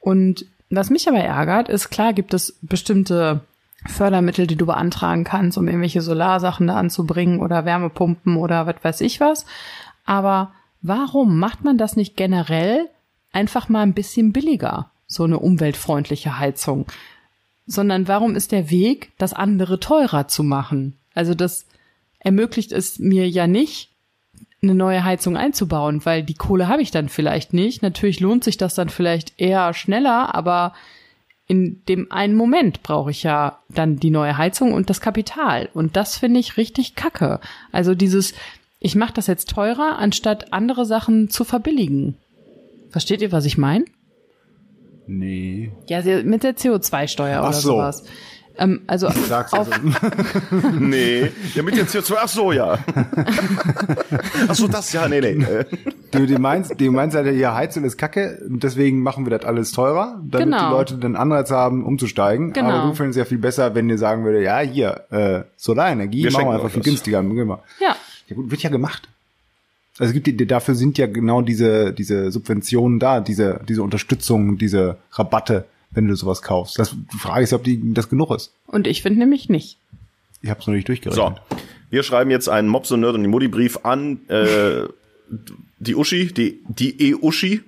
Und 0.00 0.46
was 0.70 0.90
mich 0.90 1.08
aber 1.08 1.20
ärgert, 1.20 1.68
ist 1.68 1.90
klar 1.90 2.12
gibt 2.12 2.34
es 2.34 2.58
bestimmte 2.62 3.40
Fördermittel, 3.86 4.46
die 4.46 4.56
du 4.56 4.66
beantragen 4.66 5.24
kannst, 5.24 5.58
um 5.58 5.68
irgendwelche 5.68 6.02
Solarsachen 6.02 6.66
da 6.66 6.76
anzubringen 6.76 7.40
oder 7.40 7.64
Wärmepumpen 7.64 8.36
oder 8.36 8.66
was 8.66 8.76
weiß 8.82 9.00
ich 9.02 9.20
was. 9.20 9.46
Aber 10.04 10.52
warum 10.82 11.38
macht 11.38 11.64
man 11.64 11.78
das 11.78 11.96
nicht 11.96 12.16
generell 12.16 12.88
einfach 13.32 13.68
mal 13.68 13.82
ein 13.82 13.94
bisschen 13.94 14.32
billiger, 14.32 14.90
so 15.06 15.24
eine 15.24 15.38
umweltfreundliche 15.38 16.38
Heizung? 16.38 16.86
Sondern 17.66 18.08
warum 18.08 18.36
ist 18.36 18.52
der 18.52 18.70
Weg, 18.70 19.12
das 19.18 19.32
andere 19.32 19.80
teurer 19.80 20.28
zu 20.28 20.42
machen? 20.42 20.96
Also 21.14 21.34
das 21.34 21.66
ermöglicht 22.18 22.72
es 22.72 22.98
mir 22.98 23.28
ja 23.28 23.46
nicht, 23.46 23.90
eine 24.62 24.74
neue 24.74 25.04
Heizung 25.04 25.36
einzubauen, 25.36 26.04
weil 26.04 26.22
die 26.22 26.34
Kohle 26.34 26.68
habe 26.68 26.82
ich 26.82 26.90
dann 26.90 27.08
vielleicht 27.08 27.52
nicht. 27.52 27.82
Natürlich 27.82 28.20
lohnt 28.20 28.44
sich 28.44 28.56
das 28.56 28.74
dann 28.74 28.88
vielleicht 28.88 29.38
eher 29.38 29.74
schneller, 29.74 30.34
aber 30.34 30.72
in 31.46 31.82
dem 31.86 32.10
einen 32.10 32.34
Moment 32.34 32.82
brauche 32.82 33.10
ich 33.10 33.22
ja 33.22 33.60
dann 33.68 33.96
die 33.96 34.10
neue 34.10 34.36
Heizung 34.36 34.72
und 34.72 34.90
das 34.90 35.00
Kapital. 35.00 35.68
Und 35.74 35.96
das 35.96 36.18
finde 36.18 36.40
ich 36.40 36.56
richtig 36.56 36.96
kacke. 36.96 37.40
Also 37.70 37.94
dieses, 37.94 38.34
ich 38.80 38.96
mache 38.96 39.14
das 39.14 39.28
jetzt 39.28 39.50
teurer, 39.50 39.98
anstatt 39.98 40.52
andere 40.52 40.84
Sachen 40.84 41.30
zu 41.30 41.44
verbilligen. 41.44 42.16
Versteht 42.90 43.22
ihr, 43.22 43.30
was 43.30 43.44
ich 43.44 43.58
meine? 43.58 43.84
Nee. 45.06 45.72
Ja, 45.88 46.02
mit 46.22 46.42
der 46.42 46.56
CO2-Steuer 46.56 47.38
Ach 47.40 47.48
oder 47.48 47.52
so. 47.52 47.68
sowas. 47.72 48.04
Ähm, 48.58 48.80
also 48.86 49.10
Sag's 49.10 49.52
auf, 49.52 49.68
also. 49.70 50.68
Nee, 50.80 51.30
ja, 51.54 51.62
mit 51.62 51.76
der 51.76 51.86
CO2, 51.86 52.14
ach 52.22 52.28
so, 52.28 52.52
ja. 52.52 52.78
ach 54.48 54.54
so, 54.54 54.66
das, 54.66 54.92
ja, 54.94 55.08
nee, 55.08 55.20
nee. 55.20 55.36
Du, 56.10 56.26
du 56.26 56.38
meinst, 56.38 56.80
du 56.80 56.90
meinst 56.90 57.14
halt, 57.16 57.28
hier 57.34 57.54
Heizung 57.54 57.84
ist 57.84 57.98
kacke, 57.98 58.42
und 58.48 58.62
deswegen 58.62 59.02
machen 59.02 59.26
wir 59.26 59.36
das 59.38 59.46
alles 59.46 59.72
teurer, 59.72 60.20
damit 60.24 60.46
Genau. 60.46 60.68
die 60.68 60.72
Leute 60.74 60.94
den 60.96 61.16
Anreiz 61.16 61.50
haben, 61.50 61.84
umzusteigen. 61.84 62.52
Genau. 62.54 62.70
Aber 62.70 62.88
du 62.88 62.94
findest 62.94 63.18
ja 63.18 63.24
viel 63.26 63.38
besser, 63.38 63.74
wenn 63.74 63.90
ihr 63.90 63.98
sagen 63.98 64.24
würde, 64.24 64.42
ja, 64.42 64.60
hier, 64.60 65.04
äh, 65.10 65.42
Solarenergie 65.56 66.24
Wir 66.24 66.32
machen 66.32 66.46
wir 66.46 66.54
einfach 66.54 66.70
viel 66.70 66.82
günstiger. 66.82 67.22
Gehen 67.22 67.46
wir. 67.48 67.62
ja, 67.80 67.94
Ja 68.28 68.36
gut, 68.36 68.50
wird 68.50 68.62
ja 68.62 68.70
gemacht. 68.70 69.08
Also 69.98 70.10
es 70.10 70.12
gibt 70.12 70.26
die, 70.26 70.46
dafür 70.46 70.74
sind 70.74 70.98
ja 70.98 71.06
genau 71.06 71.40
diese, 71.40 71.92
diese 71.92 72.30
Subventionen 72.30 72.98
da, 72.98 73.20
diese, 73.20 73.60
diese 73.66 73.82
Unterstützung, 73.82 74.58
diese 74.58 74.98
Rabatte, 75.12 75.64
wenn 75.90 76.06
du 76.06 76.14
sowas 76.14 76.42
kaufst. 76.42 76.78
Das, 76.78 76.94
die 77.12 77.18
Frage 77.18 77.44
ist, 77.44 77.52
ob 77.52 77.64
die, 77.64 77.94
das 77.94 78.08
genug 78.08 78.30
ist. 78.30 78.52
und 78.66 78.86
ich 78.86 79.02
finde 79.02 79.20
nämlich 79.20 79.48
nicht. 79.48 79.78
Ich 80.42 80.50
habe 80.50 80.60
es 80.60 80.66
noch 80.66 80.74
nicht 80.74 80.88
durchgerechnet. 80.88 81.36
So, 81.50 81.58
wir 81.90 82.02
schreiben 82.02 82.30
jetzt 82.30 82.48
einen 82.48 82.68
Mops 82.68 82.90
und 82.90 83.00
Nerd 83.00 83.14
und 83.14 83.22
die 83.22 83.28
Mutti-Brief 83.28 83.80
an 83.84 84.20
äh, 84.28 84.82
die 85.78 85.94
Uschi, 85.94 86.26
die, 86.32 86.60
die 86.68 87.10
E-Uschi 87.10 87.62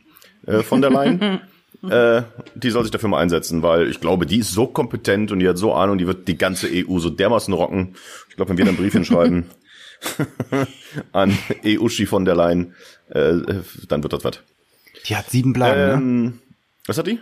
äh, 0.46 0.62
von 0.62 0.82
der 0.82 0.90
Leyen. 0.90 1.40
äh, 1.88 2.22
die 2.54 2.70
soll 2.70 2.82
sich 2.82 2.90
dafür 2.90 3.08
mal 3.08 3.20
einsetzen, 3.20 3.62
weil 3.62 3.88
ich 3.88 4.00
glaube, 4.00 4.26
die 4.26 4.38
ist 4.38 4.52
so 4.52 4.66
kompetent 4.66 5.32
und 5.32 5.38
die 5.38 5.48
hat 5.48 5.58
so 5.58 5.72
Ahnung, 5.72 5.98
die 5.98 6.06
wird 6.06 6.28
die 6.28 6.36
ganze 6.36 6.68
EU 6.70 6.98
so 6.98 7.10
dermaßen 7.10 7.54
rocken. 7.54 7.94
Ich 8.28 8.36
glaube, 8.36 8.50
wenn 8.50 8.58
wir 8.58 8.64
dann 8.64 8.74
einen 8.74 8.82
Brief 8.82 8.92
hinschreiben 8.92 9.46
an 11.12 11.36
E-Uschi 11.62 12.06
von 12.06 12.24
der 12.24 12.34
Leyen, 12.36 12.74
äh, 13.10 13.32
dann 13.88 14.02
wird 14.02 14.12
das 14.12 14.24
was. 14.24 14.40
Die 15.06 15.16
hat 15.16 15.30
sieben 15.30 15.52
Blagen, 15.52 15.80
ne? 15.80 15.92
Ähm, 15.92 16.38
was 16.86 16.98
hat 16.98 17.06
die? 17.06 17.20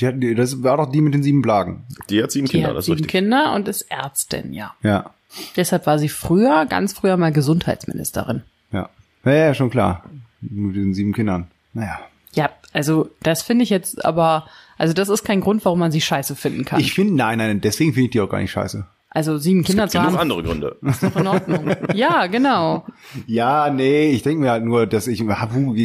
Die 0.00 0.06
hat, 0.06 0.14
die, 0.22 0.34
das 0.34 0.62
war 0.62 0.76
doch 0.76 0.90
die 0.90 1.00
mit 1.00 1.14
den 1.14 1.22
sieben 1.22 1.42
Blagen. 1.42 1.84
Die 2.10 2.22
hat 2.22 2.32
sieben 2.32 2.46
Die 2.46 2.52
Kinder, 2.52 2.68
hat 2.68 2.76
das 2.76 2.84
ist 2.84 2.86
sieben 2.86 2.96
richtig. 2.98 3.10
Kinder 3.12 3.52
und 3.54 3.68
ist 3.68 3.82
Ärztin, 3.82 4.52
ja. 4.52 4.74
Ja, 4.82 5.10
Deshalb 5.56 5.86
war 5.86 5.98
sie 5.98 6.08
früher, 6.08 6.66
ganz 6.66 6.92
früher 6.92 7.16
mal 7.16 7.32
Gesundheitsministerin. 7.32 8.42
ja. 8.72 8.88
Ja, 9.24 9.32
ja, 9.32 9.54
schon 9.54 9.70
klar. 9.70 10.04
Mit 10.42 10.76
den 10.76 10.92
sieben 10.92 11.14
Kindern. 11.14 11.48
Naja. 11.72 11.98
Ja, 12.34 12.50
also 12.74 13.08
das 13.22 13.40
finde 13.42 13.62
ich 13.62 13.70
jetzt 13.70 14.04
aber, 14.04 14.46
also 14.76 14.92
das 14.92 15.08
ist 15.08 15.24
kein 15.24 15.40
Grund, 15.40 15.64
warum 15.64 15.78
man 15.78 15.90
sie 15.90 16.02
scheiße 16.02 16.36
finden 16.36 16.66
kann. 16.66 16.78
Ich 16.78 16.92
finde, 16.92 17.14
nein, 17.14 17.38
nein, 17.38 17.60
deswegen 17.62 17.94
finde 17.94 18.06
ich 18.06 18.10
die 18.10 18.20
auch 18.20 18.28
gar 18.28 18.40
nicht 18.40 18.50
scheiße. 18.50 18.86
Also 19.14 19.38
sieben 19.38 19.62
Kinder 19.64 19.88
zu 19.88 20.02
haben, 20.02 20.16
andere 20.16 20.42
Gründe. 20.42 20.76
ist 20.82 21.02
doch 21.02 21.16
in 21.16 21.26
Ordnung. 21.26 21.70
ja, 21.94 22.26
genau. 22.26 22.84
Ja, 23.26 23.70
nee, 23.70 24.10
ich 24.10 24.22
denke 24.22 24.42
mir 24.42 24.50
halt 24.50 24.64
nur, 24.64 24.86
dass 24.86 25.06
ich, 25.06 25.24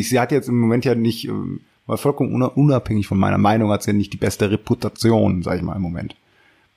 sie 0.10 0.20
hat 0.20 0.32
jetzt 0.34 0.50
im 0.50 0.60
Moment 0.60 0.84
ja 0.84 0.96
nicht, 0.96 1.26
ähm, 1.28 1.62
mal 1.88 1.98
vollkommen 1.98 2.34
una- 2.34 2.48
unabhängig 2.48 3.08
von 3.08 3.18
meiner 3.18 3.38
Meinung, 3.38 3.72
hat 3.72 3.84
sie 3.84 3.92
ja 3.92 3.98
nicht 3.98 4.12
die 4.14 4.18
beste 4.18 4.52
Reputation, 4.52 5.44
sag 5.44 5.56
ich 5.58 5.62
mal 5.62 5.76
im 5.76 5.82
Moment. 5.82 6.16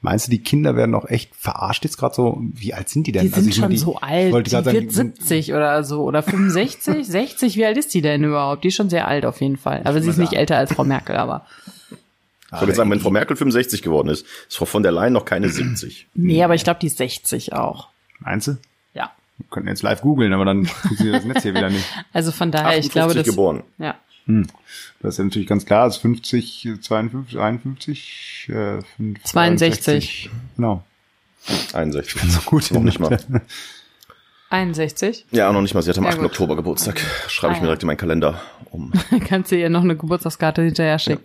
Meinst 0.05 0.27
du, 0.27 0.31
die 0.33 0.43
Kinder 0.43 0.75
werden 0.75 0.97
auch 0.97 1.09
echt 1.09 1.33
verarscht 1.37 1.85
jetzt 1.85 1.97
gerade 1.97 2.15
so? 2.15 2.43
Wie 2.55 2.75
alt 2.75 2.89
sind 2.89 3.07
die 3.07 3.13
denn? 3.13 3.23
Die 3.23 3.29
sind 3.29 3.47
ich 3.49 3.61
meine, 3.61 3.77
schon 3.79 3.85
so 3.85 3.97
alt. 3.99 4.33
wollte 4.33 4.51
Die 4.51 4.57
wird 4.57 4.65
sagen, 4.65 4.81
die 4.81 4.91
sind- 4.93 5.17
70 5.19 5.53
oder 5.55 5.85
so 5.85 6.03
oder 6.03 6.23
65, 6.25 7.07
60. 7.07 7.57
Wie 7.57 7.65
alt 7.65 7.77
ist 7.79 7.95
die 7.95 8.03
denn 8.03 8.25
überhaupt? 8.25 8.65
Die 8.65 8.69
ist 8.69 8.75
schon 8.75 8.91
sehr 8.91 9.07
alt 9.07 9.25
auf 9.25 9.41
jeden 9.41 9.57
Fall. 9.59 9.83
Aber 9.85 10.03
sie 10.03 10.11
ist 10.11 10.19
nicht 10.19 10.33
älter 10.33 10.57
als 10.59 10.73
Frau 10.73 10.83
Merkel, 10.85 11.15
aber. 11.17 11.47
Ich 12.53 12.59
wollte 12.61 12.67
jetzt 12.67 12.77
sagen, 12.77 12.91
wenn 12.91 13.01
Frau 13.01 13.11
Merkel 13.11 13.37
65 13.37 13.81
geworden 13.83 14.09
ist, 14.09 14.27
ist 14.49 14.57
Frau 14.59 14.67
von 14.67 14.83
der 14.83 14.93
Leyen 14.93 15.13
noch 15.15 15.25
keine 15.25 15.49
70. 15.49 16.07
Nee, 16.15 16.43
aber 16.45 16.55
ich 16.55 16.65
glaube, 16.65 16.81
die 16.81 16.87
ist 16.89 16.99
60 16.99 17.53
auch. 17.55 17.89
Meinst 18.21 18.49
du? 18.49 18.57
Ja. 18.95 19.11
Wir 19.39 19.47
könnten 19.51 19.69
jetzt 19.69 19.83
live 19.83 20.03
googeln, 20.03 20.33
aber 20.33 20.45
dann 20.45 20.67
funktioniert 20.67 21.17
das 21.17 21.25
Netz 21.25 21.43
hier 21.43 21.55
wieder 21.55 21.71
nicht. 21.71 21.85
Also 22.13 22.31
von 22.31 22.51
daher, 22.53 22.79
ich 22.79 22.91
glaube, 22.91 23.15
das. 23.15 23.27
geboren. 23.27 23.63
Ja. 23.79 23.95
Das 25.01 25.15
ist 25.15 25.19
ja 25.19 25.25
natürlich 25.25 25.49
ganz 25.49 25.67
klar, 25.67 25.89
ist 25.89 25.97
50, 25.97 26.69
52, 26.81 27.39
51, 27.41 28.49
äh, 28.51 28.81
5, 28.97 29.23
62. 29.25 30.31
Genau. 30.57 30.85
61. 31.73 32.23
So 32.31 32.41
gut 32.43 32.71
noch 32.71 32.83
nicht 32.83 33.01
mal. 33.01 33.11
Mathe. 33.11 33.43
61. 34.51 35.27
Ja, 35.31 35.51
noch 35.53 35.63
nicht 35.63 35.75
mal. 35.75 35.83
Sie 35.83 35.91
hat 35.91 35.99
am 35.99 36.05
Ja, 36.05 36.11
8. 36.11 36.19
gut. 36.19 36.27
Oktober 36.27 36.57
Geburtstag. 36.57 37.01
Schreibe 37.29 37.55
ich 37.55 37.59
Ah, 37.59 37.63
mir 37.63 37.67
ja. 37.67 37.71
direkt 37.71 37.83
in 37.83 37.87
meinen 37.89 37.97
Kalender 37.97 38.41
um. 38.71 38.93
Kannst 39.27 39.51
du 39.51 39.57
ihr 39.57 39.71
noch 39.71 39.83
eine 39.83 39.97
Geburtstagskarte 39.97 40.63
hinterher 40.63 40.99
schicken. 40.99 41.25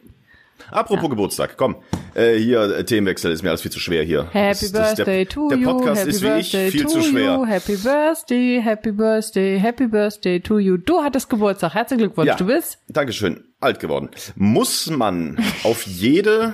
Apropos 0.71 1.09
Geburtstag, 1.09 1.55
komm. 1.57 1.75
Äh, 2.13 2.35
hier, 2.37 2.61
äh, 2.77 2.83
Themenwechsel 2.83 3.31
ist 3.31 3.43
mir 3.43 3.49
alles 3.49 3.61
viel 3.61 3.71
zu 3.71 3.79
schwer 3.79 4.03
hier. 4.03 4.27
Happy 4.31 4.59
Das- 4.59 4.71
das- 4.71 4.95
Birthday 4.95 5.25
der, 5.25 5.29
to 5.29 5.49
Der 5.49 5.57
you, 5.57 5.65
Podcast 5.77 5.99
Happy 6.01 6.09
ist 6.09 6.21
wie 6.21 6.27
ich 6.27 6.51
Birthday 6.51 6.71
viel 6.71 6.83
to 6.83 6.89
zu 6.89 7.01
schwer. 7.03 7.33
you, 7.35 7.45
Happy 7.45 7.75
Birthday, 7.77 8.61
Happy 8.63 8.91
Birthday, 8.91 9.59
Happy 9.59 9.87
Birthday 9.87 10.39
to 10.39 10.59
you. 10.59 10.77
Du 10.77 11.01
hattest 11.01 11.29
Geburtstag. 11.29 11.73
Herzlichen 11.73 11.99
Glückwunsch. 11.99 12.27
Ja. 12.27 12.35
Du 12.35 12.45
bist 12.45 12.79
Dankeschön. 12.87 13.43
Alt 13.59 13.79
geworden. 13.79 14.09
Muss 14.35 14.87
man 14.89 15.37
auf 15.63 15.85
jede, 15.87 16.53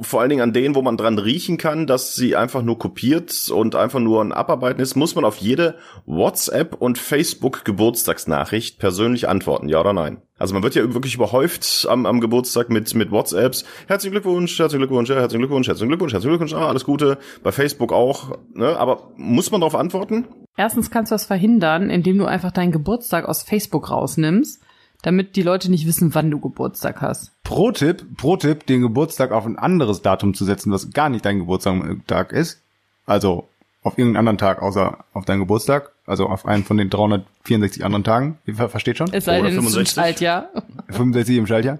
vor 0.00 0.20
allen 0.20 0.30
Dingen 0.30 0.42
an 0.42 0.52
denen, 0.52 0.74
wo 0.74 0.82
man 0.82 0.96
dran 0.96 1.18
riechen 1.18 1.58
kann, 1.58 1.86
dass 1.86 2.14
sie 2.14 2.36
einfach 2.36 2.62
nur 2.62 2.78
kopiert 2.78 3.50
und 3.54 3.74
einfach 3.74 4.00
nur 4.00 4.22
ein 4.22 4.32
Abarbeiten 4.32 4.80
ist, 4.80 4.96
muss 4.96 5.14
man 5.14 5.24
auf 5.24 5.36
jede 5.36 5.76
WhatsApp 6.06 6.74
und 6.74 6.98
Facebook 6.98 7.64
Geburtstagsnachricht 7.64 8.78
persönlich 8.78 9.28
antworten, 9.28 9.68
ja 9.68 9.80
oder 9.80 9.92
nein? 9.92 10.22
Also 10.38 10.54
man 10.54 10.62
wird 10.62 10.74
ja 10.74 10.94
wirklich 10.94 11.14
überhäuft 11.14 11.86
am, 11.88 12.06
am 12.06 12.20
Geburtstag 12.20 12.70
mit, 12.70 12.94
mit 12.94 13.10
WhatsApps. 13.10 13.64
Herzlichen 13.88 14.12
Glückwunsch, 14.12 14.58
herzlichen 14.58 14.80
Glückwunsch, 14.80 15.10
herzlichen 15.10 15.40
Glückwunsch, 15.42 15.68
herzlichen 15.68 15.90
Glückwunsch, 15.90 16.14
herzlichen 16.14 16.38
Glückwunsch, 16.38 16.54
ah, 16.54 16.68
alles 16.68 16.84
Gute. 16.84 17.18
Bei 17.42 17.52
Facebook 17.52 17.92
auch, 17.92 18.38
ne? 18.54 18.74
Aber 18.78 19.10
muss 19.16 19.50
man 19.50 19.60
darauf 19.60 19.74
antworten? 19.74 20.26
Erstens 20.56 20.90
kannst 20.90 21.12
du 21.12 21.14
das 21.14 21.26
verhindern, 21.26 21.90
indem 21.90 22.16
du 22.16 22.24
einfach 22.24 22.52
deinen 22.52 22.72
Geburtstag 22.72 23.28
aus 23.28 23.42
Facebook 23.42 23.90
rausnimmst, 23.90 24.59
damit 25.02 25.36
die 25.36 25.42
Leute 25.42 25.70
nicht 25.70 25.86
wissen, 25.86 26.14
wann 26.14 26.30
du 26.30 26.38
Geburtstag 26.40 27.00
hast. 27.00 27.30
Pro 27.44 27.70
Tipp, 27.72 28.04
pro 28.16 28.36
Tipp, 28.36 28.66
den 28.66 28.80
Geburtstag 28.82 29.32
auf 29.32 29.46
ein 29.46 29.58
anderes 29.58 30.02
Datum 30.02 30.34
zu 30.34 30.44
setzen, 30.44 30.72
was 30.72 30.90
gar 30.92 31.08
nicht 31.08 31.24
dein 31.24 31.38
Geburtstag 31.40 32.32
ist. 32.32 32.60
Also 33.06 33.48
auf 33.82 33.96
irgendeinen 33.96 34.18
anderen 34.28 34.38
Tag 34.38 34.60
außer 34.62 34.98
auf 35.14 35.24
deinen 35.24 35.40
Geburtstag. 35.40 35.90
Also 36.06 36.26
auf 36.26 36.44
einen 36.46 36.64
von 36.64 36.76
den 36.76 36.90
364 36.90 37.84
anderen 37.84 38.04
Tagen. 38.04 38.38
Ihr 38.46 38.54
ver- 38.56 38.68
versteht 38.68 38.98
schon? 38.98 39.12
Es 39.12 39.24
sei 39.24 39.40
Oder 39.40 39.50
denn, 39.50 39.58
es 39.58 39.64
ist 39.64 39.78
ein 39.78 39.86
65? 39.86 39.94
Schaltjahr. 39.94 40.48
65 40.90 41.36
im 41.36 41.46
Schaltjahr. 41.46 41.78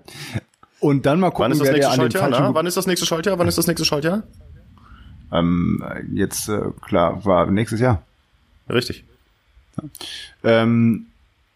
Und 0.80 1.04
dann 1.04 1.20
mal 1.20 1.30
gucken, 1.30 1.44
Wann 1.44 1.52
ist 1.52 1.60
das 1.60 1.70
nächste 1.72 1.90
an 1.90 1.98
den 1.98 2.00
Schaltjahr? 2.10 2.22
falschen 2.30 2.42
Na? 2.44 2.54
Wann 2.54 2.66
ist 2.66 2.76
das 2.76 2.86
nächste 2.86 3.06
Schaltjahr? 3.06 3.38
Wann 3.38 3.48
ist 3.48 3.58
das 3.58 3.66
nächste 3.66 3.84
Schaltjahr? 3.84 4.22
ähm, 5.32 5.84
jetzt 6.14 6.48
äh, 6.48 6.60
klar 6.80 7.24
war 7.24 7.46
nächstes 7.50 7.80
Jahr. 7.80 8.02
Richtig. 8.68 9.04
Ähm, 10.42 11.06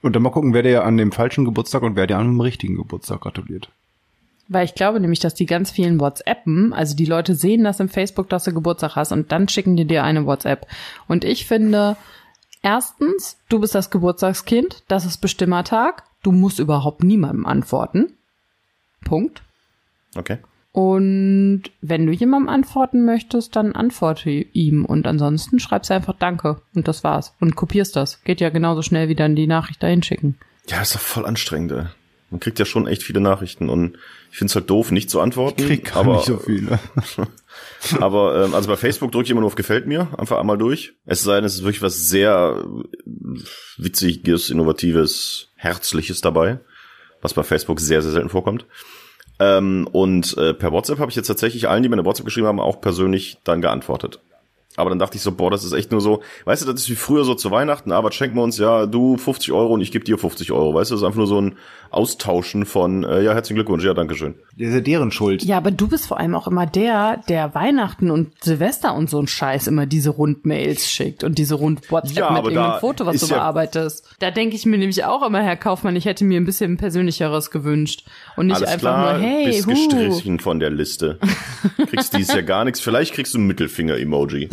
und 0.05 0.15
dann 0.15 0.23
mal 0.23 0.31
gucken, 0.31 0.53
wer 0.53 0.63
der 0.63 0.85
an 0.85 0.97
dem 0.97 1.13
falschen 1.13 1.45
Geburtstag 1.45 1.83
und 1.83 1.97
wer 1.97 2.07
der 2.07 2.19
an 2.19 2.27
dem 2.27 2.41
richtigen 2.41 2.77
Geburtstag 2.77 3.23
gratuliert. 3.23 3.71
Weil 4.49 4.67
ich 4.67 4.75
glaube 4.75 5.01
nämlich, 5.01 5.21
dass 5.21 5.35
die 5.35 5.47
ganz 5.47 5.71
vielen 5.71 5.99
WhatsAppen, 5.99 6.75
also 6.75 6.95
die 6.95 7.07
Leute 7.07 7.35
sehen 7.35 7.65
das 7.65 7.81
im 7.81 7.89
Facebook, 7.89 8.29
dass 8.29 8.45
du 8.45 8.53
Geburtstag 8.53 8.97
hast 8.97 9.13
und 9.13 9.33
dann 9.33 9.49
schicken 9.49 9.77
die 9.77 9.87
dir 9.87 10.05
eine 10.05 10.27
WhatsApp. 10.27 10.67
Und 11.09 11.25
ich 11.25 11.47
finde, 11.47 11.97
erstens, 12.63 13.39
du 13.49 13.61
bist 13.61 13.75
das 13.75 13.91
Geburtstagskind, 13.91 14.83
das 14.89 15.07
ist 15.07 15.19
Bestimmertag, 15.19 16.03
du 16.23 16.33
musst 16.33 16.59
überhaupt 16.59 17.03
niemandem 17.03 17.47
antworten. 17.47 18.13
Punkt. 19.05 19.43
Okay. 20.15 20.39
Und 20.75 21.63
wenn 21.83 22.05
du 22.05 22.13
jemandem 22.13 22.49
antworten 22.49 23.05
möchtest, 23.05 23.55
dann 23.55 23.77
antworte 23.77 24.29
ihm 24.29 24.85
und 24.85 25.07
ansonsten 25.07 25.61
schreibst 25.61 25.89
du 25.89 25.95
einfach 25.95 26.17
Danke 26.19 26.61
und 26.75 26.89
das 26.89 27.05
war's 27.05 27.33
und 27.39 27.55
kopierst 27.55 27.95
das. 27.95 28.25
Geht 28.25 28.41
ja 28.41 28.51
genauso 28.51 28.83
schnell 28.83 29.09
wie 29.09 29.15
dann 29.15 29.37
die 29.37 29.47
Nachricht 29.47 29.85
dahin 29.85 30.03
schicken. 30.03 30.37
Ja, 30.67 30.83
ist 30.83 30.97
doch 30.97 31.01
voll 31.01 31.27
anstrengend, 31.27 31.71
ey. 31.71 31.85
Man 32.31 32.41
kriegt 32.41 32.59
ja 32.59 32.65
schon 32.65 32.89
echt 32.89 33.05
viele 33.05 33.21
Nachrichten 33.21 33.69
und 33.69 33.99
ich 34.33 34.39
find's 34.39 34.57
halt 34.57 34.69
doof, 34.69 34.91
nicht 34.91 35.11
zu 35.11 35.21
antworten. 35.21 35.65
Krieg 35.65 35.93
gar 35.93 35.99
aber, 35.99 36.17
nicht 36.17 36.25
so 36.25 36.39
viele. 36.39 36.81
aber 38.01 38.45
ähm, 38.45 38.55
also 38.57 38.69
bei 38.69 38.77
Facebook 38.77 39.13
drücke 39.13 39.27
ich 39.27 39.31
immer 39.31 39.43
nur 39.43 39.47
auf 39.47 39.55
Gefällt 39.55 39.87
mir, 39.87 40.09
einfach 40.19 40.41
einmal 40.41 40.59
durch. 40.59 40.95
Es 41.07 41.23
sei 41.23 41.37
denn, 41.37 41.45
es 41.45 41.55
ist 41.55 41.63
wirklich 41.63 41.83
was 41.83 42.09
sehr 42.09 42.65
äh, 42.67 43.41
Witziges, 43.77 44.51
Innovatives, 44.51 45.53
Herzliches 45.55 46.21
dabei, 46.21 46.59
was 47.23 47.33
bei 47.33 47.45
Facebook 47.45 47.79
sehr, 47.79 48.03
sehr 48.03 48.11
selten 48.11 48.31
vorkommt. 48.31 48.67
Ähm, 49.41 49.89
und 49.91 50.37
äh, 50.39 50.55
per 50.55 50.73
WhatsApp 50.73 50.99
habe 50.99 51.11
ich 51.11 51.17
jetzt 51.17 51.27
tatsächlich 51.27 51.69
allen, 51.69 51.83
die 51.83 51.89
mir 51.89 51.97
eine 51.97 52.05
WhatsApp 52.05 52.27
geschrieben 52.27 52.47
haben, 52.47 52.61
auch 52.61 52.81
persönlich 52.81 53.39
dann 53.45 53.61
geantwortet. 53.61 54.21
Aber 54.77 54.91
dann 54.91 54.99
dachte 54.99 55.17
ich 55.17 55.23
so, 55.23 55.33
boah, 55.33 55.51
das 55.51 55.65
ist 55.65 55.73
echt 55.73 55.93
nur 55.93 56.01
so, 56.01 56.23
weißt 56.47 56.63
du, 56.63 56.73
das 56.73 56.83
ist 56.83 56.91
wie 56.91 56.97
früher 56.97 57.25
so 57.25 57.35
zu 57.35 57.51
Weihnachten, 57.51 57.91
was 57.91 58.15
schenken 58.15 58.37
wir 58.37 58.43
uns? 58.43 58.59
Ja, 58.59 58.87
du 58.87 59.17
50 59.17 59.53
Euro 59.53 59.75
und 59.75 59.81
ich 59.81 59.93
gebe 59.93 60.05
dir 60.05 60.19
50 60.19 60.51
Euro, 60.51 60.75
weißt 60.75 60.91
du, 60.91 60.95
das 60.95 61.03
ist 61.03 61.07
einfach 61.07 61.19
nur 61.19 61.29
so 61.29 61.41
ein 61.41 61.57
Austauschen 61.95 62.65
von, 62.67 63.05
äh, 63.05 63.23
ja, 63.23 63.33
herzlichen 63.35 63.57
Glückwunsch, 63.57 63.85
ja, 63.85 63.95
dankeschön. 63.95 64.35
Das 64.59 64.69
ist 64.69 64.75
ja 64.75 64.81
deren 64.81 65.11
Schuld. 65.11 65.43
Ja, 65.45 65.57
aber 65.57 65.71
du 65.71 65.89
bist 65.89 66.07
vor 66.07 66.19
allem 66.21 66.35
auch 66.35 66.47
immer 66.47 66.67
der, 66.67 67.23
der 67.29 67.55
Weihnachten 67.55 68.11
und 68.11 68.33
Silvester 68.43 68.95
und 68.95 69.09
so 69.11 69.19
ein 69.21 69.27
Scheiß 69.27 69.67
immer 69.67 69.87
diese 69.87 70.11
Rundmails 70.11 70.91
schickt 70.91 71.25
und 71.25 71.39
diese 71.39 71.55
Rund 71.57 71.91
WhatsApp 71.91 72.17
Ja, 72.17 72.31
mit 72.31 72.45
irgendeinem 72.45 72.81
Foto, 72.81 73.07
was 73.07 73.21
du 73.21 73.27
ja- 73.27 73.37
bearbeitest. 73.37 74.07
Da 74.19 74.31
denke 74.31 74.57
ich 74.57 74.67
mir 74.67 74.79
nämlich 74.79 75.05
auch 75.05 75.27
immer, 75.27 75.43
Herr 75.43 75.57
Kaufmann, 75.57 75.97
ich 75.97 76.05
hätte 76.05 76.25
mir 76.25 76.41
ein 76.41 76.45
bisschen 76.45 76.77
persönlicheres 76.77 77.51
gewünscht 77.51 78.05
und 78.37 78.47
nicht 78.47 78.57
Alles 78.57 78.69
einfach 78.69 78.81
klar, 78.81 79.19
nur, 79.19 79.23
hey, 79.27 79.47
bist 79.47 79.67
hu. 79.67 79.71
gestrichen 79.71 80.39
von 80.41 80.61
der 80.61 80.71
Liste. 80.71 81.19
Kriegst 81.89 82.17
dies 82.17 82.33
ja 82.33 82.43
gar 82.43 82.65
nichts. 82.65 82.81
Vielleicht 82.81 83.15
kriegst 83.15 83.35
du 83.35 83.39
ein 83.39 83.47
Mittelfinger-Emoji. 83.47 84.51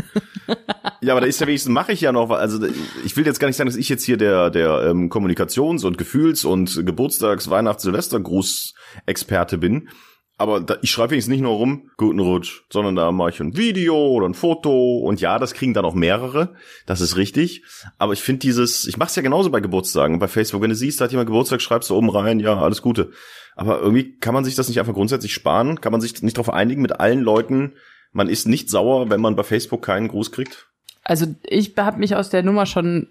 Ja, 1.04 1.14
aber 1.14 1.22
da 1.22 1.28
ist 1.28 1.40
ja 1.42 1.48
wenigstens, 1.48 1.72
mache 1.72 1.92
ich 1.94 2.02
ja 2.02 2.12
noch, 2.12 2.30
also 2.30 2.60
ich 3.06 3.16
will 3.18 3.26
jetzt 3.26 3.40
gar 3.40 3.48
nicht 3.48 3.58
sagen, 3.58 3.70
dass 3.70 3.78
ich 3.78 3.90
jetzt 3.90 4.04
hier 4.04 4.18
der, 4.18 4.50
der 4.52 4.84
ähm, 4.90 5.10
Kommunikations- 5.10 5.84
und 5.86 5.98
Gefühls- 5.98 6.46
und 6.46 6.86
Geburtstags-, 7.32 7.50
Weihnachts-, 7.50 7.84
Silvester-Gruß-Experte 7.84 9.58
bin. 9.58 9.90
Aber 10.38 10.60
da, 10.60 10.78
ich 10.82 10.90
schreibe 10.90 11.12
wenigstens 11.12 11.34
nicht 11.34 11.42
nur 11.42 11.54
rum, 11.54 11.92
guten 11.98 12.20
Rutsch, 12.20 12.64
sondern 12.72 12.96
da 12.96 13.12
mache 13.12 13.30
ich 13.30 13.40
ein 13.40 13.58
Video 13.58 13.96
oder 13.96 14.28
ein 14.28 14.34
Foto 14.34 14.98
und 14.98 15.22
ja, 15.22 15.38
das 15.38 15.54
kriegen 15.54 15.76
dann 15.76 15.86
auch 15.86 15.94
mehrere, 15.94 16.56
das 16.88 17.00
ist 17.00 17.16
richtig. 17.16 17.64
Aber 18.00 18.14
ich 18.14 18.24
finde 18.24 18.40
dieses, 18.40 18.88
ich 18.88 18.98
mache 18.98 19.10
es 19.10 19.16
ja 19.16 19.22
genauso 19.22 19.52
bei 19.52 19.60
Geburtstagen, 19.60 20.18
bei 20.18 20.28
Facebook, 20.28 20.64
wenn 20.64 20.72
du 20.72 20.76
siehst, 20.76 21.00
da 21.00 21.06
hat 21.06 21.12
jemand 21.12 21.28
Geburtstag, 21.28 21.62
schreibst 21.62 21.92
du 21.92 21.96
oben 21.96 22.10
rein, 22.10 22.40
ja, 22.40 22.60
alles 22.60 22.82
Gute. 22.82 23.12
Aber 23.56 23.82
irgendwie 23.82 24.18
kann 24.18 24.34
man 24.34 24.44
sich 24.44 24.56
das 24.56 24.68
nicht 24.68 24.80
einfach 24.80 24.96
grundsätzlich 24.96 25.32
sparen, 25.32 25.80
kann 25.80 25.92
man 25.92 26.02
sich 26.02 26.24
nicht 26.24 26.38
darauf 26.38 26.52
einigen 26.52 26.82
mit 26.82 27.00
allen 27.00 27.22
Leuten, 27.22 27.74
man 28.12 28.28
ist 28.28 28.48
nicht 28.48 28.72
sauer, 28.72 29.12
wenn 29.12 29.22
man 29.22 29.36
bei 29.36 29.44
Facebook 29.44 29.84
keinen 29.84 30.08
Gruß 30.08 30.32
kriegt. 30.32 30.70
Also 31.04 31.28
ich 31.44 31.76
habe 31.78 32.00
mich 32.00 32.16
aus 32.16 32.30
der 32.32 32.42
Nummer 32.42 32.66
schon 32.66 33.10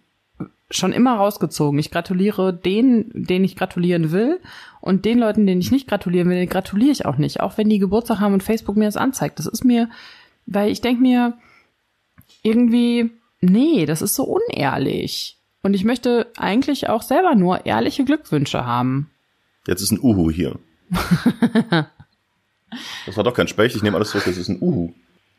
schon 0.71 0.93
immer 0.93 1.17
rausgezogen. 1.17 1.79
Ich 1.79 1.91
gratuliere 1.91 2.53
denen, 2.55 3.11
denen 3.13 3.45
ich 3.45 3.57
gratulieren 3.57 4.13
will 4.13 4.41
und 4.81 5.05
den 5.05 5.19
Leuten, 5.19 5.47
denen 5.47 5.61
ich 5.61 5.71
nicht 5.71 5.89
gratulieren 5.89 6.31
will, 6.31 6.47
gratuliere 6.47 6.93
ich 6.93 7.07
auch 7.07 7.17
nicht, 7.17 7.41
auch 7.41 7.59
wenn 7.59 7.69
die 7.69 7.79
Geburtstag 7.79 8.21
haben 8.21 8.35
und 8.35 8.43
Facebook 8.43 8.77
mir 8.77 8.85
das 8.87 8.97
anzeigt. 8.97 9.39
Das 9.39 9.47
ist 9.47 9.65
mir, 9.65 9.91
weil 10.47 10.71
ich 10.71 10.81
denke 10.81 11.03
mir 11.03 11.35
irgendwie, 12.43 13.11
nee, 13.41 13.87
das 13.87 14.03
ist 14.03 14.15
so 14.15 14.25
unehrlich. 14.25 15.39
Und 15.63 15.75
ich 15.75 15.85
möchte 15.85 16.29
eigentlich 16.37 16.89
auch 16.89 17.03
selber 17.03 17.35
nur 17.35 17.67
ehrliche 17.67 18.05
Glückwünsche 18.05 18.65
haben. 18.65 19.11
Jetzt 19.67 19.83
ist 19.83 19.91
ein 19.91 20.01
Uhu 20.01 20.31
hier. 20.31 20.59
das 23.07 23.17
war 23.17 23.25
doch 23.25 23.35
kein 23.35 23.49
Specht, 23.49 23.77
ich 23.77 23.83
nehme 23.83 23.97
alles 23.97 24.11
zurück, 24.11 24.25
das 24.27 24.39
ist 24.39 24.49
ein 24.49 24.59
Uhu. 24.61 24.93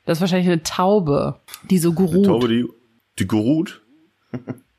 Das 0.05 0.17
ist 0.17 0.21
wahrscheinlich 0.21 0.47
eine 0.47 0.63
Taube, 0.63 1.39
die 1.69 1.79
so 1.79 1.89
Eine 1.89 1.97
geruht. 1.97 2.25
Taube, 2.25 2.47
die, 2.47 2.67
die 3.17 3.27
geruht. 3.27 3.81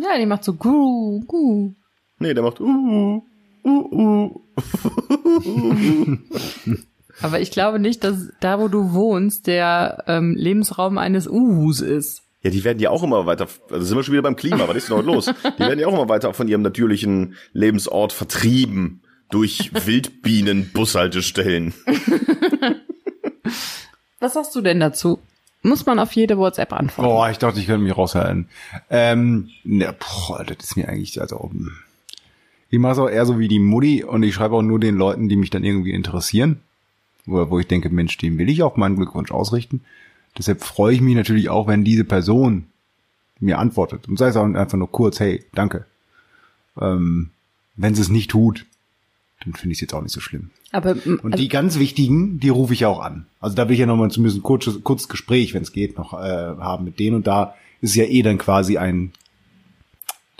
Ja, 0.00 0.18
die 0.18 0.26
macht 0.26 0.44
so 0.44 0.54
guru, 0.54 1.20
guru. 1.26 1.74
Nee, 2.18 2.34
der 2.34 2.42
macht 2.42 2.60
Uhu. 2.60 3.22
Uhu. 3.64 4.42
Aber 7.20 7.40
ich 7.40 7.50
glaube 7.50 7.80
nicht, 7.80 8.04
dass 8.04 8.28
da, 8.40 8.60
wo 8.60 8.68
du 8.68 8.92
wohnst, 8.92 9.46
der 9.46 10.04
ähm, 10.06 10.34
Lebensraum 10.36 10.98
eines 10.98 11.26
Uhus 11.26 11.80
ist. 11.80 12.22
Ja, 12.42 12.50
die 12.50 12.62
werden 12.62 12.78
ja 12.78 12.90
auch 12.90 13.02
immer 13.02 13.26
weiter, 13.26 13.48
also 13.70 13.84
sind 13.84 13.96
wir 13.96 14.04
schon 14.04 14.12
wieder 14.12 14.22
beim 14.22 14.36
Klima, 14.36 14.68
was 14.68 14.76
ist 14.76 14.88
denn 14.88 14.98
heute 14.98 15.08
los? 15.08 15.24
Die 15.26 15.58
werden 15.58 15.80
ja 15.80 15.88
auch 15.88 15.92
immer 15.92 16.08
weiter 16.08 16.32
von 16.32 16.46
ihrem 16.46 16.62
natürlichen 16.62 17.34
Lebensort 17.52 18.12
vertrieben 18.12 19.02
durch 19.30 19.72
Wildbienen-Bushaltestellen. 19.74 21.74
Was 24.20 24.34
sagst 24.34 24.54
du 24.54 24.60
denn 24.60 24.80
dazu? 24.80 25.20
Muss 25.62 25.86
man 25.86 25.98
auf 25.98 26.12
jede 26.12 26.38
WhatsApp 26.38 26.72
antworten? 26.72 27.08
Boah, 27.08 27.30
ich 27.30 27.38
dachte, 27.38 27.58
ich 27.58 27.66
könnte 27.66 27.82
mich 27.82 27.96
raushalten. 27.96 28.48
Ähm, 28.90 29.50
ne, 29.64 29.94
boah, 29.98 30.44
das 30.44 30.58
ist 30.58 30.76
mir 30.76 30.88
eigentlich, 30.88 31.20
also, 31.20 31.50
ich 32.70 32.78
mache 32.78 32.92
es 32.92 32.98
auch 32.98 33.08
eher 33.08 33.26
so 33.26 33.38
wie 33.38 33.48
die 33.48 33.58
Mutti 33.58 34.04
und 34.04 34.22
ich 34.22 34.34
schreibe 34.34 34.56
auch 34.56 34.62
nur 34.62 34.78
den 34.78 34.96
Leuten, 34.96 35.28
die 35.28 35.36
mich 35.36 35.50
dann 35.50 35.64
irgendwie 35.64 35.92
interessieren. 35.92 36.60
Wo, 37.26 37.50
wo 37.50 37.58
ich 37.58 37.66
denke, 37.66 37.90
Mensch, 37.90 38.16
dem 38.18 38.38
will 38.38 38.48
ich 38.48 38.62
auch 38.62 38.76
meinen 38.76 38.96
Glückwunsch 38.96 39.32
ausrichten. 39.32 39.82
Deshalb 40.36 40.62
freue 40.62 40.94
ich 40.94 41.00
mich 41.00 41.16
natürlich 41.16 41.48
auch, 41.48 41.66
wenn 41.66 41.84
diese 41.84 42.04
Person 42.04 42.66
mir 43.40 43.58
antwortet. 43.58 44.08
Und 44.08 44.18
sei 44.18 44.28
es 44.28 44.36
auch 44.36 44.44
einfach 44.44 44.78
nur 44.78 44.90
kurz, 44.90 45.18
hey, 45.20 45.44
danke. 45.54 45.86
Ähm, 46.80 47.30
wenn 47.76 47.94
sie 47.94 48.02
es 48.02 48.08
nicht 48.08 48.30
tut, 48.30 48.64
dann 49.44 49.54
finde 49.54 49.72
ich 49.72 49.78
es 49.78 49.82
jetzt 49.82 49.94
auch 49.94 50.02
nicht 50.02 50.12
so 50.12 50.20
schlimm. 50.20 50.50
Aber 50.72 50.90
m, 50.90 51.20
Und 51.22 51.32
also, 51.32 51.42
die 51.42 51.48
ganz 51.48 51.78
wichtigen, 51.78 52.40
die 52.40 52.48
rufe 52.48 52.74
ich 52.74 52.84
auch 52.86 53.00
an. 53.00 53.26
Also 53.40 53.56
da 53.56 53.68
will 53.68 53.74
ich 53.74 53.80
ja 53.80 53.86
nochmal 53.86 54.10
zumindest 54.10 54.38
ein 54.38 54.42
kurzes, 54.42 54.82
kurzes 54.82 55.08
Gespräch, 55.08 55.54
wenn 55.54 55.62
es 55.62 55.72
geht, 55.72 55.96
noch 55.96 56.12
äh, 56.12 56.16
haben 56.16 56.84
mit 56.84 56.98
denen. 56.98 57.16
Und 57.16 57.26
da 57.26 57.54
ist 57.80 57.94
ja 57.94 58.04
eh 58.04 58.22
dann 58.22 58.38
quasi 58.38 58.78
ein, 58.78 59.12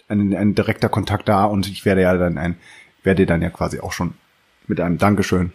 ein, 0.08 0.34
ein 0.34 0.54
direkter 0.54 0.88
Kontakt 0.88 1.28
da 1.28 1.44
und 1.44 1.68
ich 1.68 1.84
werde 1.84 2.02
ja 2.02 2.16
dann 2.16 2.38
ein, 2.38 2.56
werde 3.04 3.26
dann 3.26 3.42
ja 3.42 3.50
quasi 3.50 3.80
auch 3.80 3.92
schon 3.92 4.14
mit 4.66 4.80
einem 4.80 4.98
Dankeschön 4.98 5.52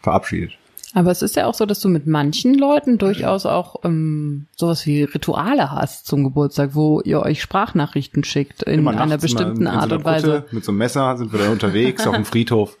verabschiedet. 0.00 0.56
Aber 0.96 1.10
es 1.10 1.20
ist 1.20 1.36
ja 1.36 1.44
auch 1.44 1.52
so, 1.52 1.66
dass 1.66 1.80
du 1.80 1.90
mit 1.90 2.06
manchen 2.06 2.54
Leuten 2.54 2.96
durchaus 2.96 3.44
auch 3.44 3.84
ähm, 3.84 4.46
sowas 4.56 4.86
wie 4.86 5.02
Rituale 5.02 5.70
hast 5.70 6.06
zum 6.06 6.24
Geburtstag, 6.24 6.70
wo 6.72 7.02
ihr 7.02 7.20
euch 7.20 7.42
Sprachnachrichten 7.42 8.24
schickt 8.24 8.62
in 8.62 8.78
Immer 8.78 8.98
einer 8.98 9.18
bestimmten 9.18 9.64
mal 9.64 9.72
in 9.72 9.78
Art 9.78 9.90
so 9.90 9.96
und 9.96 10.06
einer 10.06 10.14
Weise. 10.16 10.40
Kutte 10.40 10.54
Mit 10.54 10.64
so 10.64 10.72
einem 10.72 10.78
Messer 10.78 11.18
sind 11.18 11.32
wir 11.32 11.38
dann 11.38 11.52
unterwegs 11.52 12.06
auf 12.06 12.14
dem 12.14 12.24
Friedhof. 12.24 12.78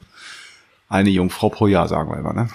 Eine 0.88 1.10
Jungfrau 1.10 1.50
pro 1.50 1.66
Jahr, 1.66 1.88
sagen 1.88 2.10
wir 2.10 2.16
immer, 2.16 2.32
ne? 2.32 2.48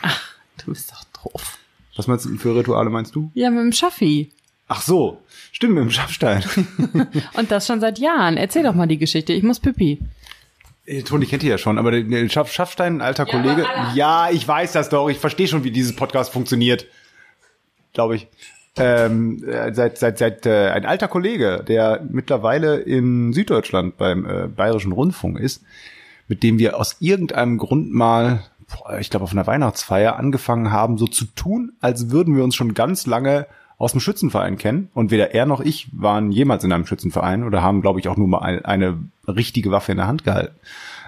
Du 0.66 0.72
bist 0.72 0.92
doch 0.92 1.04
doof. 1.24 1.60
Was 1.96 2.08
meinst 2.08 2.26
du 2.26 2.36
für 2.38 2.56
Rituale 2.56 2.90
meinst 2.90 3.14
du? 3.14 3.30
Ja, 3.36 3.52
mit 3.52 3.60
dem 3.60 3.72
Schaffi. 3.72 4.32
Ach 4.68 4.82
so, 4.82 5.22
stimmt, 5.52 5.76
mit 5.76 5.84
dem 5.84 5.92
Schaffstein. 5.92 6.44
Und 7.38 7.52
das 7.52 7.68
schon 7.68 7.82
seit 7.82 8.00
Jahren. 8.00 8.36
Erzähl 8.36 8.64
doch 8.64 8.74
mal 8.74 8.88
die 8.88 8.98
Geschichte. 8.98 9.32
Ich 9.34 9.44
muss 9.44 9.60
pipi. 9.60 10.00
Äh, 10.86 11.04
Toni 11.04 11.26
kennt 11.26 11.44
ihr 11.44 11.52
ja 11.52 11.58
schon, 11.58 11.78
aber 11.78 11.92
der- 11.92 12.04
der 12.04 12.30
Schaff, 12.30 12.52
Schaffstein, 12.52 12.96
ein 12.98 13.02
alter 13.02 13.26
Kollege. 13.26 13.66
Ja, 13.94 14.30
ich 14.32 14.48
weiß 14.48 14.72
das 14.72 14.90
doch. 14.90 15.10
Ich 15.10 15.20
verstehe 15.20 15.48
schon, 15.48 15.64
wie 15.64 15.72
dieses 15.72 15.96
Podcast 15.96 16.32
funktioniert. 16.34 16.88
Glaube 17.94 18.16
ich. 18.16 18.28
Ähm, 18.78 19.44
äh, 19.44 19.74
seit 19.74 19.98
seit 19.98 20.18
seit 20.18 20.46
äh, 20.46 20.70
ein 20.70 20.86
alter 20.86 21.10
Kollege, 21.10 21.62
der 21.68 22.06
mittlerweile 22.10 22.78
in 22.78 23.34
Süddeutschland 23.34 23.98
beim 23.98 24.26
äh, 24.26 24.48
Bayerischen 24.48 24.94
Rundfunk 24.94 25.38
ist, 25.40 25.62
mit 26.30 26.42
dem 26.42 26.58
wir 26.58 26.80
aus 26.80 26.96
irgendeinem 27.02 27.58
Grund 27.58 27.92
mal, 27.94 28.44
boah, 28.70 28.98
ich 28.98 29.10
glaube 29.10 29.26
auf 29.26 29.34
einer 29.34 29.46
Weihnachtsfeier 29.46 30.16
angefangen 30.16 30.72
haben, 30.72 30.98
so 30.98 31.06
zu 31.06 31.26
tun, 31.26 31.74
als 31.82 32.12
würden 32.12 32.38
wir 32.38 32.46
uns 32.46 32.56
schon 32.56 32.74
ganz 32.74 33.06
lange 33.06 33.46
aus 33.82 33.92
dem 33.92 34.02
Schützenverein 34.02 34.58
kennen. 34.58 34.90
Und 34.94 35.12
weder 35.12 35.34
er 35.34 35.46
noch 35.46 35.60
ich 35.60 35.90
waren 35.92 36.32
jemals 36.32 36.64
in 36.64 36.72
einem 36.72 36.86
Schützenverein 36.86 37.44
oder 37.44 37.62
haben, 37.62 37.82
glaube 37.82 38.00
ich, 38.00 38.08
auch 38.08 38.18
nur 38.18 38.28
mal 38.28 38.40
ein, 38.40 38.64
eine 38.64 39.00
richtige 39.28 39.72
Waffe 39.72 39.92
in 39.92 39.98
der 39.98 40.08
Hand 40.08 40.24
gehalten. 40.24 40.56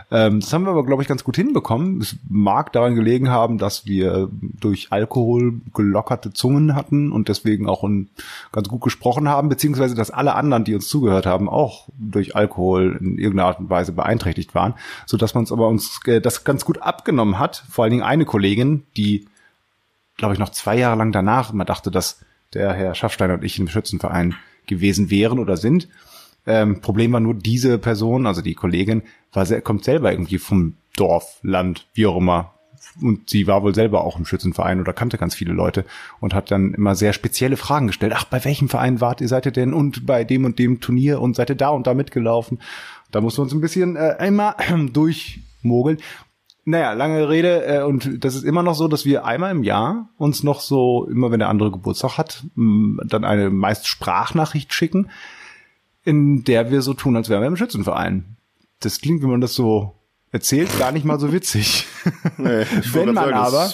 Ähm, 0.10 0.40
das 0.40 0.52
haben 0.52 0.64
wir 0.64 0.72
aber, 0.72 0.86
glaube 0.86 1.02
ich, 1.02 1.08
ganz 1.08 1.24
gut 1.24 1.36
hinbekommen. 1.36 2.02
Es 2.02 2.16
mag 2.28 2.74
daran 2.74 2.96
gelegen 2.96 3.30
haben, 3.30 3.58
dass 3.58 3.86
wir 3.86 4.30
durch 4.32 4.88
Alkohol 4.92 5.62
gelockerte 5.74 6.34
Zungen 6.34 6.76
hatten 6.76 7.12
und 7.12 7.30
deswegen 7.30 7.68
auch 7.70 7.84
ein, 7.84 8.10
ganz 8.52 8.70
gut 8.70 8.82
gesprochen 8.82 9.30
haben, 9.30 9.50
beziehungsweise 9.50 9.94
dass 9.94 10.12
alle 10.12 10.36
anderen, 10.36 10.64
die 10.64 10.76
uns 10.76 10.88
zugehört 10.88 11.26
haben, 11.26 11.50
auch 11.50 11.88
durch 11.98 12.36
Alkohol 12.36 12.98
in 13.00 13.18
irgendeiner 13.18 13.50
Art 13.50 13.60
und 13.60 13.70
Weise 13.70 13.92
beeinträchtigt 13.92 14.56
waren, 14.56 14.74
so 15.06 15.18
dass 15.18 15.36
man 15.36 15.44
es 15.44 15.52
aber 15.52 15.68
uns 15.68 16.00
äh, 16.06 16.22
das 16.22 16.44
ganz 16.44 16.66
gut 16.66 16.82
abgenommen 16.82 17.40
hat. 17.40 17.64
Vor 17.70 17.84
allen 17.84 17.92
Dingen 17.92 18.04
eine 18.04 18.26
Kollegin, 18.26 18.84
die, 18.98 19.28
glaube 20.18 20.34
ich, 20.34 20.40
noch 20.40 20.50
zwei 20.50 20.78
Jahre 20.78 20.98
lang 20.98 21.12
danach 21.12 21.54
immer 21.54 21.66
dachte, 21.66 21.92
dass 21.92 22.20
der 22.54 22.74
Herr 22.74 22.96
Schaffstein 22.96 23.32
und 23.32 23.44
ich 23.44 23.60
im 23.60 23.68
Schützenverein 23.68 24.36
gewesen 24.66 25.10
wären 25.10 25.39
oder 25.39 25.58
sind. 25.58 25.88
Ähm, 26.46 26.82
Problem 26.82 27.13
war 27.13 27.20
nur, 27.20 27.34
diese 27.34 27.78
Person, 27.78 28.28
also 28.28 28.42
die 28.42 28.54
Kollegin, 28.54 29.04
war 29.32 29.46
sehr, 29.46 29.62
kommt 29.62 29.84
selber 29.84 30.12
irgendwie 30.12 30.38
vom 30.38 30.76
Dorf, 30.96 31.39
Land, 31.42 31.88
wie 31.94 32.06
auch 32.06 32.18
immer. 32.18 32.54
Und 33.02 33.30
sie 33.30 33.48
war 33.48 33.63
wohl 33.63 33.74
selber 33.74 34.04
auch 34.04 34.20
im 34.20 34.26
Schützenverein 34.26 34.80
oder 34.82 34.94
kannte 34.94 35.18
ganz 35.18 35.36
viele 35.36 35.54
Leute 35.54 35.86
und 36.20 36.34
hat 36.34 36.52
dann 36.52 36.74
immer 36.74 36.96
sehr 36.96 37.13
spezielle 37.13 37.58
Fragen 37.58 37.88
gestellt. 37.88 38.13
Ach, 38.16 38.26
bei 38.26 38.44
welchem 38.44 38.70
Verein 38.70 39.00
wart 39.00 39.22
ihr, 39.22 39.28
seid 39.28 39.46
ihr 39.46 39.52
denn? 39.52 39.74
Und 39.74 40.06
bei 40.06 40.24
dem 40.24 40.44
und 40.46 40.60
dem 40.60 40.82
Turnier 40.82 41.22
und 41.22 41.36
seid 41.36 41.50
ihr 41.50 41.56
da 41.56 41.70
und 41.70 41.88
da 41.88 41.94
mitgelaufen? 41.94 42.60
Da 43.12 43.22
mussten 43.22 43.39
wir 43.39 43.44
uns 43.44 43.54
ein 43.54 43.62
bisschen 43.62 43.96
äh, 43.96 44.16
einmal 44.20 44.56
durchmogeln. 44.92 45.98
Naja, 46.65 46.93
lange 46.93 47.28
Rede, 47.30 47.65
äh, 47.65 47.84
und 47.84 48.23
das 48.23 48.36
ist 48.36 48.43
immer 48.43 48.63
noch 48.63 48.76
so, 48.76 48.88
dass 48.88 49.04
wir 49.04 49.26
einmal 49.26 49.52
im 49.52 49.63
Jahr 49.63 50.10
uns 50.17 50.43
noch 50.43 50.62
so, 50.62 51.08
immer 51.12 51.30
wenn 51.32 51.39
der 51.39 51.49
andere 51.49 51.71
Geburtstag 51.71 52.17
hat, 52.17 52.43
dann 52.56 53.26
eine 53.26 53.49
meist 53.49 53.88
Sprachnachricht 53.88 54.73
schicken, 54.73 55.10
in 56.06 56.43
der 56.45 56.71
wir 56.71 56.82
so 56.82 56.93
tun, 56.93 57.15
als 57.17 57.28
wären 57.30 57.41
wir 57.41 57.47
im 57.47 57.58
Schützenverein. 57.58 58.38
Das 58.80 59.02
klingt, 59.02 59.21
wenn 59.23 59.30
man 59.30 59.41
das 59.41 59.56
so 59.56 59.95
erzählt, 60.32 60.69
gar 60.80 60.91
nicht 60.93 61.06
mal 61.06 61.19
so 61.19 61.32
witzig. 61.34 61.86
Nee, 62.38 62.65
Wenn 62.93 63.13
man 63.13 63.28
gerade 63.30 63.36
aber- 63.36 63.73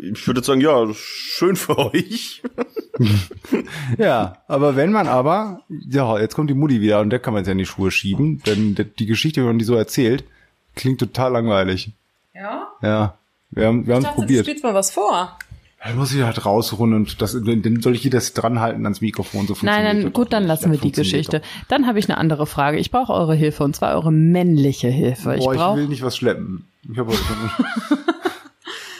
ich 0.00 0.26
würde 0.26 0.42
sagen, 0.42 0.60
ja, 0.60 0.86
schön 0.94 1.54
für 1.56 1.76
euch. 1.76 2.42
ja, 3.98 4.38
aber 4.48 4.76
wenn 4.76 4.92
man 4.92 5.06
aber, 5.08 5.62
ja, 5.68 6.18
jetzt 6.18 6.34
kommt 6.34 6.50
die 6.50 6.54
Mutti 6.54 6.80
wieder 6.80 7.00
und 7.00 7.10
der 7.10 7.18
kann 7.18 7.34
man 7.34 7.40
jetzt 7.40 7.48
ja 7.48 7.52
in 7.52 7.58
die 7.58 7.66
Schuhe 7.66 7.90
schieben, 7.90 8.42
denn 8.46 8.74
die- 8.74 8.84
die 8.84 9.06
Geschichte, 9.06 9.40
wenn 9.40 9.48
man 9.48 9.58
die 9.58 9.64
so 9.64 9.74
erzählt, 9.74 10.24
klingt 10.74 11.00
total 11.00 11.32
langweilig. 11.32 11.90
Ja? 12.34 12.68
Ja, 12.80 13.14
wir 13.50 13.66
haben, 13.66 13.86
wir 13.86 13.94
haben 13.94 14.04
es 14.04 14.12
probiert. 14.12 14.46
spielst 14.46 14.64
mal 14.64 14.74
was 14.74 14.90
vor. 14.90 15.36
Dann 15.84 15.96
muss 15.96 16.14
ich 16.14 16.22
halt 16.22 16.46
rausholen 16.46 16.94
und 16.94 17.20
das, 17.20 17.32
dann 17.32 17.82
soll 17.82 17.96
ich 17.96 18.02
hier 18.02 18.10
das 18.10 18.34
dranhalten 18.34 18.84
ans 18.86 19.00
Mikrofon. 19.00 19.48
So 19.48 19.56
Nein, 19.62 20.04
das 20.04 20.12
gut, 20.12 20.32
dann 20.32 20.44
lassen 20.44 20.70
wir 20.70 20.78
die 20.78 20.92
Geschichte. 20.92 21.42
Dann 21.66 21.88
habe 21.88 21.98
ich 21.98 22.08
eine 22.08 22.18
andere 22.18 22.46
Frage. 22.46 22.78
Ich 22.78 22.92
brauche 22.92 23.12
eure 23.12 23.34
Hilfe 23.34 23.64
und 23.64 23.74
zwar 23.74 23.94
eure 23.96 24.12
männliche 24.12 24.88
Hilfe. 24.88 25.30
Doch. 25.30 25.38
Ich 25.52 25.58
Boah, 25.58 25.72
ich, 25.72 25.76
will 25.76 25.88
nicht 25.88 26.02
was 26.02 26.16
schleppen. 26.16 26.66
Ich 26.88 26.98
habe 26.98 27.12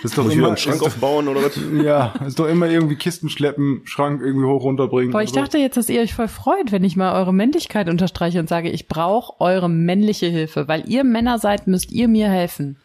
ist 0.04 0.18
doch 0.18 0.24
Muss 0.24 0.34
immer, 0.34 0.48
einen 0.48 0.56
Schrank 0.56 0.76
ist, 0.76 0.82
aufbauen 0.82 1.28
oder 1.28 1.42
was? 1.42 1.58
ja, 1.84 2.14
ist 2.26 2.38
doch 2.38 2.48
immer 2.48 2.68
irgendwie 2.68 2.96
Kisten 2.96 3.28
schleppen, 3.28 3.82
Schrank 3.84 4.20
irgendwie 4.22 4.46
hoch 4.46 4.62
runterbringen. 4.64 5.12
Boah, 5.12 5.22
ich 5.22 5.28
Also, 5.30 5.40
dachte 5.40 5.58
jetzt, 5.58 5.76
dass 5.76 5.88
ihr 5.88 6.00
euch 6.00 6.14
voll 6.14 6.28
freut, 6.28 6.72
wenn 6.72 6.84
ich 6.84 6.96
mal 6.96 7.14
eure 7.14 7.32
Männlichkeit 7.32 7.88
unterstreiche 7.88 8.40
und 8.40 8.48
sage, 8.48 8.70
ich 8.70 8.88
brauche 8.88 9.40
eure 9.40 9.68
männliche 9.68 10.26
Hilfe, 10.26 10.66
weil 10.68 10.88
ihr 10.88 11.04
Männer 11.04 11.38
seid, 11.38 11.66
müsst 11.66 11.92
ihr 11.92 12.08
mir 12.08 12.28
helfen. 12.28 12.76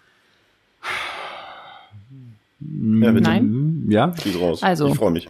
Ja, 2.59 3.11
bitte. 3.11 3.29
Nein? 3.29 3.41
hm, 3.43 3.85
Ja, 3.89 4.13
Schieß 4.21 4.39
raus. 4.39 4.63
Also. 4.63 4.87
Ich 4.87 4.95
freue 4.95 5.11
mich. 5.11 5.29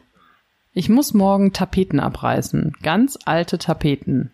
Ich 0.74 0.90
muss 0.90 1.14
morgen 1.14 1.54
Tapeten 1.54 2.00
abreißen. 2.00 2.74
Ganz 2.84 3.18
alte 3.26 3.58
Tapeten. 3.58 4.32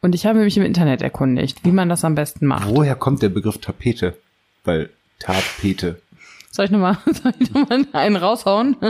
Und 0.00 0.14
ich 0.14 0.26
habe 0.26 0.40
mich 0.40 0.56
im 0.56 0.62
Internet 0.62 1.02
erkundigt, 1.02 1.64
wie 1.64 1.72
man 1.72 1.88
das 1.88 2.04
am 2.04 2.14
besten 2.14 2.46
macht. 2.46 2.68
woher 2.68 2.94
kommt 2.94 3.22
der 3.22 3.30
Begriff 3.30 3.58
Tapete? 3.58 4.16
Weil 4.64 4.90
Tapete. 5.18 6.00
Soll 6.58 6.64
ich 6.64 6.70
nochmal 6.72 6.96
soll 7.04 7.32
ich 7.38 7.54
noch 7.54 7.70
einen 7.92 8.16
raushauen? 8.16 8.76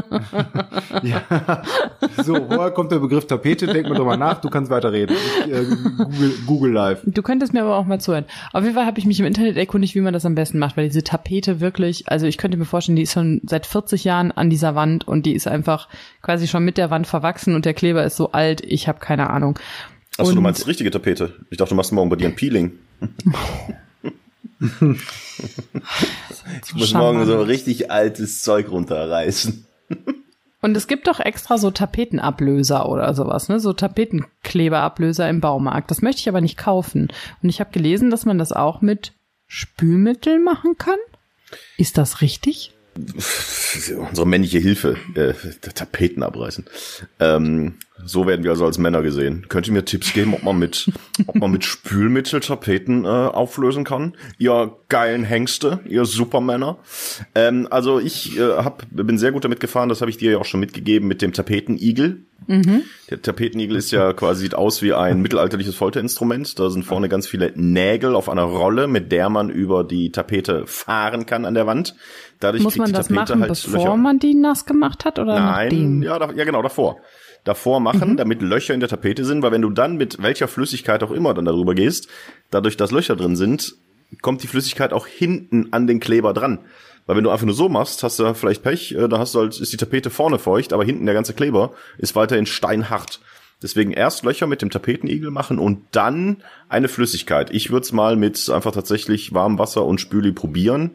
So, 2.25 2.35
woher 2.35 2.71
kommt 2.71 2.93
der 2.93 2.99
Begriff 2.99 3.27
Tapete? 3.27 3.67
Denk 3.67 3.89
mal 3.89 3.95
drüber 3.95 4.17
nach, 4.17 4.41
du 4.41 4.49
kannst 4.49 4.71
weiterreden. 4.71 5.15
Ich, 5.45 5.53
äh, 5.53 5.65
Google, 5.99 6.33
Google 6.47 6.73
Live. 6.73 7.03
Du 7.05 7.23
könntest 7.23 7.53
mir 7.53 7.63
aber 7.63 7.77
auch 7.77 7.85
mal 7.85 8.01
zuhören. 8.01 8.25
Auf 8.53 8.63
jeden 8.63 8.75
Fall 8.75 8.87
habe 8.87 8.99
ich 8.99 9.05
mich 9.05 9.21
im 9.21 9.27
Internet 9.27 9.59
erkundigt, 9.59 9.95
wie 9.95 10.01
man 10.01 10.15
das 10.15 10.25
am 10.25 10.35
besten 10.35 10.59
macht, 10.59 10.79
weil 10.79 10.89
diese 10.89 11.05
Tapete 11.05 11.61
wirklich, 11.61 12.09
also 12.09 12.27
ich 12.27 12.39
könnte 12.39 12.57
mir 12.57 12.65
vorstellen, 12.65 12.97
die 12.97 13.03
ist 13.03 13.13
schon 13.13 13.43
seit 13.45 13.67
40 13.67 14.05
Jahren 14.05 14.33
an 14.33 14.49
dieser 14.49 14.75
Wand 14.75 15.07
und 15.07 15.27
die 15.27 15.35
ist 15.35 15.47
einfach 15.47 15.89
quasi 16.23 16.49
schon 16.49 16.65
mit 16.65 16.79
der 16.79 16.91
Wand 16.91 17.07
verwachsen 17.07 17.55
und 17.55 17.67
der 17.67 17.75
Kleber 17.75 18.03
ist 18.03 18.17
so 18.17 18.33
alt, 18.33 18.63
ich 18.65 18.89
habe 18.89 18.99
keine 18.99 19.29
Ahnung. 19.29 19.59
Achso, 20.17 20.33
du 20.33 20.41
meinst 20.41 20.67
richtige 20.67 20.91
Tapete. 20.91 21.35
Ich 21.51 21.59
dachte, 21.59 21.71
du 21.71 21.75
machst 21.75 21.93
morgen 21.93 22.09
bei 22.09 22.17
dir 22.17 22.29
ein 22.29 22.35
Peeling. 22.35 22.73
ich 26.65 26.75
muss 26.75 26.93
morgen 26.93 27.25
so 27.27 27.41
richtig 27.43 27.91
altes 27.91 28.43
Zeug 28.43 28.71
runterreißen. 28.71 29.67
Und 30.61 30.77
es 30.77 30.89
gibt 30.89 31.07
doch 31.07 31.21
extra 31.21 31.57
so 31.57 31.71
Tapetenablöser 31.71 32.89
oder 32.89 33.15
sowas, 33.15 33.49
ne? 33.49 33.61
So 33.61 33.73
Tapetenkleberablöser 33.73 35.29
im 35.29 35.41
Baumarkt. 35.41 35.91
Das 35.91 36.03
möchte 36.03 36.21
ich 36.21 36.29
aber 36.29 36.41
nicht 36.41 36.59
kaufen. 36.59 37.09
Und 37.43 37.49
ich 37.49 37.61
habe 37.61 37.71
gelesen, 37.71 38.11
dass 38.11 38.27
man 38.27 38.39
das 38.39 38.53
auch 38.53 38.81
mit 38.81 39.13
Spülmittel 39.47 40.41
machen 40.41 40.77
kann. 40.77 40.99
Ist 41.77 41.97
das 41.97 42.23
richtig? 42.23 42.75
Unsere 44.09 44.27
männliche 44.27 44.59
Hilfe, 44.59 44.97
äh, 45.15 45.35
Tapeten 45.75 46.23
abreißen. 46.23 46.65
Ähm, 47.21 47.75
so 48.05 48.27
werden 48.27 48.45
wir 48.45 48.53
also 48.53 48.65
als 48.65 48.79
Männer 48.79 49.03
gesehen. 49.03 49.47
Könnt 49.49 49.67
ihr 49.67 49.73
mir 49.73 49.85
Tipps 49.85 50.13
geben, 50.13 50.35
ob 50.35 50.43
man 50.43 50.59
mit, 50.59 50.91
ob 51.27 51.35
man 51.35 51.51
mit 51.51 51.65
Spülmittel 51.65 52.41
Tapeten 52.41 53.05
äh, 53.05 53.09
auflösen 53.09 53.85
kann? 53.85 54.15
Ihr 54.39 54.77
geilen 54.89 55.25
Hengste, 55.25 55.81
ihr 55.85 56.05
Supermänner. 56.05 56.79
Ähm, 57.35 57.67
also 57.71 57.99
ich 57.99 58.39
äh, 58.39 58.43
hab, 58.43 58.87
bin 58.91 59.19
sehr 59.19 59.33
gut 59.33 59.45
damit 59.45 59.61
gefahren, 59.61 59.89
das 59.89 60.01
habe 60.01 60.11
ich 60.11 60.17
dir 60.17 60.33
ja 60.33 60.39
auch 60.39 60.45
schon 60.45 60.61
mitgegeben, 60.61 61.09
mit 61.09 61.23
dem 61.23 61.33
Tapetenigel. 61.33 62.25
Der 63.11 63.21
Tapetenigel 63.21 63.77
ist 63.77 63.91
ja 63.91 64.13
quasi, 64.15 64.43
sieht 64.43 64.55
aus 64.55 64.81
wie 64.81 64.95
ein 64.95 65.21
mittelalterliches 65.21 65.75
Folterinstrument. 65.75 66.59
Da 66.59 66.71
sind 66.71 66.85
vorne 66.85 67.09
ganz 67.09 67.27
viele 67.27 67.53
Nägel 67.57 68.15
auf 68.15 68.29
einer 68.29 68.45
Rolle, 68.45 68.87
mit 68.87 69.13
der 69.13 69.29
man 69.29 69.51
über 69.51 69.85
die 69.85 70.13
Tapete 70.13 70.67
fahren 70.67 71.27
kann 71.27 71.45
an 71.45 71.55
der 71.55 71.67
Wand. 71.67 71.95
Dadurch 72.41 72.63
Muss 72.63 72.77
man 72.77 72.87
die 72.87 72.93
das 72.93 73.09
Tapete 73.09 73.37
machen, 73.37 73.41
halt 73.43 73.63
bevor 73.65 73.85
Löcher. 73.85 73.97
man 73.97 74.19
die 74.19 74.35
nass 74.35 74.65
gemacht 74.65 75.05
hat 75.05 75.19
oder 75.19 75.35
Nein, 75.39 75.69
nachdem? 75.69 76.03
ja, 76.03 76.19
da, 76.19 76.33
ja 76.33 76.45
genau, 76.45 76.63
davor. 76.63 76.99
Davor 77.45 77.81
machen, 77.81 78.17
damit 78.17 78.43
Löcher 78.43 78.75
in 78.75 78.81
der 78.81 78.89
Tapete 78.89 79.25
sind, 79.25 79.43
weil 79.43 79.53
wenn 79.53 79.63
du 79.63 79.71
dann 79.71 79.97
mit 79.97 80.23
welcher 80.23 80.49
Flüssigkeit 80.49 81.03
auch 81.03 81.11
immer 81.11 81.35
dann 81.35 81.45
darüber 81.45 81.75
gehst, 81.75 82.09
dadurch, 82.51 82.77
dass 82.77 82.91
Löcher 82.91 83.17
drin 83.17 83.37
sind, 83.37 83.75
kommt 84.23 84.43
die 84.43 84.49
Flüssigkeit 84.49 84.93
auch 84.93 85.07
hinten 85.07 85.73
an 85.73 85.87
den 85.87 86.01
Kleber 86.01 86.33
dran. 86.33 86.61
Weil 87.07 87.17
wenn 87.17 87.25
du 87.25 87.31
einfach 87.31 87.47
nur 87.47 87.55
so 87.55 87.69
machst, 87.69 88.03
hast 88.03 88.19
du 88.19 88.35
vielleicht 88.35 88.63
Pech, 88.63 88.93
äh, 88.93 89.09
da 89.09 89.19
hast 89.19 89.35
du 89.35 89.41
halt, 89.41 89.59
ist 89.59 89.73
die 89.73 89.79
Tapete 89.79 90.11
vorne 90.11 90.39
feucht, 90.39 90.73
aber 90.73 90.85
hinten 90.85 91.07
der 91.07 91.15
ganze 91.15 91.33
Kleber 91.33 91.73
ist 91.97 92.15
weiterhin 92.15 92.47
steinhart. 92.47 93.21
Deswegen 93.63 93.93
erst 93.93 94.25
Löcher 94.25 94.47
mit 94.47 94.63
dem 94.63 94.71
Tapetenigel 94.71 95.31
machen 95.31 95.59
und 95.59 95.81
dann 95.91 96.43
eine 96.69 96.87
Flüssigkeit. 96.87 97.51
Ich 97.51 97.71
würde 97.71 97.85
es 97.85 97.93
mal 97.93 98.15
mit 98.15 98.49
einfach 98.51 98.73
tatsächlich 98.73 99.33
warmem 99.35 99.59
Wasser 99.59 99.85
und 99.85 100.01
Spüli 100.01 100.33
probieren. 100.33 100.93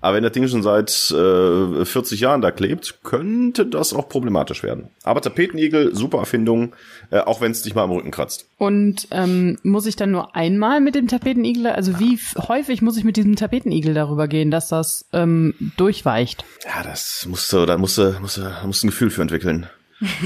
Aber 0.00 0.16
wenn 0.16 0.22
das 0.22 0.32
Ding 0.32 0.46
schon 0.48 0.62
seit 0.62 0.90
äh, 1.10 1.84
40 1.84 2.20
Jahren 2.20 2.40
da 2.40 2.50
klebt, 2.50 3.00
könnte 3.02 3.66
das 3.66 3.92
auch 3.92 4.08
problematisch 4.08 4.62
werden. 4.62 4.88
Aber 5.02 5.20
Tapetenigel, 5.20 5.94
super 5.94 6.18
Erfindung, 6.18 6.74
äh, 7.10 7.18
auch 7.18 7.40
wenn 7.40 7.52
es 7.52 7.62
dich 7.62 7.74
mal 7.74 7.84
am 7.84 7.90
Rücken 7.90 8.10
kratzt. 8.10 8.46
Und 8.58 9.08
ähm, 9.10 9.58
muss 9.62 9.86
ich 9.86 9.96
dann 9.96 10.10
nur 10.10 10.36
einmal 10.36 10.80
mit 10.80 10.94
dem 10.94 11.08
Tapetenigel, 11.08 11.66
also 11.66 11.98
wie 11.98 12.18
häufig 12.36 12.82
muss 12.82 12.96
ich 12.96 13.04
mit 13.04 13.16
diesem 13.16 13.36
Tapetenigel 13.36 13.94
darüber 13.94 14.28
gehen, 14.28 14.50
dass 14.50 14.68
das 14.68 15.06
ähm, 15.12 15.54
durchweicht? 15.76 16.44
Ja, 16.64 16.82
das 16.82 17.26
musst 17.28 17.52
du, 17.52 17.66
da 17.66 17.78
musst 17.78 17.98
du, 17.98 18.16
musst 18.20 18.38
du, 18.38 18.42
musst 18.64 18.82
du 18.82 18.86
ein 18.86 18.90
Gefühl 18.90 19.10
für 19.10 19.22
entwickeln. 19.22 19.68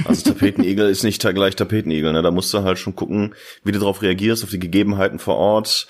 Also 0.05 0.31
Tapetenigel 0.31 0.89
ist 0.91 1.03
nicht 1.03 1.21
gleich 1.21 1.57
Tapetenigel, 1.57 2.13
ne? 2.13 2.23
Da 2.23 2.31
musst 2.31 2.55
du 2.55 2.63
halt 2.63 2.79
schon 2.79 2.95
gucken, 2.95 3.35
wie 3.65 3.73
du 3.73 3.79
darauf 3.79 4.03
reagierst, 4.03 4.45
auf 4.45 4.51
die 4.51 4.59
Gegebenheiten 4.59 5.19
vor 5.19 5.37
Ort, 5.37 5.89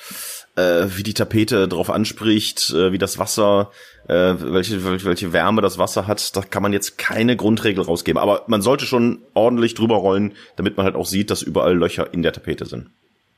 äh, 0.57 0.87
wie 0.89 1.03
die 1.03 1.15
Tapete 1.15 1.69
darauf 1.69 1.91
anspricht, 1.91 2.71
äh, 2.71 2.93
wie 2.93 2.99
das 2.99 3.19
Wasser, 3.19 3.71
äh, 4.09 4.35
welche, 4.39 4.85
welche 4.85 5.07
welche 5.07 5.33
Wärme 5.33 5.63
das 5.63 5.79
Wasser 5.79 6.07
hat. 6.07 6.37
Da 6.37 6.43
kann 6.43 6.63
man 6.63 6.73
jetzt 6.73 6.99
keine 6.99 7.37
Grundregel 7.37 7.85
rausgeben. 7.85 8.21
Aber 8.21 8.45
man 8.47 8.63
sollte 8.63 8.87
schon 8.87 9.19
ordentlich 9.35 9.75
drüber 9.75 9.97
rollen, 9.97 10.33
damit 10.57 10.77
man 10.77 10.85
halt 10.85 10.95
auch 10.95 11.07
sieht, 11.07 11.31
dass 11.31 11.43
überall 11.43 11.77
Löcher 11.77 12.13
in 12.13 12.23
der 12.23 12.33
Tapete 12.33 12.67
sind. 12.67 12.91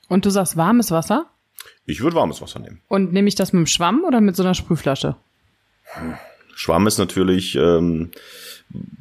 Und 0.08 0.24
du 0.24 0.30
sagst 0.30 0.56
warmes 0.56 0.90
Wasser? 0.90 1.26
Ich 1.86 2.00
würde 2.00 2.16
warmes 2.16 2.42
Wasser 2.42 2.58
nehmen. 2.58 2.80
Und 2.88 3.12
nehme 3.12 3.28
ich 3.28 3.34
das 3.34 3.52
mit 3.52 3.60
dem 3.60 3.66
Schwamm 3.66 4.04
oder 4.06 4.20
mit 4.20 4.36
so 4.36 4.42
einer 4.42 4.54
Sprühflasche? 4.54 5.16
Schwamm 6.54 6.86
ist 6.86 6.98
natürlich 6.98 7.54
ähm, 7.54 8.10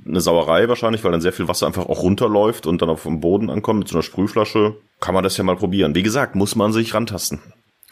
eine 0.05 0.21
Sauerei 0.21 0.69
wahrscheinlich, 0.69 1.03
weil 1.03 1.11
dann 1.11 1.21
sehr 1.21 1.33
viel 1.33 1.47
Wasser 1.47 1.67
einfach 1.67 1.85
auch 1.87 2.03
runterläuft 2.03 2.67
und 2.67 2.81
dann 2.81 2.89
auf 2.89 3.03
dem 3.03 3.19
Boden 3.19 3.49
ankommt. 3.49 3.79
Mit 3.79 3.87
so 3.87 3.95
einer 3.95 4.03
Sprühflasche 4.03 4.75
kann 4.99 5.13
man 5.13 5.23
das 5.23 5.37
ja 5.37 5.43
mal 5.43 5.55
probieren. 5.55 5.95
Wie 5.95 6.03
gesagt, 6.03 6.35
muss 6.35 6.55
man 6.55 6.73
sich 6.73 6.93
rantasten. 6.93 7.39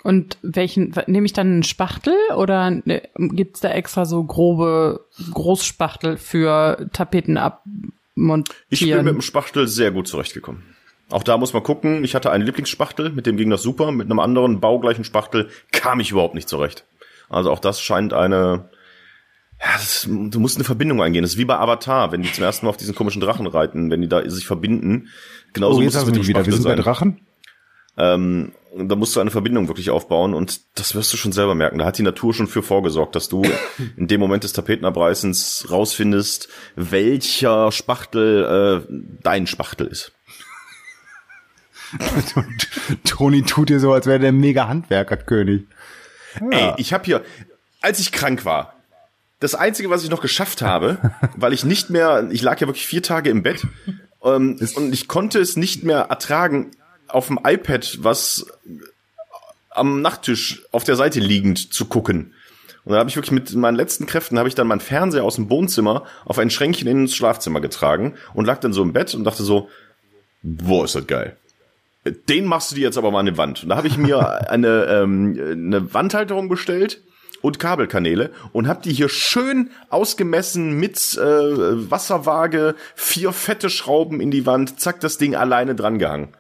Und 0.04 0.38
welchen 0.42 0.94
nehme 1.08 1.26
ich 1.26 1.34
dann 1.34 1.48
einen 1.48 1.64
Spachtel 1.64 2.14
oder 2.36 2.70
ne, 2.72 3.04
gibt's 3.16 3.62
da 3.62 3.70
extra 3.70 4.06
so 4.06 4.24
grobe 4.24 5.06
Großspachtel 5.32 6.18
für 6.18 6.90
Tapeten 6.92 7.38
abmontieren? 7.38 8.44
Ich 8.70 8.82
bin 8.82 9.06
mit 9.06 9.14
dem 9.14 9.22
Spachtel 9.22 9.68
sehr 9.68 9.92
gut 9.92 10.10
zurechtgekommen. 10.10 10.64
Auch 11.10 11.24
da 11.24 11.38
muss 11.38 11.54
man 11.54 11.64
gucken. 11.64 12.04
Ich 12.04 12.16
hatte 12.16 12.32
einen 12.32 12.46
Lieblingsspachtel, 12.46 13.12
mit 13.12 13.26
dem 13.26 13.38
ging 13.38 13.50
das 13.50 13.62
super. 13.62 13.92
Mit 13.92 14.10
einem 14.10 14.20
anderen 14.20 14.60
baugleichen 14.60 15.04
Spachtel 15.06 15.50
kam 15.72 16.00
ich 16.00 16.12
überhaupt 16.12 16.36
nicht 16.36 16.50
zurecht. 16.50 16.86
Also 17.30 17.50
auch 17.52 17.60
das 17.60 17.82
scheint 17.82 18.14
eine, 18.14 18.70
ja, 19.60 19.68
das, 19.74 20.08
du 20.10 20.40
musst 20.40 20.58
eine 20.58 20.66
Verbindung 20.66 21.02
eingehen. 21.02 21.22
Das 21.22 21.32
ist 21.34 21.38
wie 21.38 21.46
bei 21.46 21.58
Avatar, 21.58 22.12
wenn 22.12 22.24
die 22.24 22.32
zum 22.32 22.44
ersten 22.44 22.66
Mal 22.66 22.72
auf 22.72 22.78
diesen 22.78 22.96
komischen 22.96 23.22
Drachen 23.22 23.48
reiten, 23.48 23.90
wenn 23.90 24.02
die 24.02 24.10
da 24.10 24.28
sich 24.30 24.46
verbinden. 24.46 25.08
Genauso 25.54 25.80
Oh, 25.80 25.84
muss 25.84 25.96
es 25.96 26.06
mit 26.06 26.16
wir 26.16 26.22
dem 26.22 26.28
wieder. 26.28 26.46
Wir 26.46 26.52
Spachtel 26.52 26.54
sind 26.54 26.64
bei 26.64 26.76
sein. 26.76 26.84
Drachen. 26.84 27.20
Ähm, 27.96 28.52
da 28.76 28.96
musst 28.96 29.16
du 29.16 29.20
eine 29.20 29.32
Verbindung 29.32 29.68
wirklich 29.68 29.90
aufbauen 29.90 30.34
und 30.34 30.62
das 30.76 30.96
wirst 30.96 31.14
du 31.14 31.18
schon 31.18 31.32
selber 31.32 31.56
merken. 31.56 31.78
Da 31.78 31.86
hat 31.86 31.98
die 31.98 32.04
Natur 32.04 32.34
schon 32.34 32.48
für 32.48 32.64
vorgesorgt, 32.64 33.16
dass 33.16 33.30
du 33.30 33.44
in 33.98 34.08
dem 34.08 34.20
Moment 34.20 34.44
des 34.44 34.54
Tapetenabreißens 34.54 35.68
rausfindest, 35.70 36.50
welcher 36.76 37.72
Spachtel 37.72 38.86
äh, 38.90 38.94
dein 39.22 39.48
Spachtel 39.48 39.88
ist. 39.88 40.12
Toni 43.06 43.44
tut 43.44 43.70
dir 43.70 43.80
so, 43.80 43.94
als 43.94 44.08
wäre 44.08 44.20
der 44.20 44.32
mega 44.32 44.68
Handwerkerkönig. 44.68 45.66
Ey, 46.50 46.74
ich 46.78 46.94
habe 46.94 47.06
hier, 47.06 47.24
als 47.82 48.00
ich 48.00 48.12
krank 48.12 48.46
war, 48.46 48.74
das 49.40 49.54
Einzige, 49.54 49.92
was 49.92 50.04
ich 50.04 50.10
noch 50.10 50.22
geschafft 50.22 50.64
habe, 50.64 51.12
weil 51.36 51.54
ich 51.54 51.64
nicht 51.64 51.92
mehr, 51.92 52.28
ich 52.32 52.42
lag 52.42 52.60
ja 52.60 52.68
wirklich 52.68 52.88
vier 52.88 53.04
Tage 53.04 53.30
im 53.30 53.44
Bett 53.44 53.68
ähm, 54.24 54.60
und 54.76 54.94
ich 54.94 55.08
konnte 55.08 55.40
es 55.40 55.58
nicht 55.58 55.84
mehr 55.84 56.00
ertragen, 56.00 56.72
auf 57.14 57.28
dem 57.28 57.40
iPad 57.44 58.00
was 58.02 58.46
am 59.70 60.02
Nachttisch 60.02 60.64
auf 60.72 60.84
der 60.84 60.96
Seite 60.96 61.20
liegend 61.20 61.74
zu 61.74 61.86
gucken. 61.86 62.34
Und 62.86 62.92
dann 62.92 63.00
habe 63.00 63.10
ich 63.10 63.16
wirklich 63.16 63.32
mit 63.32 63.54
meinen 63.56 63.76
letzten 63.76 64.06
Kräften 64.06 64.38
habe 64.38 64.50
ich 64.50 64.56
dann 64.56 64.68
meinen 64.68 64.82
Fernseher 64.82 65.24
aus 65.24 65.36
dem 65.36 65.50
Wohnzimmer 65.50 66.04
auf 66.26 66.38
ein 66.38 66.50
Schränkchen 66.50 66.88
ins 66.88 67.16
Schlafzimmer 67.16 67.62
getragen 67.62 68.16
und 68.34 68.46
lag 68.46 68.60
dann 68.60 68.74
so 68.74 68.84
im 68.84 68.94
Bett 68.94 69.16
und 69.16 69.24
dachte 69.24 69.44
so, 69.44 69.70
boah, 70.42 70.86
ist 70.86 70.96
das 70.96 71.08
geil. 71.08 71.38
Den 72.28 72.46
machst 72.46 72.72
du 72.72 72.76
dir 72.76 72.82
jetzt 72.82 72.98
aber 72.98 73.12
mal 73.12 73.22
an 73.22 73.26
die 73.26 73.38
Wand. 73.38 73.64
Und 73.64 73.70
da 73.70 73.78
habe 73.78 73.88
ich 73.88 73.98
mir 73.98 74.50
eine, 74.50 74.86
ähm, 74.86 75.40
eine 75.40 75.94
Wandhalterung 75.94 76.50
bestellt 76.50 77.02
und 77.42 77.60
Kabelkanäle 77.60 78.32
und 78.52 78.68
habe 78.68 78.82
die 78.84 78.94
hier 78.94 79.08
schön 79.08 79.70
ausgemessen 79.90 80.78
mit 80.78 80.98
äh, 81.18 81.22
Wasserwaage, 81.90 82.76
vier 82.96 83.32
fette 83.32 83.70
Schrauben 83.70 84.20
in 84.20 84.32
die 84.32 84.46
Wand, 84.46 84.80
zack, 84.82 85.00
das 85.00 85.18
Ding 85.18 85.36
alleine 85.36 85.76
dran 85.76 86.00
gehangen. 86.00 86.34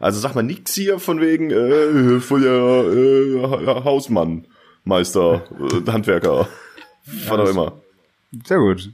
Also 0.00 0.18
sag 0.18 0.34
mal 0.34 0.42
nix 0.42 0.74
hier 0.74 0.98
von 0.98 1.20
wegen 1.20 1.50
äh, 1.50 2.20
von 2.20 2.40
der 2.40 2.52
äh, 2.52 3.84
Hausmann, 3.84 4.46
Meister, 4.84 5.44
äh, 5.60 5.90
Handwerker, 5.90 6.48
was 7.28 7.38
auch 7.38 7.48
immer. 7.48 7.72
Sehr 8.46 8.58
gut. 8.58 8.90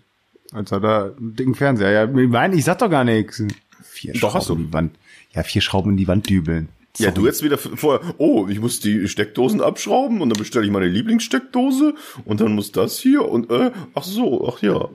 Als 0.53 0.73
hat 0.73 0.83
er 0.83 1.15
einen 1.17 1.37
dicken 1.37 1.55
Fernseher. 1.55 1.91
Ja, 1.91 2.07
nein, 2.07 2.53
ich 2.53 2.65
sag 2.65 2.79
doch 2.81 2.91
gar 2.91 3.05
nichts. 3.05 3.43
Vier 3.85 4.15
Doch, 4.15 4.35
hast 4.35 4.47
Schrauben 4.47 4.63
in 4.63 4.67
die 4.67 4.73
Wand. 4.73 4.97
Ja, 5.33 5.43
vier 5.43 5.63
Schrauben 5.63 5.93
in 5.93 5.97
die 5.97 6.09
Wand 6.09 6.29
dübeln. 6.29 6.69
Ja, 6.99 7.11
du 7.11 7.27
jetzt 7.27 7.43
wieder 7.43 7.59
vorher, 7.59 8.15
oh, 8.19 8.47
ich 8.49 8.59
muss 8.59 8.81
die 8.81 9.07
Steckdosen 9.07 9.61
abschrauben 9.61 10.21
und 10.21 10.31
dann 10.31 10.39
bestelle 10.39 10.65
ich 10.65 10.73
meine 10.73 10.89
Lieblingssteckdose 10.89 11.95
und 12.25 12.41
dann 12.41 12.55
muss 12.55 12.73
das 12.73 12.99
hier 12.99 13.29
und 13.29 13.51
äh, 13.51 13.71
ach 13.95 14.03
so, 14.03 14.49
ach 14.49 14.63
ja. 14.63 14.89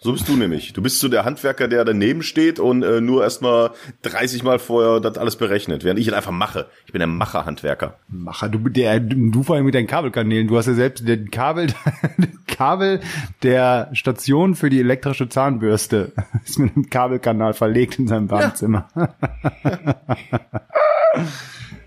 So 0.00 0.12
bist 0.12 0.28
du 0.28 0.36
nämlich. 0.36 0.72
Du 0.72 0.80
bist 0.80 1.00
so 1.00 1.08
der 1.08 1.24
Handwerker, 1.24 1.66
der 1.66 1.84
daneben 1.84 2.22
steht 2.22 2.60
und 2.60 2.84
äh, 2.84 3.00
nur 3.00 3.24
erstmal 3.24 3.72
30 4.02 4.44
Mal 4.44 4.60
vorher 4.60 5.00
das 5.00 5.18
alles 5.18 5.34
berechnet, 5.34 5.82
während 5.82 5.98
ich 5.98 6.06
es 6.06 6.12
einfach 6.12 6.30
mache. 6.30 6.66
Ich 6.86 6.92
bin 6.92 7.00
der 7.00 7.08
Macherhandwerker. 7.08 7.98
Macher, 8.08 8.48
du, 8.48 8.58
der, 8.68 9.00
du 9.00 9.42
vor 9.42 9.56
allem 9.56 9.64
mit 9.64 9.74
deinen 9.74 9.88
Kabelkanälen. 9.88 10.46
Du 10.46 10.56
hast 10.56 10.66
ja 10.66 10.74
selbst 10.74 11.06
den 11.06 11.32
Kabel, 11.32 11.66
den 12.16 12.38
Kabel 12.46 13.00
der 13.42 13.90
Station 13.92 14.54
für 14.54 14.70
die 14.70 14.78
elektrische 14.78 15.28
Zahnbürste 15.28 16.12
ist 16.44 16.60
mit 16.60 16.76
einem 16.76 16.88
Kabelkanal 16.88 17.52
verlegt 17.52 17.98
in 17.98 18.06
seinem 18.06 18.28
Badezimmer. 18.28 18.88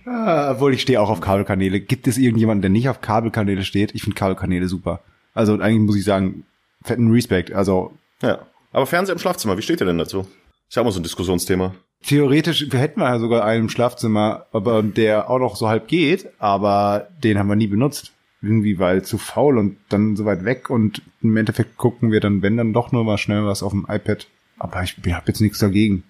Ah, 0.03 0.51
Obwohl 0.51 0.74
ich 0.74 0.82
stehe 0.82 0.99
auch 0.99 1.09
auf 1.09 1.22
Kabelkanäle. 1.22 1.80
Gibt 1.80 2.07
es 2.07 2.18
irgendjemanden, 2.18 2.62
der 2.64 2.70
nicht 2.70 2.89
auf 2.89 2.99
Kabelkanäle 2.99 3.64
steht? 3.64 3.95
Ich 3.95 4.01
finde 4.01 4.16
Kabelkanäle 4.16 4.68
super. 4.68 4.99
Also 5.34 5.53
eigentlich 5.53 5.80
muss 5.80 5.95
ich 5.95 6.03
sagen, 6.03 6.43
fetten 6.84 7.12
Respekt. 7.12 7.53
Also 7.53 7.93
Ja. 8.22 8.39
Aber 8.72 8.86
Fernseher 8.86 9.13
im 9.13 9.19
Schlafzimmer, 9.19 9.57
wie 9.57 9.61
steht 9.61 9.82
ihr 9.82 9.86
denn 9.86 9.97
dazu? 9.97 10.28
Ist 10.69 10.76
ja 10.76 10.82
auch 10.82 10.86
mal 10.86 10.91
so 10.91 10.99
ein 10.99 11.03
Diskussionsthema. 11.03 11.76
theoretisch 12.05 12.72
wir 12.72 12.80
hätten 12.80 13.01
wir 13.01 13.09
ja 13.09 13.19
sogar 13.19 13.43
einen 13.43 13.63
im 13.63 13.69
Schlafzimmer, 13.69 14.45
aber 14.53 14.82
der 14.84 15.30
auch 15.30 15.39
noch 15.39 15.55
so 15.55 15.67
halb 15.67 15.88
geht, 15.88 16.30
aber 16.39 17.09
den 17.24 17.38
haben 17.38 17.49
wir 17.49 17.55
nie 17.55 17.67
benutzt. 17.67 18.13
Irgendwie 18.41 18.80
weil 18.80 19.03
zu 19.03 19.19
faul 19.19 19.59
und 19.59 19.78
dann 19.89 20.15
so 20.15 20.26
weit 20.26 20.45
weg 20.45 20.69
und 20.69 21.01
im 21.22 21.38
Endeffekt 21.38 21.78
gucken 21.78 22.11
wir 22.11 22.22
dann, 22.22 22.41
wenn 22.41 22.57
dann 22.57 22.74
doch 22.74 22.91
nur 22.91 23.03
mal 23.03 23.19
schnell 23.19 23.45
was 23.45 23.61
auf 23.61 23.72
dem 23.72 23.86
iPad. 23.88 24.26
Aber 24.57 24.82
ich 24.82 24.95
habe 25.13 25.28
jetzt 25.28 25.41
nichts 25.41 25.59
dagegen. 25.59 26.03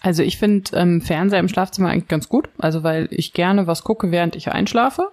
Also 0.00 0.22
ich 0.22 0.38
finde 0.38 0.70
ähm, 0.74 1.00
Fernseher 1.00 1.40
im 1.40 1.48
Schlafzimmer 1.48 1.90
eigentlich 1.90 2.08
ganz 2.08 2.28
gut, 2.28 2.48
also 2.58 2.82
weil 2.82 3.08
ich 3.10 3.34
gerne 3.34 3.66
was 3.66 3.84
gucke, 3.84 4.10
während 4.10 4.34
ich 4.34 4.50
einschlafe. 4.50 5.08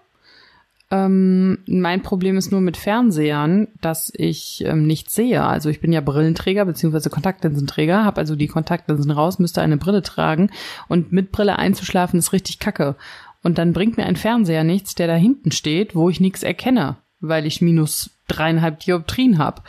Ähm, 0.92 1.60
mein 1.68 2.02
Problem 2.02 2.38
ist 2.38 2.52
nur 2.52 2.62
mit 2.62 2.76
Fernsehern, 2.76 3.68
dass 3.80 4.12
ich 4.16 4.64
ähm, 4.66 4.88
nichts 4.88 5.14
sehe. 5.14 5.44
Also 5.44 5.70
ich 5.70 5.82
bin 5.82 5.92
ja 5.92 6.02
Brillenträger 6.02 6.66
beziehungsweise 6.66 7.12
Kontaktlinsenträger, 7.12 8.04
habe 8.04 8.22
also 8.22 8.36
die 8.36 8.48
Kontaktlinsen 8.48 9.12
raus, 9.12 9.38
müsste 9.38 9.62
eine 9.62 9.78
Brille 9.78 10.02
tragen 10.02 10.50
und 10.88 11.12
mit 11.12 11.32
Brille 11.32 11.60
einzuschlafen 11.60 12.18
ist 12.18 12.34
richtig 12.34 12.58
kacke. 12.58 12.96
Und 13.44 13.58
dann 13.58 13.72
bringt 13.72 13.98
mir 13.98 14.06
ein 14.06 14.16
Fernseher 14.16 14.64
nichts, 14.64 14.96
der 14.96 15.08
da 15.08 15.16
hinten 15.16 15.52
steht, 15.52 15.96
wo 15.96 16.10
ich 16.10 16.20
nichts 16.20 16.42
erkenne, 16.42 16.98
weil 17.20 17.46
ich 17.46 17.62
minus 17.62 18.10
dreieinhalb 18.28 18.80
Dioptrien 18.80 19.38
habe. 19.38 19.62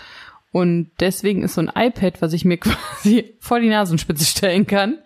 Und 0.53 0.91
deswegen 1.01 1.43
ist 1.43 1.55
so 1.55 1.61
ein 1.61 1.71
iPad, 1.75 2.23
was 2.23 2.33
ich 2.33 2.45
mir 2.47 2.57
quasi 2.59 3.35
vor 3.41 3.61
die 3.61 3.69
Nasenspitze 3.69 4.25
stellen 4.25 4.67
kann 4.67 4.99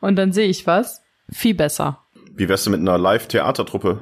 und 0.00 0.16
dann 0.16 0.32
sehe 0.32 0.48
ich 0.48 0.66
was, 0.66 1.02
viel 1.30 1.54
besser. 1.54 2.00
Wie 2.34 2.48
wärst 2.48 2.66
du 2.66 2.70
mit 2.70 2.80
einer 2.80 2.98
Live-Theatertruppe, 2.98 4.00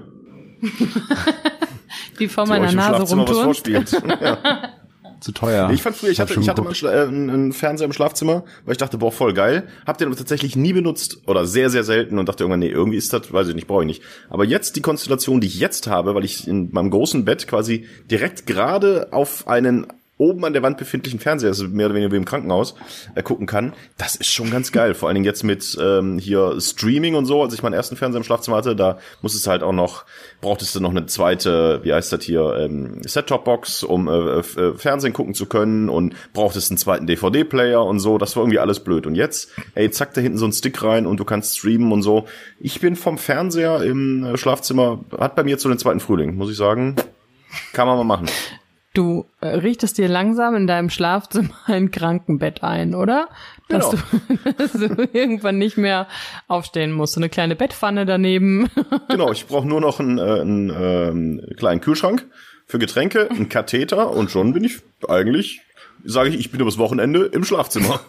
Die 2.18 2.28
vor 2.28 2.46
meiner 2.46 2.72
Nase 2.72 3.14
rumturnt. 3.14 3.92
ja. 4.20 4.72
Zu 5.20 5.32
teuer. 5.32 5.70
Ich 5.72 5.82
fand 5.82 5.96
früher, 5.96 6.10
ich 6.10 6.20
hatte, 6.20 6.38
ich 6.38 6.48
hatte 6.48 6.62
mal 6.62 6.72
äh, 6.72 7.08
einen 7.08 7.28
einen 7.28 7.52
Fernseher 7.52 7.86
im 7.86 7.92
Schlafzimmer, 7.92 8.44
weil 8.64 8.72
ich 8.72 8.78
dachte, 8.78 8.98
boah, 8.98 9.10
voll 9.10 9.34
geil. 9.34 9.66
Hab 9.84 9.98
den 9.98 10.06
aber 10.06 10.16
tatsächlich 10.16 10.54
nie 10.54 10.72
benutzt 10.72 11.22
oder 11.26 11.44
sehr, 11.44 11.70
sehr 11.70 11.82
selten 11.82 12.18
und 12.18 12.28
dachte 12.28 12.44
irgendwann, 12.44 12.60
nee, 12.60 12.68
irgendwie 12.68 12.98
ist 12.98 13.12
das, 13.12 13.32
weiß 13.32 13.48
ich 13.48 13.54
nicht, 13.54 13.66
brauche 13.66 13.82
ich 13.82 13.86
nicht. 13.88 14.02
Aber 14.30 14.44
jetzt 14.44 14.76
die 14.76 14.80
Konstellation, 14.80 15.40
die 15.40 15.48
ich 15.48 15.58
jetzt 15.58 15.88
habe, 15.88 16.14
weil 16.14 16.24
ich 16.24 16.46
in 16.46 16.70
meinem 16.72 16.90
großen 16.90 17.24
Bett 17.24 17.48
quasi 17.48 17.86
direkt 18.08 18.46
gerade 18.46 19.08
auf 19.10 19.48
einen 19.48 19.88
oben 20.18 20.44
an 20.44 20.52
der 20.52 20.62
Wand 20.62 20.76
befindlichen 20.76 21.20
Fernseher, 21.20 21.48
also 21.48 21.66
mehr 21.68 21.86
oder 21.86 21.94
weniger 21.94 22.12
wie 22.12 22.16
im 22.16 22.24
Krankenhaus, 22.24 22.74
äh, 23.14 23.22
gucken 23.22 23.46
kann, 23.46 23.72
das 23.96 24.16
ist 24.16 24.30
schon 24.30 24.50
ganz 24.50 24.72
geil. 24.72 24.94
Vor 24.94 25.08
allen 25.08 25.14
Dingen 25.14 25.24
jetzt 25.24 25.44
mit 25.44 25.78
ähm, 25.80 26.18
hier 26.18 26.60
Streaming 26.60 27.14
und 27.14 27.24
so, 27.24 27.42
als 27.42 27.54
ich 27.54 27.62
meinen 27.62 27.72
ersten 27.72 27.96
Fernseher 27.96 28.18
im 28.18 28.24
Schlafzimmer 28.24 28.58
hatte, 28.58 28.76
da 28.76 28.98
muss 29.22 29.34
es 29.34 29.46
halt 29.46 29.62
auch 29.62 29.72
noch, 29.72 30.04
brauchtest 30.40 30.74
du 30.74 30.80
noch 30.80 30.90
eine 30.90 31.06
zweite, 31.06 31.80
wie 31.84 31.92
heißt 31.92 32.12
das 32.12 32.24
hier, 32.24 32.56
ähm, 32.58 33.00
Set-Top-Box, 33.04 33.84
um 33.84 34.08
äh, 34.08 34.40
äh, 34.40 34.74
Fernsehen 34.74 35.12
gucken 35.12 35.34
zu 35.34 35.46
können 35.46 35.88
und 35.88 36.14
brauchtest 36.32 36.70
einen 36.70 36.78
zweiten 36.78 37.06
DVD-Player 37.06 37.84
und 37.84 38.00
so, 38.00 38.18
das 38.18 38.36
war 38.36 38.42
irgendwie 38.42 38.58
alles 38.58 38.80
blöd. 38.80 39.06
Und 39.06 39.14
jetzt, 39.14 39.50
ey, 39.74 39.90
zack, 39.90 40.14
da 40.14 40.20
hinten 40.20 40.38
so 40.38 40.46
ein 40.46 40.52
Stick 40.52 40.82
rein 40.82 41.06
und 41.06 41.18
du 41.20 41.24
kannst 41.24 41.58
streamen 41.58 41.92
und 41.92 42.02
so. 42.02 42.26
Ich 42.58 42.80
bin 42.80 42.96
vom 42.96 43.18
Fernseher 43.18 43.82
im 43.82 44.24
äh, 44.24 44.36
Schlafzimmer, 44.36 45.04
hat 45.18 45.36
bei 45.36 45.44
mir 45.44 45.58
zu 45.58 45.68
den 45.68 45.78
zweiten 45.78 46.00
Frühling, 46.00 46.34
muss 46.34 46.50
ich 46.50 46.56
sagen. 46.56 46.96
Kann 47.72 47.86
man 47.86 47.96
mal 47.96 48.04
machen. 48.04 48.28
Du 48.94 49.26
äh, 49.40 49.48
richtest 49.48 49.98
dir 49.98 50.08
langsam 50.08 50.54
in 50.54 50.66
deinem 50.66 50.90
Schlafzimmer 50.90 51.50
ein 51.66 51.90
Krankenbett 51.90 52.62
ein, 52.64 52.94
oder? 52.94 53.28
Dass, 53.68 53.90
Genau. 53.90 54.02
du, 54.28 54.52
dass 54.58 54.72
du 54.72 55.08
irgendwann 55.12 55.58
nicht 55.58 55.76
mehr 55.76 56.08
aufstehen 56.48 56.92
musst. 56.92 57.12
So 57.14 57.20
eine 57.20 57.28
kleine 57.28 57.54
Bettpfanne 57.56 58.06
daneben. 58.06 58.68
Genau, 59.08 59.30
ich 59.32 59.46
brauche 59.46 59.66
nur 59.66 59.80
noch 59.80 60.00
einen, 60.00 60.18
äh, 60.18 60.40
einen 60.40 60.70
ähm, 60.74 61.42
kleinen 61.56 61.80
Kühlschrank 61.80 62.26
für 62.66 62.78
Getränke, 62.78 63.30
einen 63.30 63.48
Katheter 63.48 64.10
und 64.10 64.30
schon 64.30 64.52
bin 64.52 64.64
ich 64.64 64.80
eigentlich, 65.08 65.60
sage 66.04 66.28
ich, 66.30 66.38
ich 66.38 66.50
bin 66.50 66.60
übers 66.60 66.76
Wochenende 66.78 67.24
im 67.26 67.44
Schlafzimmer. 67.44 68.00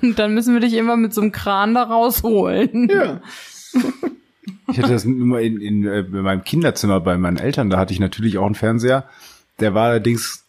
Und 0.00 0.18
dann 0.18 0.32
müssen 0.34 0.54
wir 0.54 0.60
dich 0.60 0.74
immer 0.74 0.96
mit 0.96 1.12
so 1.12 1.20
einem 1.20 1.32
Kran 1.32 1.74
da 1.74 1.82
rausholen. 1.82 2.88
ja. 2.90 3.20
Ich 4.72 4.78
hatte 4.78 4.92
das 4.92 5.04
immer 5.04 5.40
in, 5.40 5.60
in, 5.60 5.86
äh, 5.86 6.00
in 6.00 6.22
meinem 6.22 6.44
Kinderzimmer 6.44 7.00
bei 7.00 7.16
meinen 7.18 7.36
Eltern, 7.36 7.70
da 7.70 7.78
hatte 7.78 7.92
ich 7.92 8.00
natürlich 8.00 8.38
auch 8.38 8.46
einen 8.46 8.54
Fernseher. 8.54 9.04
Der 9.60 9.74
war 9.74 9.90
allerdings, 9.90 10.44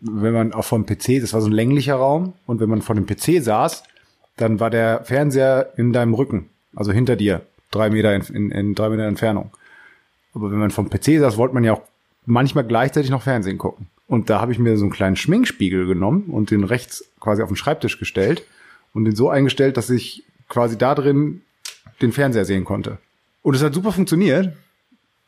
wenn 0.00 0.32
man 0.32 0.52
auch 0.52 0.64
vom 0.64 0.86
PC, 0.86 1.20
das 1.20 1.32
war 1.32 1.40
so 1.40 1.48
ein 1.48 1.52
länglicher 1.52 1.94
Raum, 1.94 2.34
und 2.46 2.60
wenn 2.60 2.68
man 2.68 2.82
vor 2.82 2.94
dem 2.94 3.06
PC 3.06 3.42
saß, 3.42 3.84
dann 4.36 4.60
war 4.60 4.70
der 4.70 5.04
Fernseher 5.04 5.72
in 5.76 5.92
deinem 5.92 6.14
Rücken, 6.14 6.48
also 6.74 6.92
hinter 6.92 7.16
dir, 7.16 7.42
drei 7.70 7.90
Meter 7.90 8.14
in, 8.14 8.22
in, 8.22 8.50
in 8.50 8.74
drei 8.74 8.88
Meter 8.88 9.04
Entfernung. 9.04 9.50
Aber 10.34 10.50
wenn 10.50 10.58
man 10.58 10.70
vom 10.70 10.88
PC 10.90 11.18
saß, 11.18 11.36
wollte 11.36 11.54
man 11.54 11.64
ja 11.64 11.74
auch 11.74 11.82
manchmal 12.26 12.64
gleichzeitig 12.64 13.10
noch 13.10 13.22
Fernsehen 13.22 13.58
gucken. 13.58 13.86
Und 14.06 14.30
da 14.30 14.40
habe 14.40 14.52
ich 14.52 14.58
mir 14.58 14.76
so 14.76 14.84
einen 14.84 14.92
kleinen 14.92 15.16
Schminkspiegel 15.16 15.86
genommen 15.86 16.24
und 16.28 16.50
den 16.50 16.64
rechts 16.64 17.04
quasi 17.20 17.42
auf 17.42 17.48
den 17.48 17.56
Schreibtisch 17.56 17.98
gestellt 17.98 18.42
und 18.94 19.04
den 19.04 19.14
so 19.14 19.28
eingestellt, 19.28 19.76
dass 19.76 19.90
ich 19.90 20.24
quasi 20.48 20.78
da 20.78 20.94
drin 20.94 21.42
den 22.00 22.12
Fernseher 22.12 22.44
sehen 22.44 22.64
konnte. 22.64 22.98
Und 23.42 23.54
es 23.54 23.62
hat 23.62 23.74
super 23.74 23.92
funktioniert. 23.92 24.54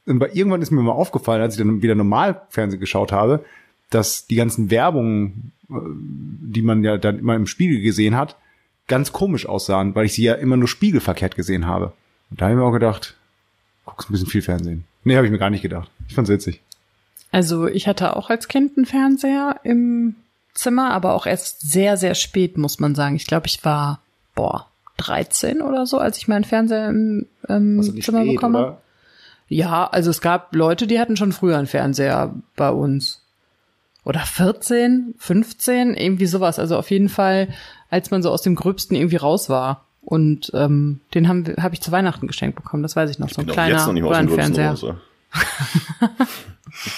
Und 0.07 0.19
bei 0.19 0.31
irgendwann 0.33 0.63
ist 0.63 0.71
mir 0.71 0.83
mal 0.83 0.93
aufgefallen, 0.93 1.43
als 1.43 1.55
ich 1.55 1.59
dann 1.65 1.83
wieder 1.83 1.95
normal 1.95 2.43
Fernsehen 2.49 2.81
geschaut 2.81 3.13
habe, 3.13 3.45
dass 3.91 4.27
die 4.27 4.37
ganzen 4.37 4.71
Werbungen, 4.71 5.53
äh, 5.71 5.75
die 5.75 6.63
man 6.63 6.83
ja 6.85 6.97
dann 6.97 7.19
immer 7.19 7.37
im 7.37 7.47
Spiegel 7.47 7.81
gesehen 7.81 8.17
hat, 8.17 8.37
ganz 8.89 9.13
komisch 9.13 9.47
aussahen, 9.47 9.95
weil 9.95 10.07
ich 10.07 10.15
sie 10.15 10.25
ja 10.25 10.35
immer 10.35 10.57
nur 10.57 10.69
spiegelverkehrt 10.69 11.37
gesehen 11.37 11.67
habe. 11.67 11.93
Und 12.31 12.41
da 12.41 12.47
habe 12.47 12.55
ich 12.55 12.59
mir 12.59 12.65
auch 12.65 12.73
gedacht, 12.73 13.17
guckst 13.85 14.11
ein 14.11 14.13
bisschen 14.13 14.29
viel 14.29 14.43
Fernsehen. 14.43 14.85
Nee, 15.05 15.17
habe 15.17 15.27
ich 15.27 15.33
mir 15.33 15.39
gar 15.39 15.51
nicht 15.51 15.63
gedacht. 15.63 15.91
Ich 16.09 16.15
fand's 16.15 16.31
witzig. 16.31 16.61
Also 17.33 17.67
ich 17.67 17.87
hatte 17.87 18.17
auch 18.17 18.31
als 18.31 18.49
Kind 18.49 18.77
einen 18.77 18.87
Fernseher 18.87 19.61
im 19.63 20.17
Zimmer, 20.55 20.91
aber 20.91 21.15
auch 21.15 21.27
erst 21.27 21.61
sehr, 21.71 21.97
sehr 21.97 22.15
spät, 22.15 22.59
muss 22.59 22.81
man 22.81 22.95
sagen. 22.95 23.15
Ich 23.15 23.27
glaube, 23.27 23.47
ich 23.47 23.65
war, 23.65 24.01
boah, 24.35 24.67
13 24.97 25.63
oder 25.63 25.87
so, 25.87 25.99
als 25.99 26.19
ich 26.19 26.29
meinen 26.29 26.45
Fernseher 26.45 26.89
im 26.89 27.27
ähm, 27.49 27.77
Also 27.79 27.93
Zimmer 27.93 28.23
spät, 28.23 28.35
bekomme. 28.37 28.59
oder? 28.59 28.81
Ja, 29.53 29.87
also 29.89 30.11
es 30.11 30.21
gab 30.21 30.55
Leute, 30.55 30.87
die 30.87 31.01
hatten 31.01 31.17
schon 31.17 31.33
früher 31.33 31.59
einen 31.59 31.67
Fernseher 31.67 32.35
bei 32.57 32.71
uns. 32.71 33.21
Oder 34.05 34.21
14, 34.21 35.15
15, 35.19 35.95
irgendwie 35.95 36.27
sowas. 36.27 36.59
Also 36.61 36.79
auf 36.79 36.91
jeden 36.91 37.09
Fall, 37.09 37.49
als 37.91 38.11
man 38.13 38.23
so 38.23 38.31
aus 38.31 38.43
dem 38.43 38.55
Gröbsten 38.55 38.97
irgendwie 38.97 39.17
raus 39.17 39.51
war. 39.51 39.85
Und 40.03 40.51
ähm, 40.55 41.01
den 41.15 41.29
haben 41.29 41.47
wir- 41.47 41.57
habe 41.63 41.75
ich 41.75 41.81
zu 41.83 41.91
Weihnachten 41.93 42.27
geschenkt 42.29 42.57
bekommen. 42.57 42.83
Das 42.85 42.95
weiß 42.97 43.11
ich 43.11 43.19
noch. 43.19 43.29
So 43.29 43.43
ein 43.43 43.47
kleiner 43.49 43.75
jetzt 43.77 43.87
noch 43.87 43.93
nicht 43.93 44.03
mal 44.05 44.11
aus 44.11 44.17
dem 44.19 44.29
Gröbsten 44.29 44.55
Röhrenfernseher. 44.55 44.91
raus. 44.91 46.21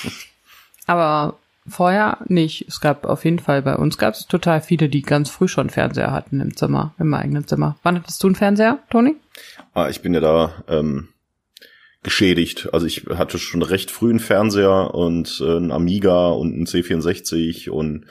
Aber 0.86 1.38
vorher 1.66 2.18
nicht. 2.26 2.66
Es 2.68 2.80
gab 2.80 3.06
auf 3.06 3.24
jeden 3.24 3.38
Fall, 3.38 3.62
bei 3.62 3.76
uns 3.76 3.98
gab 3.98 4.14
es 4.14 4.26
total 4.26 4.60
viele, 4.60 4.88
die 4.88 5.02
ganz 5.02 5.30
früh 5.30 5.48
schon 5.48 5.70
Fernseher 5.70 6.10
hatten 6.12 6.40
im 6.40 6.56
Zimmer, 6.56 6.92
im 6.98 7.12
eigenen 7.14 7.46
Zimmer. 7.46 7.76
Wann 7.82 7.96
hattest 7.96 8.22
du 8.22 8.28
einen 8.28 8.36
Fernseher, 8.36 8.78
Toni? 8.90 9.16
Ah, 9.74 9.88
ich 9.88 10.02
bin 10.02 10.12
ja 10.14 10.20
da 10.20 10.50
ähm, 10.68 11.08
geschädigt. 12.02 12.68
Also 12.72 12.86
ich 12.86 13.04
hatte 13.10 13.38
schon 13.38 13.62
recht 13.62 13.90
früh 13.90 14.10
einen 14.10 14.20
Fernseher 14.20 14.94
und 14.94 15.40
äh, 15.40 15.56
einen 15.56 15.70
Amiga 15.70 16.30
und 16.30 16.52
einen 16.52 16.66
C64 16.66 17.70
und 17.70 18.06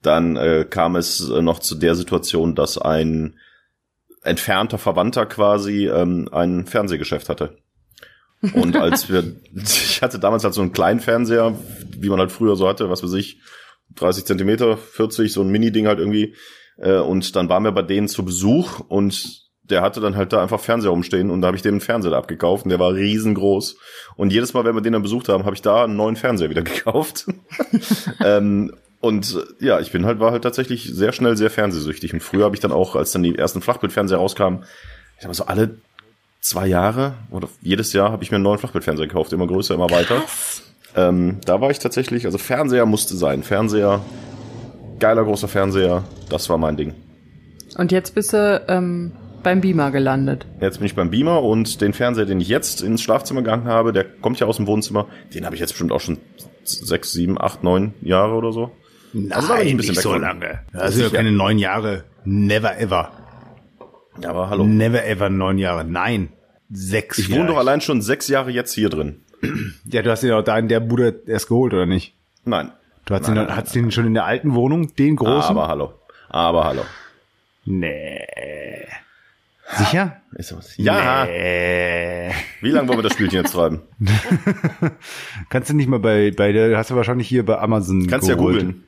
dann 0.00 0.36
äh, 0.36 0.64
kam 0.68 0.96
es 0.96 1.28
äh, 1.28 1.42
noch 1.42 1.58
zu 1.58 1.74
der 1.74 1.94
Situation, 1.94 2.54
dass 2.54 2.78
ein 2.78 3.36
entfernter 4.22 4.78
Verwandter 4.78 5.26
quasi 5.26 5.88
ähm, 5.88 6.28
ein 6.30 6.66
Fernsehgeschäft 6.66 7.28
hatte. 7.28 7.58
Und 8.54 8.76
als 8.76 9.08
wir, 9.10 9.24
ich 9.54 10.02
hatte 10.02 10.20
damals 10.20 10.44
halt 10.44 10.54
so 10.54 10.62
einen 10.62 10.72
kleinen 10.72 11.00
Fernseher, 11.00 11.58
wie 11.98 12.08
man 12.08 12.20
halt 12.20 12.30
früher 12.30 12.54
so 12.54 12.68
hatte, 12.68 12.90
was 12.90 13.02
weiß 13.02 13.14
ich, 13.14 13.40
30 13.96 14.24
Zentimeter, 14.24 14.76
40, 14.76 15.32
so 15.32 15.42
ein 15.42 15.50
Mini-Ding 15.50 15.88
halt 15.88 15.98
irgendwie. 15.98 16.36
Äh, 16.76 16.98
und 16.98 17.34
dann 17.34 17.48
waren 17.48 17.64
wir 17.64 17.72
bei 17.72 17.82
denen 17.82 18.08
zu 18.08 18.24
Besuch 18.24 18.80
und 18.80 19.42
der 19.72 19.82
hatte 19.82 20.00
dann 20.00 20.16
halt 20.16 20.32
da 20.32 20.42
einfach 20.42 20.60
Fernseher 20.60 20.90
rumstehen 20.90 21.30
und 21.30 21.40
da 21.40 21.48
habe 21.48 21.56
ich 21.56 21.62
dem 21.62 21.74
einen 21.74 21.80
Fernseher 21.80 22.12
da 22.12 22.18
abgekauft 22.18 22.64
und 22.64 22.70
der 22.70 22.78
war 22.78 22.94
riesengroß. 22.94 23.76
Und 24.16 24.32
jedes 24.32 24.54
Mal, 24.54 24.64
wenn 24.64 24.74
wir 24.74 24.82
den 24.82 24.92
dann 24.92 25.02
besucht 25.02 25.28
haben, 25.28 25.44
habe 25.44 25.56
ich 25.56 25.62
da 25.62 25.84
einen 25.84 25.96
neuen 25.96 26.16
Fernseher 26.16 26.50
wieder 26.50 26.62
gekauft. 26.62 27.26
ähm, 28.24 28.72
Und 29.00 29.36
äh, 29.60 29.66
ja, 29.66 29.80
ich 29.80 29.90
bin 29.90 30.06
halt, 30.06 30.20
war 30.20 30.30
halt 30.30 30.44
tatsächlich 30.44 30.84
sehr 30.84 31.12
schnell 31.12 31.36
sehr 31.36 31.50
fernsehsüchtig. 31.50 32.12
Und 32.14 32.22
früher 32.22 32.44
habe 32.44 32.54
ich 32.54 32.60
dann 32.60 32.70
auch, 32.70 32.94
als 32.94 33.10
dann 33.10 33.24
die 33.24 33.36
ersten 33.36 33.60
Flachbildfernseher 33.60 34.18
rauskamen, 34.18 34.64
ich 35.18 35.24
habe 35.24 35.34
so 35.34 35.46
alle 35.46 35.76
zwei 36.40 36.66
Jahre 36.66 37.14
oder 37.30 37.48
jedes 37.62 37.92
Jahr 37.92 38.12
habe 38.12 38.22
ich 38.22 38.30
mir 38.30 38.36
einen 38.36 38.44
neuen 38.44 38.58
Flachbildfernseher 38.58 39.06
gekauft, 39.06 39.32
immer 39.32 39.46
größer, 39.46 39.74
immer 39.74 39.90
weiter. 39.90 40.22
Ähm, 40.94 41.38
da 41.44 41.60
war 41.60 41.70
ich 41.70 41.78
tatsächlich, 41.78 42.26
also 42.26 42.38
Fernseher 42.38 42.86
musste 42.86 43.16
sein. 43.16 43.42
Fernseher, 43.42 44.00
geiler 44.98 45.24
großer 45.24 45.48
Fernseher, 45.48 46.04
das 46.28 46.48
war 46.48 46.58
mein 46.58 46.76
Ding. 46.76 46.94
Und 47.76 47.90
jetzt 47.90 48.14
bist 48.14 48.32
du 48.34 48.62
ähm, 48.68 49.12
beim 49.42 49.60
Beamer 49.60 49.90
gelandet. 49.90 50.46
Jetzt 50.60 50.78
bin 50.78 50.86
ich 50.86 50.94
beim 50.94 51.10
Beamer 51.10 51.42
und 51.42 51.80
den 51.80 51.92
Fernseher, 51.92 52.26
den 52.26 52.40
ich 52.40 52.48
jetzt 52.48 52.82
ins 52.82 53.02
Schlafzimmer 53.02 53.42
gegangen 53.42 53.66
habe, 53.66 53.92
der 53.92 54.04
kommt 54.04 54.38
ja 54.40 54.46
aus 54.46 54.56
dem 54.56 54.66
Wohnzimmer, 54.66 55.06
den 55.34 55.44
habe 55.44 55.54
ich 55.54 55.60
jetzt 55.60 55.70
bestimmt 55.72 55.92
auch 55.92 56.00
schon 56.00 56.18
sechs, 56.64 57.12
sieben, 57.12 57.40
acht, 57.40 57.62
neun 57.64 57.94
Jahre 58.02 58.34
oder 58.34 58.52
so. 58.52 58.72
Nein, 59.12 59.32
Also 59.32 59.48
da 59.48 59.56
bin 59.56 59.66
ich 59.66 59.74
ein 59.74 59.76
bisschen 59.76 59.96
weg 59.96 60.02
so 60.02 60.12
von. 60.12 60.20
lange. 60.22 60.60
Das 60.72 60.94
sind 60.94 61.04
ja 61.04 61.10
keine 61.16 61.32
neun 61.32 61.58
Jahre. 61.58 62.04
Never 62.24 62.78
ever. 62.78 63.10
Ja, 64.22 64.30
aber 64.30 64.48
hallo. 64.50 64.64
Never 64.64 65.04
ever 65.06 65.28
neun 65.30 65.58
Jahre. 65.58 65.84
Nein. 65.84 66.28
Sechs 66.70 67.18
Ich 67.18 67.30
wohne 67.30 67.46
doch 67.48 67.58
allein 67.58 67.80
schon 67.82 68.00
sechs 68.00 68.28
Jahre 68.28 68.50
jetzt 68.50 68.72
hier 68.72 68.88
drin. 68.88 69.20
Ja, 69.84 70.00
du 70.02 70.10
hast 70.10 70.22
ihn 70.22 70.30
auch 70.32 70.42
da 70.44 70.56
in 70.58 70.68
der 70.68 70.80
Bude 70.80 71.22
erst 71.26 71.48
geholt, 71.48 71.74
oder 71.74 71.84
nicht? 71.86 72.14
Nein. 72.44 72.70
Du 73.04 73.14
hast 73.14 73.22
Nein, 73.28 73.36
ihn, 73.36 73.46
nein, 73.46 73.56
hast 73.56 73.74
ihn 73.76 73.90
schon 73.90 74.06
in 74.06 74.14
der 74.14 74.24
alten 74.24 74.54
Wohnung, 74.54 74.94
den 74.94 75.16
großen? 75.16 75.50
Aber 75.50 75.68
hallo. 75.68 75.92
Aber 76.28 76.64
hallo. 76.64 76.82
nee. 77.64 78.20
Sicher? 79.76 80.16
Ist 80.34 80.48
sowas. 80.48 80.74
Ja. 80.76 81.24
Nee. 81.26 82.30
Wie 82.60 82.70
lange 82.70 82.88
wollen 82.88 82.98
wir 82.98 83.02
das 83.02 83.12
Spielchen 83.14 83.36
jetzt 83.36 83.52
treiben? 83.52 83.80
Kannst 85.50 85.70
du 85.70 85.74
nicht 85.74 85.88
mal 85.88 85.98
bei, 86.00 86.30
bei 86.30 86.52
der, 86.52 86.76
hast 86.76 86.90
du 86.90 86.96
wahrscheinlich 86.96 87.28
hier 87.28 87.44
bei 87.44 87.58
Amazon 87.58 88.06
Kannst 88.06 88.28
ja 88.28 88.34
geholt. 88.34 88.60
googeln. 88.60 88.84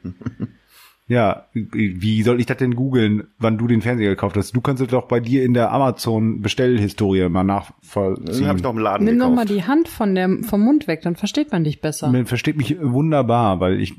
Ja, 1.06 1.48
wie 1.52 2.22
soll 2.22 2.40
ich 2.40 2.46
das 2.46 2.56
denn 2.56 2.74
googeln, 2.74 3.24
wann 3.38 3.58
du 3.58 3.66
den 3.66 3.82
Fernseher 3.82 4.08
gekauft 4.08 4.38
hast? 4.38 4.56
Du 4.56 4.62
kannst 4.62 4.80
es 4.82 4.88
doch 4.88 5.06
bei 5.06 5.20
dir 5.20 5.44
in 5.44 5.52
der 5.52 5.70
Amazon-Bestellhistorie 5.70 7.28
mal 7.28 7.42
Den 7.42 7.48
nachvollziehen. 7.48 8.46
habe 8.48 8.56
ich 8.56 8.64
noch 8.64 8.70
im 8.72 8.78
Laden 8.78 9.04
Nimm 9.04 9.18
doch 9.18 9.28
gekauft. 9.28 9.50
mal 9.50 9.54
die 9.54 9.64
Hand 9.64 9.88
von 9.88 10.14
der, 10.14 10.30
vom 10.44 10.62
Mund 10.62 10.88
weg, 10.88 11.02
dann 11.02 11.14
versteht 11.14 11.52
man 11.52 11.62
dich 11.62 11.82
besser. 11.82 12.10
Man 12.10 12.24
versteht 12.24 12.56
mich 12.56 12.78
wunderbar, 12.80 13.60
weil 13.60 13.82
ich, 13.82 13.92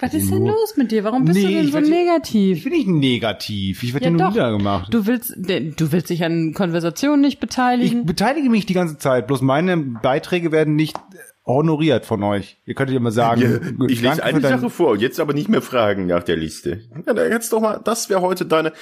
Was 0.00 0.14
ist 0.14 0.30
denn 0.30 0.46
los 0.46 0.76
mit 0.76 0.92
dir? 0.92 1.02
Warum 1.02 1.24
bist 1.24 1.36
Nee, 1.38 1.46
du 1.46 1.52
denn 1.54 1.60
ich 1.64 1.66
so 1.68 1.74
werd- 1.74 1.84
ich 1.84 1.90
negativ? 1.90 2.64
bin 2.64 2.72
nicht 2.72 2.86
negativ. 2.88 3.82
Ich 3.82 3.94
werde 3.94 4.06
Ja, 4.06 4.10
ja, 4.10 4.16
nur 4.16 4.26
doch. 4.26 4.30
niedergemacht. 4.32 4.94
Du 4.94 5.06
willst, 5.06 5.34
du 5.36 5.92
willst 5.92 6.10
dich 6.10 6.24
an 6.24 6.52
Konversationen 6.54 7.20
nicht 7.20 7.34
Ich 7.34 7.40
beteiligen. 7.40 8.06
beteilige 8.06 8.48
mich 8.48 8.64
die 8.66 8.74
ganze 8.74 8.98
Zeit, 8.98 9.26
bloß 9.26 9.40
meine 9.42 9.76
Beiträge 9.76 10.52
werden 10.52 10.76
nicht 10.76 10.96
honoriert 11.44 12.04
von 12.06 12.22
euch. 12.22 12.58
Ihr 12.66 12.74
könntet 12.74 12.94
ja 12.94 13.00
mal 13.00 13.10
sagen, 13.10 13.40
Ja, 13.80 13.86
ich 13.88 14.02
lese 14.02 14.22
eine 14.22 14.40
Sache 14.40 14.68
vor 14.70 14.90
und 14.90 15.00
jetzt 15.00 15.18
aber 15.18 15.32
nicht 15.32 15.48
mehr 15.48 15.62
fragen 15.62 16.06
nach 16.06 16.22
der 16.22 16.36
Liste. 16.36 16.82
Ja, 17.06 17.14
dann 17.14 17.32
jetzt 17.32 17.52
doch 17.52 17.60
mal, 17.60 17.80
das 17.82 18.10
wäre 18.10 18.20
heute 18.20 18.44
deine, 18.46 18.72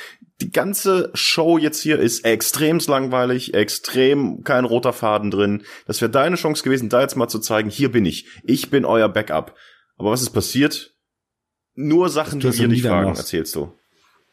die 0.42 0.50
ganze 0.50 1.10
Show 1.14 1.56
jetzt 1.58 1.80
hier 1.80 1.98
ist 1.98 2.24
extremst 2.24 2.88
langweilig, 2.88 3.54
extrem 3.54 4.42
kein 4.42 4.64
roter 4.64 4.92
Faden 4.92 5.30
drin. 5.30 5.62
Das 5.86 6.00
wäre 6.02 6.10
deine 6.10 6.36
Chance 6.36 6.62
gewesen, 6.64 6.88
da 6.88 7.00
jetzt 7.02 7.16
mal 7.16 7.28
zu 7.28 7.38
zeigen, 7.38 7.70
hier 7.70 7.90
bin 7.90 8.04
ich. 8.04 8.26
Ich 8.42 8.68
bin 8.68 8.84
euer 8.84 9.08
Backup. 9.08 9.54
Aber 9.96 10.10
was 10.10 10.20
ist 10.22 10.30
passiert? 10.30 10.92
nur 11.76 12.08
Sachen, 12.08 12.40
die 12.40 12.58
wir 12.58 12.68
nicht 12.68 12.84
fragen, 12.84 13.10
machst. 13.10 13.22
erzählst 13.22 13.54
du. 13.54 13.72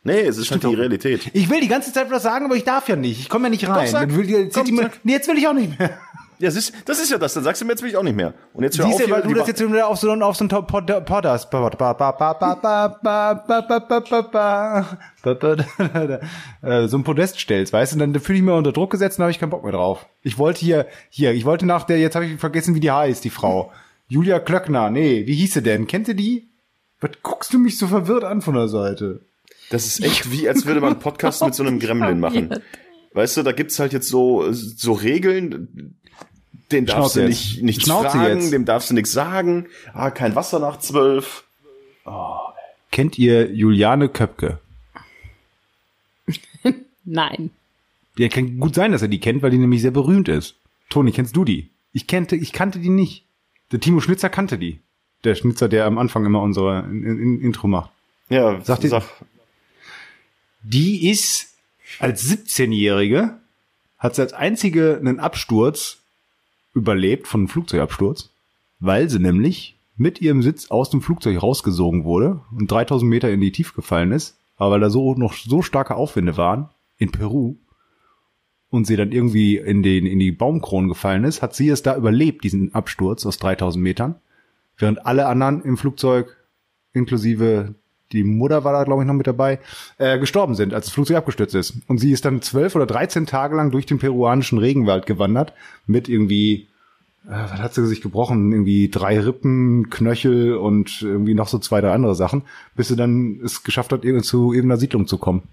Nee, 0.06 0.22
es 0.22 0.38
ist 0.38 0.52
halt 0.52 0.64
die 0.64 0.74
Realität. 0.74 1.30
Ich 1.34 1.50
will 1.50 1.62
die 1.62 1.68
ganze 1.70 1.94
Zeit 1.94 2.12
was 2.12 2.24
sagen, 2.24 2.46
aber 2.46 2.56
ich 2.56 2.66
darf 2.66 2.90
ja 2.90 2.96
nicht. 2.96 3.20
Ich 3.22 3.30
komme 3.30 3.46
ja 3.46 3.50
nicht 3.52 3.68
rein. 3.68 3.86
Doch, 3.86 3.92
sag, 3.92 4.14
will, 4.14 4.30
jetzt, 4.30 4.54
komm, 4.54 4.76
mir, 4.76 4.92
nee, 5.04 5.14
jetzt 5.14 5.30
will 5.30 5.38
ich 5.38 5.48
auch 5.48 5.54
nicht 5.54 5.80
mehr. 5.80 5.98
Ja, 6.40 6.48
das 6.48 6.56
ist, 6.58 6.74
das 6.86 7.00
ist 7.00 7.10
ja 7.10 7.18
das. 7.18 7.34
Dann 7.36 7.44
sagst 7.46 7.62
du 7.62 7.66
mir, 7.66 7.72
jetzt 7.72 7.82
will 7.84 7.90
ich 7.90 7.96
auch 7.96 8.04
nicht 8.04 8.18
mehr. 8.18 8.34
Und 8.54 8.64
jetzt 8.64 8.78
hör 8.78 8.86
Siehst 8.88 9.04
auf, 9.04 9.10
weil 9.10 9.22
du 9.22 9.34
das 9.34 9.48
jetzt 9.48 9.66
wieder 9.66 9.88
auf 9.88 9.98
so 9.98 10.12
einen 10.12 10.24
auf 10.24 10.36
so 10.36 10.44
einen 10.44 10.68
Podcast. 10.68 11.48
so 16.88 16.98
ein 16.98 17.04
Podest 17.06 17.40
stellst, 17.40 17.72
weißt 17.72 17.94
du, 17.94 18.00
dann 18.00 18.20
fühle 18.20 18.40
ich 18.40 18.44
mich 18.44 18.54
unter 18.54 18.74
Druck 18.74 18.92
gesetzt 18.92 19.20
und 19.20 19.24
habe 19.24 19.32
ich 19.32 19.40
keinen 19.40 19.52
Bock 19.52 19.64
mehr 19.64 19.72
drauf. 19.72 20.06
Ich 20.22 20.38
wollte 20.38 20.60
hier, 20.60 20.88
hier, 21.10 21.32
ich 21.32 21.46
wollte 21.46 21.66
nach 21.66 21.84
der, 21.84 22.00
jetzt 22.00 22.16
habe 22.16 22.26
ich 22.26 22.38
vergessen, 22.38 22.76
wie 22.76 22.82
die 22.82 22.92
heißt, 22.92 23.24
die 23.24 23.30
Frau. 23.30 23.72
Julia 24.10 24.40
Klöckner, 24.40 24.90
nee, 24.90 25.26
wie 25.26 25.36
hieß 25.36 25.54
sie 25.54 25.62
denn? 25.64 25.88
Kennt 25.88 26.10
ihr 26.10 26.16
die? 26.16 26.50
Was 27.04 27.12
guckst 27.22 27.54
du 27.54 27.60
mich 27.60 27.78
so 27.78 27.88
verwirrt 27.88 28.24
an 28.24 28.42
von 28.42 28.54
der 28.54 28.70
Seite? 28.70 29.20
Das 29.70 29.86
ist 29.86 30.02
echt 30.02 30.32
wie, 30.32 30.48
als 30.48 30.66
würde 30.66 30.80
man 30.80 30.94
einen 30.94 31.00
Podcast 31.02 31.44
mit 31.44 31.54
so 31.54 31.64
einem 31.64 31.80
Gremlin 31.82 32.20
machen. 32.20 32.62
Weißt 33.14 33.36
du, 33.36 33.44
da 33.44 33.52
gibt's 33.52 33.78
halt 33.78 33.92
jetzt 33.92 34.08
so, 34.08 34.52
so 34.52 34.94
Regeln, 34.94 35.98
den 36.72 36.86
darfst 36.86 37.16
Schnauze 37.16 37.22
du 37.24 37.28
nicht, 37.28 37.62
nichts 37.62 37.84
Schnauze 37.84 38.18
fragen, 38.18 38.40
jetzt. 38.40 38.54
dem 38.54 38.64
darfst 38.66 38.90
du 38.90 38.94
nichts 38.94 39.12
sagen. 39.12 39.68
Ah, 39.94 40.12
kein 40.12 40.34
Wasser 40.36 40.60
nach 40.60 40.80
zwölf. 40.80 41.44
Kennt 42.92 43.20
ihr 43.20 43.52
Juliane 43.52 44.08
Köpke? 44.08 44.60
Nein. 47.04 47.52
Ja, 48.18 48.30
kann 48.30 48.60
gut 48.60 48.76
sein, 48.76 48.94
dass 48.94 49.02
er 49.02 49.10
die 49.10 49.20
kennt, 49.20 49.42
weil 49.42 49.52
die 49.52 49.58
nämlich 49.58 49.82
sehr 49.82 49.92
berühmt 49.92 50.30
ist. 50.30 50.56
Toni, 50.90 51.12
kennst 51.12 51.36
du 51.36 51.44
die? 51.44 51.70
Ich 51.92 52.08
kannte, 52.08 52.38
ich 52.38 52.54
kannte 52.54 52.80
die 52.80 52.90
nicht. 52.90 53.26
Der 53.72 53.80
Timo 53.80 54.00
Schnitzer 54.00 54.30
kannte 54.30 54.58
die. 54.58 54.80
Der 55.24 55.36
Schnitzer, 55.36 55.70
der 55.70 55.86
am 55.86 55.98
Anfang 55.98 56.26
immer 56.26 56.42
unsere 56.42 56.82
in, 56.82 57.04
in, 57.04 57.42
Intro 57.42 57.68
macht. 57.68 57.92
Ja, 58.30 58.60
Sag 58.62 58.80
dir- 58.82 58.90
sag. 58.90 59.04
Die 60.64 61.10
ist 61.10 61.54
als 62.00 62.24
17-Jährige, 62.30 63.38
hat 63.98 64.16
sie 64.16 64.22
als 64.22 64.34
einzige 64.34 64.98
einen 64.98 65.20
Absturz 65.20 65.98
überlebt, 66.74 67.28
von 67.28 67.42
einem 67.42 67.48
Flugzeugabsturz, 67.50 68.30
weil 68.80 69.10
sie 69.10 69.20
nämlich 69.20 69.76
mit 69.96 70.22
ihrem 70.22 70.42
Sitz 70.42 70.72
aus 70.72 70.90
dem 70.90 71.02
Flugzeug 71.02 71.42
rausgesogen 71.42 72.04
wurde 72.04 72.42
und 72.58 72.72
3000 72.72 73.08
Meter 73.10 73.30
in 73.30 73.42
die 73.42 73.52
Tiefe 73.52 73.74
gefallen 73.76 74.12
ist, 74.12 74.38
aber 74.58 74.72
weil 74.72 74.80
da 74.80 74.90
so 74.90 75.14
noch 75.16 75.34
so 75.34 75.62
starke 75.62 75.96
Aufwinde 75.96 76.36
waren 76.38 76.70
in 76.98 77.12
Peru 77.12 77.56
und 78.70 78.88
sie 78.88 78.96
dann 78.96 79.12
irgendwie 79.12 79.58
in 79.58 79.84
den 79.84 80.06
in 80.08 80.18
die 80.20 80.32
Baumkronen 80.32 80.90
gefallen 80.90 81.26
ist, 81.26 81.42
hat 81.44 81.54
sie 81.56 81.70
es 81.70 81.84
da 81.84 81.96
überlebt, 81.96 82.44
diesen 82.44 82.74
Absturz 82.74 83.26
aus 83.26 83.38
3000 83.38 83.84
Metern, 83.84 84.16
während 84.78 85.06
alle 85.06 85.28
anderen 85.28 85.64
im 85.64 85.78
Flugzeug 85.78 86.36
inklusive 86.94 87.76
die 88.14 88.24
Mutter 88.24 88.64
war 88.64 88.74
da, 88.74 88.84
glaube 88.84 89.02
ich, 89.02 89.08
noch 89.08 89.14
mit 89.16 89.28
dabei, 89.28 89.60
äh, 89.98 90.20
gestorben 90.20 90.56
sind, 90.56 90.74
als 90.74 90.86
das 90.86 90.94
Flugzeug 90.94 91.18
abgestürzt 91.18 91.56
ist. 91.56 91.74
Und 91.88 91.98
sie 91.98 92.12
ist 92.12 92.26
dann 92.26 92.42
zwölf 92.42 92.76
oder 92.76 92.86
dreizehn 92.86 93.26
Tage 93.26 93.56
lang 93.56 93.72
durch 93.72 93.86
den 93.86 94.00
peruanischen 94.00 94.60
Regenwald 94.60 95.06
gewandert 95.06 95.54
mit 95.88 96.08
irgendwie, 96.08 96.68
äh, 97.26 97.32
was 97.32 97.60
hat 97.60 97.74
sie 97.74 97.86
sich 97.88 98.02
gebrochen? 98.02 98.52
Irgendwie 98.52 98.90
drei 98.90 99.20
Rippen, 99.20 99.90
Knöchel 99.90 100.56
und 100.56 101.02
irgendwie 101.02 101.34
noch 101.34 101.48
so 101.48 101.58
zwei, 101.58 101.82
drei 101.82 101.92
andere 101.92 102.16
Sachen, 102.16 102.44
bis 102.76 102.88
sie 102.88 102.96
dann 102.96 103.42
es 103.44 103.64
geschafft 103.64 103.92
hat, 103.92 104.06
irgendwie 104.06 104.24
zu 104.24 104.54
irgendeiner 104.54 104.80
Siedlung 104.80 105.08
zu 105.08 105.18
kommen. 105.18 105.44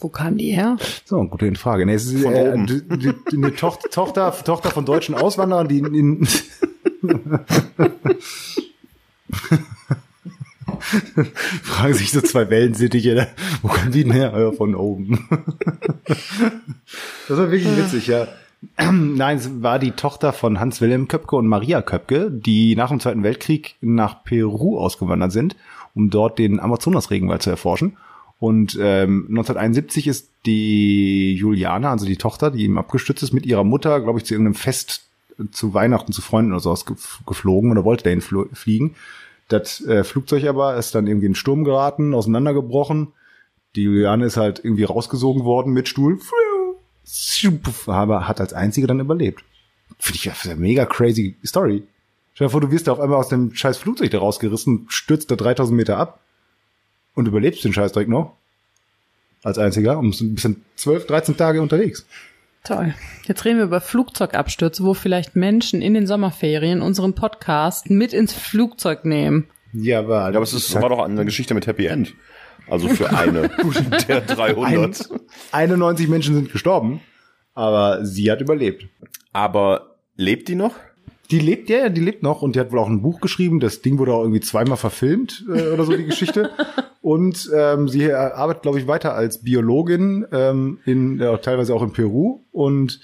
Wo 0.00 0.08
kam 0.08 0.36
die 0.36 0.52
her? 0.52 0.76
So, 1.04 1.24
gute 1.24 1.52
Frage. 1.54 1.86
Nee, 1.86 1.94
es 1.94 2.12
ist 2.12 2.22
Von 2.22 2.34
äh, 2.34 2.50
oben. 2.52 2.66
die, 2.66 2.82
die, 2.88 3.12
die, 3.30 3.36
eine 3.36 3.54
Tochter, 3.54 3.88
Tochter, 3.90 4.32
Tochter 4.44 4.70
von 4.70 4.84
deutschen 4.84 5.14
Auswanderern, 5.14 5.66
die 5.66 5.78
in, 5.78 5.94
in 5.94 6.28
fragen 11.62 11.94
sich 11.94 12.10
so 12.10 12.20
zwei 12.20 12.50
Wellensittiche, 12.50 13.28
wo 13.62 13.68
kommen 13.68 13.92
die 13.92 14.04
denn 14.04 14.12
her? 14.12 14.32
Ja, 14.36 14.52
von 14.52 14.74
oben. 14.74 15.28
das 17.28 17.38
war 17.38 17.50
wirklich 17.50 17.76
witzig, 17.76 18.06
ja. 18.06 18.28
Nein, 18.92 19.36
es 19.36 19.62
war 19.62 19.78
die 19.78 19.92
Tochter 19.92 20.32
von 20.32 20.58
Hans-Wilhelm 20.58 21.08
Köpke 21.08 21.36
und 21.36 21.46
Maria 21.46 21.82
Köpke, 21.82 22.30
die 22.30 22.74
nach 22.74 22.88
dem 22.88 23.00
Zweiten 23.00 23.22
Weltkrieg 23.22 23.76
nach 23.80 24.24
Peru 24.24 24.78
ausgewandert 24.78 25.32
sind, 25.32 25.56
um 25.94 26.10
dort 26.10 26.38
den 26.38 26.60
Amazonas-Regenwald 26.60 27.42
zu 27.42 27.50
erforschen. 27.50 27.96
Und 28.40 28.78
ähm, 28.80 29.26
1971 29.30 30.06
ist 30.06 30.30
die 30.46 31.34
Juliane, 31.34 31.88
also 31.88 32.06
die 32.06 32.16
Tochter, 32.16 32.52
die 32.52 32.64
ihm 32.64 32.78
abgestützt 32.78 33.22
ist, 33.22 33.32
mit 33.32 33.46
ihrer 33.46 33.64
Mutter, 33.64 34.00
glaube 34.00 34.18
ich, 34.18 34.24
zu 34.24 34.34
irgendeinem 34.34 34.54
Fest 34.54 35.07
zu 35.50 35.74
Weihnachten 35.74 36.12
zu 36.12 36.22
Freunden 36.22 36.52
oder 36.52 36.60
so 36.60 36.72
ausgef- 36.72 37.24
geflogen 37.26 37.70
oder 37.70 37.84
wollte 37.84 38.04
dahin 38.04 38.20
fliegen. 38.20 38.96
Das 39.48 39.80
äh, 39.86 40.04
Flugzeug 40.04 40.44
aber 40.44 40.76
ist 40.76 40.94
dann 40.94 41.06
irgendwie 41.06 41.26
in 41.26 41.32
den 41.32 41.36
Sturm 41.36 41.64
geraten, 41.64 42.14
auseinandergebrochen. 42.14 43.08
Die 43.76 43.82
Juliane 43.82 44.26
ist 44.26 44.36
halt 44.36 44.60
irgendwie 44.62 44.84
rausgesogen 44.84 45.44
worden 45.44 45.72
mit 45.72 45.88
Stuhl. 45.88 46.18
Aber 47.86 48.28
hat 48.28 48.40
als 48.40 48.52
einzige 48.52 48.86
dann 48.86 49.00
überlebt. 49.00 49.42
Finde 49.98 50.18
ich 50.18 50.44
eine 50.44 50.56
mega 50.56 50.84
crazy 50.84 51.36
Story. 51.44 51.82
Stell 52.34 52.46
dir 52.46 52.50
vor, 52.50 52.60
du 52.60 52.70
wirst 52.70 52.86
da 52.86 52.92
auf 52.92 53.00
einmal 53.00 53.18
aus 53.18 53.28
dem 53.28 53.54
scheiß 53.54 53.78
Flugzeug 53.78 54.10
da 54.10 54.18
rausgerissen, 54.18 54.86
stürzt 54.88 55.30
da 55.30 55.36
3000 55.36 55.76
Meter 55.76 55.96
ab 55.96 56.20
und 57.14 57.26
überlebst 57.26 57.64
den 57.64 57.72
Scheiß 57.72 57.92
direkt 57.92 58.10
noch. 58.10 58.36
Als 59.42 59.58
einziger 59.58 59.98
und 59.98 60.10
bist 60.34 60.44
dann 60.44 60.62
12, 60.76 61.06
13 61.06 61.36
Tage 61.36 61.62
unterwegs. 61.62 62.06
Toll. 62.68 62.94
Jetzt 63.24 63.46
reden 63.46 63.56
wir 63.56 63.64
über 63.64 63.80
Flugzeugabstürze, 63.80 64.84
wo 64.84 64.92
vielleicht 64.92 65.34
Menschen 65.34 65.80
in 65.80 65.94
den 65.94 66.06
Sommerferien 66.06 66.82
unseren 66.82 67.14
Podcast 67.14 67.88
mit 67.88 68.12
ins 68.12 68.34
Flugzeug 68.34 69.06
nehmen. 69.06 69.48
Ja, 69.72 70.00
aber, 70.00 70.20
Ja, 70.20 70.26
aber 70.26 70.42
es 70.42 70.52
ist, 70.52 70.74
war 70.74 70.90
doch 70.90 70.98
eine 70.98 71.24
Geschichte 71.24 71.54
mit 71.54 71.66
Happy 71.66 71.86
End. 71.86 72.12
Also 72.68 72.88
für 72.88 73.08
eine 73.16 73.48
der 74.06 74.20
300. 74.20 75.08
91 75.50 76.08
Menschen 76.08 76.34
sind 76.34 76.52
gestorben, 76.52 77.00
aber 77.54 78.04
sie 78.04 78.30
hat 78.30 78.42
überlebt. 78.42 78.86
Aber 79.32 79.96
lebt 80.16 80.48
die 80.48 80.54
noch? 80.54 80.74
Die 81.30 81.38
lebt, 81.38 81.68
ja, 81.68 81.78
ja, 81.78 81.88
die 81.90 82.00
lebt 82.00 82.22
noch 82.22 82.40
und 82.40 82.56
die 82.56 82.60
hat 82.60 82.72
wohl 82.72 82.78
auch 82.78 82.88
ein 82.88 83.02
Buch 83.02 83.20
geschrieben. 83.20 83.60
Das 83.60 83.82
Ding 83.82 83.98
wurde 83.98 84.14
auch 84.14 84.22
irgendwie 84.22 84.40
zweimal 84.40 84.78
verfilmt 84.78 85.44
äh, 85.48 85.68
oder 85.68 85.84
so, 85.84 85.96
die 85.96 86.06
Geschichte. 86.06 86.50
Und 87.00 87.50
ähm, 87.54 87.88
sie 87.88 88.12
arbeitet, 88.12 88.62
glaube 88.62 88.78
ich, 88.78 88.86
weiter 88.86 89.14
als 89.14 89.38
Biologin, 89.38 90.26
ähm, 90.30 90.78
in, 90.84 91.18
ja, 91.18 91.38
teilweise 91.38 91.74
auch 91.74 91.82
in 91.82 91.92
Peru. 91.92 92.40
Und 92.52 93.00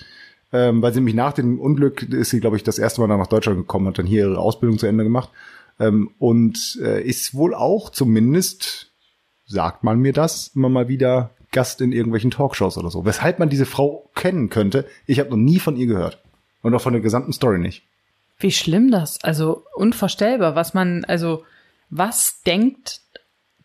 ähm, 0.53 0.83
weil 0.83 0.93
sie 0.93 0.99
nämlich 1.01 1.15
nach 1.15 1.33
dem 1.33 1.59
Unglück 1.59 2.03
ist 2.03 2.31
sie, 2.31 2.41
glaube 2.41 2.57
ich, 2.57 2.63
das 2.63 2.79
erste 2.79 3.01
Mal 3.01 3.09
dann 3.09 3.19
nach 3.19 3.29
Deutschland 3.29 3.59
gekommen, 3.59 3.87
hat 3.87 3.99
dann 3.99 4.05
hier 4.05 4.27
ihre 4.27 4.39
Ausbildung 4.39 4.79
zu 4.79 4.87
Ende 4.87 5.05
gemacht. 5.05 5.31
Ähm, 5.81 6.11
und 6.19 6.79
äh, 6.83 7.03
ist 7.03 7.35
wohl 7.35 7.55
auch 7.55 7.89
zumindest, 7.89 8.93
sagt 9.47 9.85
man 9.85 10.01
mir 10.01 10.13
das, 10.13 10.53
immer 10.55 10.69
mal 10.69 10.89
wieder 10.89 11.31
Gast 11.51 11.81
in 11.81 11.93
irgendwelchen 11.93 12.31
Talkshows 12.31 12.77
oder 12.77 12.91
so. 12.91 13.05
Weshalb 13.05 13.39
man 13.39 13.49
diese 13.49 13.65
Frau 13.65 14.11
kennen 14.15 14.51
könnte, 14.51 14.87
ich 15.07 15.19
habe 15.19 15.31
noch 15.31 15.37
nie 15.37 15.61
von 15.61 15.77
ihr 15.77 15.87
gehört. 15.87 16.23
Und 16.63 16.75
auch 16.75 16.81
von 16.81 16.93
der 16.93 17.03
gesamten 17.03 17.33
Story 17.33 17.59
nicht. 17.59 17.85
Wie 18.45 18.53
schlimm 18.53 18.91
das, 18.91 19.25
also 19.25 19.65
unvorstellbar, 19.75 20.55
was 20.55 20.75
man, 20.75 21.07
also 21.07 21.47
was 21.89 22.43
denkt 22.43 23.01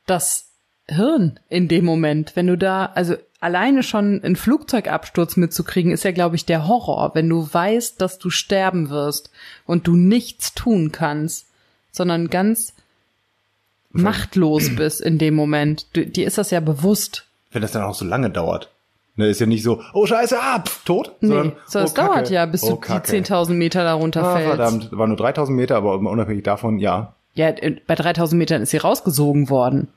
das 0.05 0.53
Hirn 0.87 1.37
in 1.49 1.67
dem 1.67 1.83
Moment, 1.83 2.37
wenn 2.37 2.47
du 2.47 2.57
da, 2.57 2.85
also 2.95 3.15
alleine 3.41 3.83
schon 3.83 4.23
einen 4.23 4.37
Flugzeugabsturz 4.37 5.35
mitzukriegen, 5.35 5.91
ist 5.91 6.05
ja, 6.05 6.11
glaube 6.13 6.37
ich, 6.37 6.45
der 6.45 6.65
Horror, 6.65 7.11
wenn 7.13 7.27
du 7.27 7.53
weißt, 7.53 7.99
dass 7.99 8.19
du 8.19 8.29
sterben 8.29 8.89
wirst 8.89 9.31
und 9.65 9.85
du 9.85 9.97
nichts 9.97 10.53
tun 10.53 10.93
kannst, 10.93 11.47
sondern 11.91 12.29
ganz 12.29 12.73
machtlos 13.89 14.73
bist 14.77 15.01
in 15.01 15.17
dem 15.17 15.35
Moment. 15.35 15.87
Du, 15.91 16.05
dir 16.05 16.25
ist 16.25 16.37
das 16.37 16.51
ja 16.51 16.61
bewusst. 16.61 17.25
Wenn 17.51 17.63
das 17.63 17.73
dann 17.73 17.83
auch 17.83 17.95
so 17.95 18.05
lange 18.05 18.29
dauert. 18.29 18.71
Ne, 19.19 19.27
ist 19.27 19.41
ja 19.41 19.47
nicht 19.47 19.63
so, 19.63 19.81
oh 19.91 20.05
scheiße, 20.05 20.39
ah, 20.39 20.63
pf, 20.65 20.85
tot. 20.85 21.11
Nee, 21.19 21.27
sondern, 21.27 21.51
so, 21.67 21.79
es 21.79 21.91
oh, 21.91 21.93
Kacke, 21.93 22.13
dauert 22.13 22.29
ja, 22.29 22.45
bis 22.45 22.63
oh, 22.63 22.69
du 22.69 22.75
Kacke. 22.77 23.11
die 23.11 23.21
10.000 23.21 23.51
Meter 23.51 23.83
darunter 23.83 24.23
Ah, 24.23 24.37
fällst. 24.37 24.47
verdammt, 24.55 24.89
war 24.93 25.07
nur 25.07 25.17
3000 25.17 25.57
Meter, 25.57 25.75
aber 25.75 25.95
unabhängig 25.95 26.43
davon, 26.45 26.79
ja. 26.79 27.15
Ja, 27.33 27.49
äh, 27.49 27.75
bei 27.85 27.95
3000 27.95 28.39
Metern 28.39 28.61
ist 28.61 28.69
sie 28.69 28.77
rausgesogen 28.77 29.49
worden. 29.49 29.89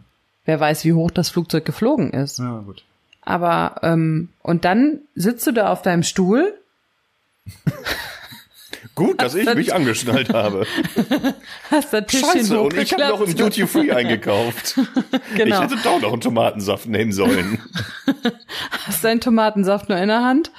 Wer 0.45 0.59
weiß, 0.59 0.85
wie 0.85 0.95
hoch 0.95 1.13
das 1.13 1.31
Flugzeug 1.31 1.65
geflogen 1.65 2.11
ist. 2.11 2.41
Ja, 2.41 2.65
gut. 2.67 2.83
Aber, 3.21 3.77
ähm, 3.85 4.31
und 4.43 4.65
dann 4.65 4.99
sitzt 5.15 5.47
du 5.47 5.53
da 5.53 5.71
auf 5.71 5.83
deinem 5.83 6.03
Stuhl, 6.03 6.55
Gut, 8.95 9.23
dass 9.23 9.35
ich 9.35 9.53
mich 9.55 9.75
angeschnallt 9.75 10.33
habe. 10.33 10.67
hast 11.71 11.93
das 11.93 12.07
Tischchen 12.07 12.31
Scheiße, 12.31 12.61
und 12.61 12.77
ich 12.77 12.93
habe 12.93 13.09
noch 13.09 13.21
im. 13.21 13.35
Duty 13.35 13.67
Free 13.67 13.93
eingekauft. 13.93 14.79
Genau. 15.35 15.57
Ich 15.57 15.63
hätte 15.63 15.83
doch 15.83 16.01
noch 16.01 16.13
einen 16.13 16.21
Tomatensaft 16.21 16.87
nehmen 16.87 17.13
sollen. 17.13 17.59
hast 18.87 19.03
deinen 19.03 19.21
Tomatensaft 19.21 19.89
nur 19.89 19.97
in 19.99 20.09
der 20.09 20.23
Hand 20.23 20.51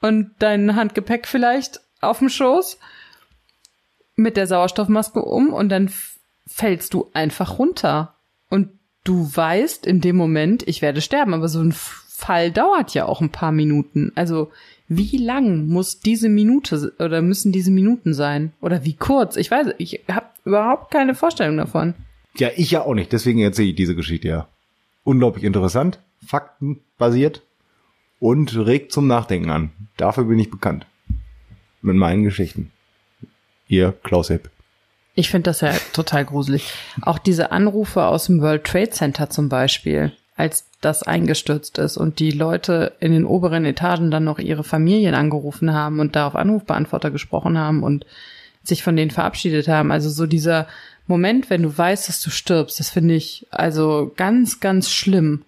und 0.00 0.30
dein 0.38 0.76
Handgepäck 0.76 1.26
vielleicht 1.26 1.80
auf 2.00 2.20
dem 2.20 2.28
Schoß 2.28 2.78
mit 4.14 4.36
der 4.36 4.46
Sauerstoffmaske 4.46 5.20
um 5.20 5.52
und 5.52 5.70
dann 5.70 5.90
fällst 6.46 6.94
du 6.94 7.10
einfach 7.14 7.58
runter. 7.58 8.14
Und 8.48 8.70
du 9.04 9.28
weißt 9.34 9.86
in 9.86 10.00
dem 10.00 10.16
Moment, 10.16 10.66
ich 10.68 10.82
werde 10.82 11.00
sterben, 11.00 11.34
aber 11.34 11.48
so 11.48 11.60
ein 11.60 11.74
Fall 12.18 12.50
dauert 12.50 12.94
ja 12.94 13.04
auch 13.04 13.20
ein 13.20 13.30
paar 13.30 13.52
Minuten. 13.52 14.10
Also 14.14 14.50
wie 14.88 15.18
lang 15.18 15.66
muss 15.66 16.00
diese 16.00 16.30
Minute 16.30 16.94
oder 16.98 17.20
müssen 17.20 17.52
diese 17.52 17.70
Minuten 17.70 18.14
sein? 18.14 18.54
Oder 18.62 18.86
wie 18.86 18.94
kurz? 18.94 19.36
Ich 19.36 19.50
weiß, 19.50 19.74
ich 19.76 20.00
habe 20.10 20.26
überhaupt 20.46 20.90
keine 20.90 21.14
Vorstellung 21.14 21.58
davon. 21.58 21.92
Ja, 22.38 22.48
ich 22.56 22.70
ja 22.70 22.80
auch 22.82 22.94
nicht, 22.94 23.12
deswegen 23.12 23.40
erzähle 23.40 23.68
ich 23.68 23.74
diese 23.74 23.94
Geschichte 23.94 24.28
ja. 24.28 24.48
Unglaublich 25.04 25.44
interessant, 25.44 26.00
faktenbasiert 26.26 27.42
und 28.18 28.56
regt 28.56 28.92
zum 28.92 29.06
Nachdenken 29.06 29.50
an. 29.50 29.70
Dafür 29.98 30.24
bin 30.24 30.38
ich 30.38 30.50
bekannt. 30.50 30.86
Mit 31.82 31.96
meinen 31.96 32.24
Geschichten. 32.24 32.72
Ihr 33.68 33.92
Klaus 34.02 34.30
Hepp. 34.30 34.50
Ich 35.14 35.28
finde 35.28 35.50
das 35.50 35.60
ja 35.60 35.74
total 35.92 36.24
gruselig. 36.24 36.72
Auch 37.02 37.18
diese 37.18 37.52
Anrufe 37.52 38.06
aus 38.06 38.26
dem 38.26 38.40
World 38.40 38.64
Trade 38.64 38.90
Center 38.90 39.28
zum 39.28 39.50
Beispiel, 39.50 40.12
als 40.36 40.66
das 40.80 41.02
eingestürzt 41.02 41.78
ist 41.78 41.96
und 41.96 42.18
die 42.18 42.30
Leute 42.30 42.92
in 43.00 43.12
den 43.12 43.24
oberen 43.24 43.64
Etagen 43.64 44.10
dann 44.10 44.24
noch 44.24 44.38
ihre 44.38 44.64
Familien 44.64 45.14
angerufen 45.14 45.72
haben 45.72 45.98
und 45.98 46.14
da 46.14 46.26
auf 46.26 46.36
Anrufbeantworter 46.36 47.10
gesprochen 47.10 47.58
haben 47.58 47.82
und 47.82 48.04
sich 48.62 48.82
von 48.82 48.96
denen 48.96 49.10
verabschiedet 49.10 49.68
haben. 49.68 49.90
Also 49.90 50.10
so 50.10 50.26
dieser 50.26 50.66
Moment, 51.06 51.48
wenn 51.48 51.62
du 51.62 51.76
weißt, 51.76 52.08
dass 52.08 52.20
du 52.20 52.30
stirbst, 52.30 52.80
das 52.80 52.90
finde 52.90 53.14
ich 53.14 53.46
also 53.50 54.12
ganz, 54.16 54.60
ganz 54.60 54.90
schlimm. 54.90 55.42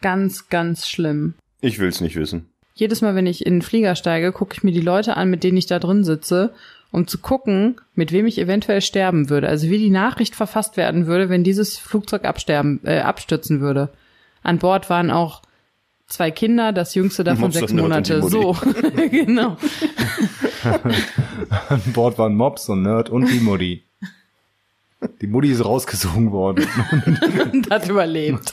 Ganz, 0.00 0.48
ganz 0.48 0.88
schlimm. 0.88 1.34
Ich 1.60 1.78
will's 1.78 2.00
nicht 2.00 2.16
wissen. 2.16 2.46
Jedes 2.74 3.02
Mal, 3.02 3.14
wenn 3.14 3.26
ich 3.26 3.46
in 3.46 3.54
den 3.54 3.62
Flieger 3.62 3.94
steige, 3.94 4.32
gucke 4.32 4.54
ich 4.56 4.64
mir 4.64 4.72
die 4.72 4.80
Leute 4.80 5.16
an, 5.16 5.30
mit 5.30 5.44
denen 5.44 5.56
ich 5.56 5.66
da 5.66 5.78
drin 5.78 6.02
sitze, 6.02 6.52
um 6.90 7.06
zu 7.06 7.18
gucken, 7.18 7.76
mit 7.94 8.10
wem 8.10 8.26
ich 8.26 8.38
eventuell 8.38 8.80
sterben 8.80 9.30
würde. 9.30 9.48
Also 9.48 9.70
wie 9.70 9.78
die 9.78 9.90
Nachricht 9.90 10.34
verfasst 10.34 10.76
werden 10.76 11.06
würde, 11.06 11.28
wenn 11.28 11.44
dieses 11.44 11.78
Flugzeug 11.78 12.24
absterben, 12.24 12.80
äh, 12.84 12.98
abstürzen 12.98 13.60
würde. 13.60 13.90
An 14.44 14.58
Bord 14.58 14.90
waren 14.90 15.10
auch 15.10 15.42
zwei 16.06 16.30
Kinder, 16.30 16.72
das 16.72 16.94
jüngste 16.94 17.24
davon 17.24 17.44
Mops, 17.44 17.54
sechs 17.54 17.72
Monate. 17.72 18.22
So, 18.22 18.52
genau. 19.10 19.56
An 21.68 21.82
Bord 21.92 22.18
waren 22.18 22.36
Mops 22.36 22.68
und 22.68 22.82
Nerd 22.82 23.08
und 23.10 23.26
die 23.26 23.40
Mutti. 23.40 23.82
Die 25.20 25.26
Mutti 25.26 25.50
ist 25.50 25.64
rausgesogen 25.64 26.30
worden. 26.30 26.66
Und 27.52 27.70
hat 27.70 27.88
überlebt. 27.88 28.52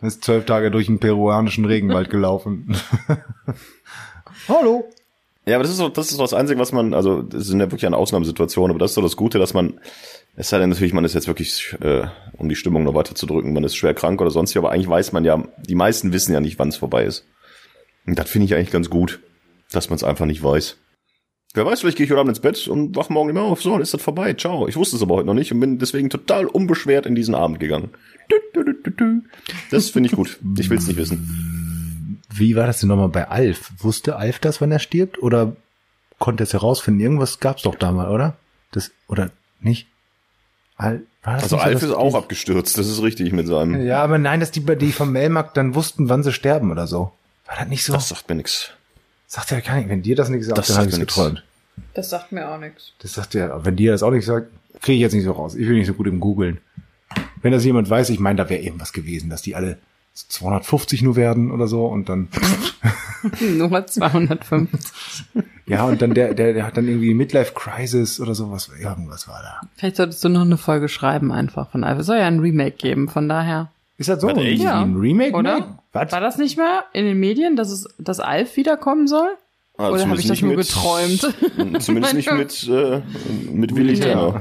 ist 0.00 0.24
zwölf 0.24 0.44
Tage 0.44 0.70
durch 0.70 0.86
den 0.86 1.00
peruanischen 1.00 1.64
Regenwald 1.64 2.08
gelaufen. 2.10 2.76
Hallo. 4.48 4.88
Ja, 5.48 5.54
aber 5.56 5.62
das 5.62 5.70
ist 5.70 5.78
so, 5.78 5.88
das 5.88 6.10
ist 6.10 6.16
so 6.16 6.22
das 6.22 6.34
Einzige, 6.34 6.58
was 6.58 6.72
man, 6.72 6.92
also 6.92 7.22
das 7.22 7.46
sind 7.46 7.60
ja 7.60 7.66
wirklich 7.66 7.86
eine 7.86 7.96
Ausnahmesituation, 7.96 8.70
aber 8.70 8.80
das 8.80 8.90
ist 8.90 8.94
so 8.96 9.02
das 9.02 9.16
Gute, 9.16 9.38
dass 9.38 9.54
man, 9.54 9.78
es 10.34 10.48
sei 10.48 10.58
denn 10.58 10.70
natürlich, 10.70 10.92
man 10.92 11.04
ist 11.04 11.14
jetzt 11.14 11.28
wirklich, 11.28 11.76
äh, 11.80 12.08
um 12.36 12.48
die 12.48 12.56
Stimmung 12.56 12.82
noch 12.82 12.94
weiter 12.94 13.14
zu 13.14 13.26
drücken, 13.26 13.52
man 13.52 13.62
ist 13.62 13.76
schwer 13.76 13.94
krank 13.94 14.20
oder 14.20 14.30
sonst, 14.30 14.56
aber 14.56 14.72
eigentlich 14.72 14.88
weiß 14.88 15.12
man 15.12 15.24
ja, 15.24 15.44
die 15.58 15.76
meisten 15.76 16.12
wissen 16.12 16.32
ja 16.32 16.40
nicht, 16.40 16.58
wann 16.58 16.70
es 16.70 16.76
vorbei 16.76 17.04
ist. 17.04 17.26
Und 18.06 18.18
das 18.18 18.28
finde 18.28 18.46
ich 18.46 18.54
eigentlich 18.54 18.72
ganz 18.72 18.90
gut, 18.90 19.20
dass 19.70 19.88
man 19.88 19.96
es 19.96 20.04
einfach 20.04 20.26
nicht 20.26 20.42
weiß. 20.42 20.78
Wer 21.54 21.64
weiß, 21.64 21.80
vielleicht 21.80 21.96
gehe 21.96 22.06
ich 22.06 22.10
heute 22.10 22.20
Abend 22.20 22.30
ins 22.30 22.40
Bett 22.40 22.66
und 22.66 22.96
wach 22.96 23.08
morgen 23.08 23.30
immer 23.30 23.42
auf, 23.42 23.62
so, 23.62 23.70
dann 23.70 23.82
ist 23.82 23.94
das 23.94 24.02
vorbei, 24.02 24.34
ciao. 24.34 24.66
Ich 24.66 24.76
wusste 24.76 24.96
es 24.96 25.02
aber 25.02 25.14
heute 25.14 25.26
noch 25.26 25.34
nicht 25.34 25.52
und 25.52 25.60
bin 25.60 25.78
deswegen 25.78 26.10
total 26.10 26.46
unbeschwert 26.46 27.06
in 27.06 27.14
diesen 27.14 27.36
Abend 27.36 27.60
gegangen. 27.60 27.90
Das 29.70 29.90
finde 29.90 30.08
ich 30.08 30.16
gut. 30.16 30.40
Ich 30.58 30.68
will 30.68 30.78
es 30.78 30.88
nicht 30.88 30.96
wissen. 30.96 31.55
Wie 32.38 32.56
war 32.56 32.66
das 32.66 32.80
denn 32.80 32.88
nochmal 32.88 33.08
bei 33.08 33.28
Alf? 33.28 33.72
Wusste 33.78 34.16
Alf 34.16 34.38
das, 34.38 34.60
wann 34.60 34.72
er 34.72 34.78
stirbt? 34.78 35.22
Oder 35.22 35.56
konnte 36.18 36.44
es 36.44 36.52
herausfinden? 36.52 37.00
Irgendwas 37.00 37.40
gab's 37.40 37.62
doch 37.62 37.74
da 37.74 37.92
mal, 37.92 38.10
oder? 38.10 38.36
Das, 38.72 38.90
oder 39.08 39.30
nicht? 39.60 39.86
Al, 40.76 41.02
war 41.22 41.34
das 41.34 41.44
Also 41.44 41.56
nicht 41.56 41.62
so, 41.62 41.68
Alf 41.68 41.80
dass 41.80 41.90
ist 41.90 41.96
auch 41.96 42.14
abgestürzt, 42.14 42.76
das 42.78 42.86
ist 42.86 43.02
richtig 43.02 43.32
mit 43.32 43.46
seinem. 43.46 43.84
Ja, 43.86 44.02
aber 44.02 44.18
nein, 44.18 44.40
dass 44.40 44.50
die, 44.50 44.60
die 44.60 44.92
vom 44.92 45.12
Melmark 45.12 45.54
dann 45.54 45.74
wussten, 45.74 46.08
wann 46.08 46.22
sie 46.22 46.32
sterben 46.32 46.70
oder 46.70 46.86
so. 46.86 47.12
War 47.46 47.56
das 47.58 47.68
nicht 47.68 47.84
so? 47.84 47.92
Das 47.94 48.08
sagt 48.08 48.28
mir 48.28 48.34
nix. 48.34 48.72
sagt 49.26 49.50
ja 49.50 49.60
gar 49.60 49.76
nicht. 49.76 49.88
Wenn 49.88 50.02
dir 50.02 50.16
das 50.16 50.28
nicht 50.28 50.44
sagt, 50.44 50.58
Das 50.58 50.68
dann 50.68 50.76
habe 50.76 50.90
sagt 50.90 51.02
ich 51.02 51.08
geträumt. 51.08 51.44
Das 51.94 52.10
sagt 52.10 52.32
mir 52.32 52.48
auch 52.50 52.58
nichts. 52.58 52.92
Das 53.00 53.14
sagt 53.14 53.34
ja, 53.34 53.64
wenn 53.64 53.76
dir 53.76 53.92
das 53.92 54.02
auch 54.02 54.10
nicht 54.10 54.26
sagt, 54.26 54.48
kriege 54.82 54.96
ich 54.96 55.00
jetzt 55.00 55.14
nicht 55.14 55.24
so 55.24 55.32
raus. 55.32 55.54
Ich 55.54 55.66
bin 55.66 55.76
nicht 55.76 55.86
so 55.86 55.94
gut 55.94 56.06
im 56.06 56.20
Googeln. 56.20 56.58
Wenn 57.40 57.52
das 57.52 57.64
jemand 57.64 57.88
weiß, 57.88 58.10
ich 58.10 58.18
meine, 58.18 58.36
da 58.36 58.48
wäre 58.48 58.62
irgendwas 58.62 58.92
gewesen, 58.92 59.30
dass 59.30 59.42
die 59.42 59.54
alle 59.54 59.78
250 60.16 61.02
nur 61.02 61.16
werden 61.16 61.50
oder 61.50 61.66
so 61.66 61.86
und 61.86 62.08
dann, 62.08 62.28
Nummer 63.40 63.86
205. 63.86 64.70
ja, 65.66 65.84
und 65.84 66.00
dann 66.00 66.14
der, 66.14 66.34
der, 66.34 66.54
der 66.54 66.66
hat 66.66 66.76
dann 66.76 66.88
irgendwie 66.88 67.14
Midlife 67.14 67.52
Crisis 67.54 68.20
oder 68.20 68.34
sowas, 68.34 68.70
irgendwas 68.80 69.28
war 69.28 69.42
da. 69.42 69.68
Vielleicht 69.76 69.96
solltest 69.96 70.24
du 70.24 70.28
noch 70.28 70.42
eine 70.42 70.56
Folge 70.56 70.88
schreiben 70.88 71.32
einfach 71.32 71.70
von 71.70 71.84
Alf. 71.84 71.98
Es 71.98 72.06
soll 72.06 72.18
ja 72.18 72.26
ein 72.26 72.40
Remake 72.40 72.76
geben, 72.76 73.08
von 73.08 73.28
daher. 73.28 73.70
Ist 73.98 74.08
das 74.08 74.20
so? 74.20 74.28
Warte, 74.28 74.40
echt? 74.40 74.62
Wie 74.62 74.66
ein 74.66 74.96
Remake? 74.96 75.34
Oder? 75.34 75.78
War 75.92 76.06
das 76.06 76.36
nicht 76.38 76.56
mehr 76.56 76.84
in 76.92 77.04
den 77.04 77.18
Medien, 77.18 77.56
dass 77.56 77.70
es, 77.70 77.88
dass 77.98 78.20
Alf 78.20 78.56
wiederkommen 78.56 79.06
soll? 79.06 79.28
Also 79.78 79.94
Oder 79.94 80.08
habe 80.08 80.20
ich 80.20 80.26
das 80.26 80.40
nur 80.40 80.56
nicht 80.56 80.68
geträumt? 80.68 81.34
Mit, 81.56 81.82
zumindest 81.82 82.14
nicht 82.14 82.32
mit, 82.32 82.68
äh, 82.68 83.02
mit 83.50 83.74
Willi 83.74 83.98
Nee. 83.98 84.40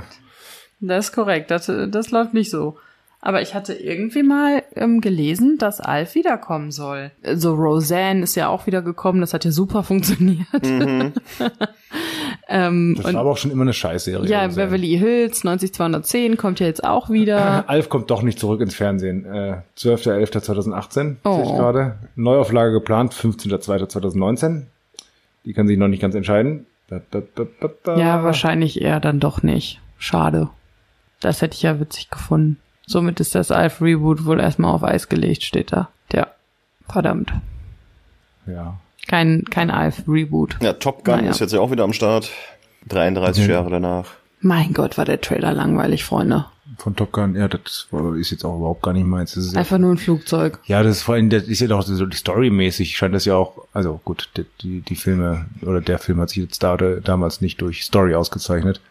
Das 0.82 1.07
ist 1.07 1.13
korrekt, 1.13 1.51
das, 1.51 1.65
das 1.65 2.11
läuft 2.11 2.34
nicht 2.34 2.49
so. 2.49 2.78
Aber 3.28 3.41
ich 3.41 3.55
hatte 3.55 3.73
irgendwie 3.73 4.21
mal 4.21 4.61
ähm, 4.76 5.01
gelesen, 5.01 5.57
dass 5.57 5.82
Alf 5.82 6.13
wiederkommen 6.13 6.69
soll. 6.69 7.09
So 7.34 7.55
Roseanne 7.55 8.21
ist 8.21 8.36
ja 8.36 8.49
auch 8.49 8.67
wieder 8.67 8.84
gekommen, 8.84 9.19
das 9.19 9.34
hat 9.34 9.43
ja 9.45 9.51
super 9.51 9.82
funktioniert. 9.91 10.45
ähm, 12.47 12.93
Das 12.97 13.05
und 13.05 13.13
war 13.15 13.21
aber 13.21 13.32
auch 13.32 13.38
schon 13.38 13.49
immer 13.49 13.63
eine 13.63 13.73
Scheißserie. 13.73 14.30
ja, 14.30 14.41
sagen. 14.41 14.55
Beverly 14.55 14.97
Hills 14.99 15.43
90210 15.43 16.38
kommt 16.38 16.59
ja 16.59 16.67
jetzt 16.67 16.84
auch 16.84 17.09
wieder. 17.09 17.67
Alf 17.69 17.89
kommt 17.89 18.11
doch 18.11 18.21
nicht 18.21 18.38
zurück 18.38 18.61
ins 18.61 18.76
Fernsehen. 18.76 19.26
Äh, 19.26 19.61
12.11.2018, 19.78 21.15
Oh. 21.23 21.36
sehe 21.38 21.43
ich 21.45 21.57
gerade. 21.57 21.97
Neuauflage 22.15 22.71
geplant, 22.73 23.13
15.02.2019. 23.15 24.63
Die 25.45 25.53
kann 25.53 25.67
sich 25.67 25.78
noch 25.80 25.88
nicht 25.88 26.01
ganz 26.01 26.13
entscheiden. 26.13 26.67
Ba, 26.89 27.01
ba, 27.09 27.21
ba. 27.84 27.97
Ja, 27.97 28.23
wahrscheinlich 28.23 28.82
eher 28.82 28.99
dann 28.99 29.19
doch 29.19 29.41
nicht. 29.41 29.82
Schade. 29.97 30.49
Das 31.21 31.41
hätte 31.41 31.55
ich 31.55 31.63
ja 31.63 31.80
witzig 31.80 32.11
gefunden. 32.11 32.57
Somit 32.88 33.19
ist 33.19 33.36
das 33.36 33.51
Alf-Reboot 33.51 34.25
wohl 34.25 34.39
erstmal 34.39 34.73
auf 34.73 34.83
Eis 34.83 35.09
gelegt, 35.09 35.43
steht 35.43 35.71
da. 35.71 35.89
Ja. 36.13 36.27
Verdammt. 36.88 37.33
Ja. 38.47 38.79
Kein, 39.07 39.43
kein 39.45 39.71
Alf-Reboot. 39.71 40.57
Ja, 40.61 40.73
Top 40.73 41.03
Gun 41.03 41.17
Naja. 41.17 41.31
ist 41.31 41.39
jetzt 41.39 41.53
ja 41.53 41.59
auch 41.59 41.71
wieder 41.71 41.83
am 41.83 41.93
Start. 41.93 42.29
33 42.89 43.47
Jahre 43.47 43.69
danach. 43.69 44.11
Mein 44.41 44.73
Gott, 44.73 44.97
war 44.97 45.05
der 45.05 45.21
Trailer 45.21 45.53
langweilig, 45.53 46.03
Freunde. 46.03 46.45
Von 46.77 46.95
Top 46.95 47.11
Gun, 47.11 47.36
ja, 47.36 47.47
das 47.47 47.88
ist 48.19 48.31
jetzt 48.31 48.43
auch 48.43 48.57
überhaupt 48.57 48.83
gar 48.83 48.93
nicht 48.93 49.05
meins. 49.05 49.33
Das 49.33 49.45
ist 49.45 49.53
ja, 49.53 49.59
Einfach 49.59 49.77
nur 49.77 49.91
ein 49.91 49.97
Flugzeug. 49.97 50.59
ja, 50.65 50.83
das 50.83 50.97
ist 50.97 51.03
vor 51.03 51.15
allem, 51.15 51.29
das 51.29 51.43
ist 51.43 51.61
ja 51.61 51.67
doch 51.67 51.81
so 51.83 52.05
die 52.05 52.17
storymäßig, 52.17 52.97
scheint 52.97 53.15
das 53.15 53.25
ja 53.25 53.36
auch, 53.36 53.65
also 53.73 53.99
gut, 54.03 54.29
die, 54.36 54.45
die, 54.61 54.81
die 54.81 54.95
Filme, 54.95 55.45
oder 55.61 55.79
der 55.81 55.99
Film 55.99 56.19
hat 56.19 56.29
sich 56.29 56.39
jetzt 56.43 56.61
da, 56.63 56.75
damals 56.77 57.41
nicht 57.41 57.61
durch 57.61 57.83
Story 57.86 58.13
ausgezeichnet. 58.15 58.81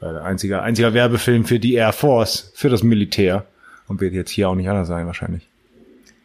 Weil 0.00 0.12
der 0.14 0.24
einzige, 0.24 0.62
einziger 0.62 0.94
Werbefilm 0.94 1.44
für 1.44 1.58
die 1.58 1.74
Air 1.74 1.92
Force, 1.92 2.52
für 2.54 2.68
das 2.68 2.82
Militär. 2.82 3.44
Und 3.88 4.00
wird 4.02 4.12
jetzt 4.12 4.30
hier 4.30 4.48
auch 4.50 4.54
nicht 4.54 4.68
anders 4.68 4.86
sein, 4.88 5.06
wahrscheinlich. 5.06 5.48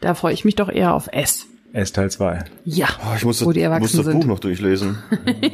Da 0.01 0.15
freue 0.15 0.33
ich 0.33 0.43
mich 0.43 0.55
doch 0.55 0.69
eher 0.69 0.93
auf 0.93 1.07
S. 1.13 1.47
S 1.71 1.91
Teil 1.91 2.11
2. 2.11 2.43
Ja, 2.65 2.87
Oh, 3.01 3.15
ich 3.15 3.25
muss 3.25 3.39
das, 3.39 3.47
wo 3.47 3.79
muss 3.79 3.93
das 3.93 4.05
sind. 4.05 4.19
Buch 4.19 4.25
noch 4.25 4.39
durchlesen. 4.39 4.97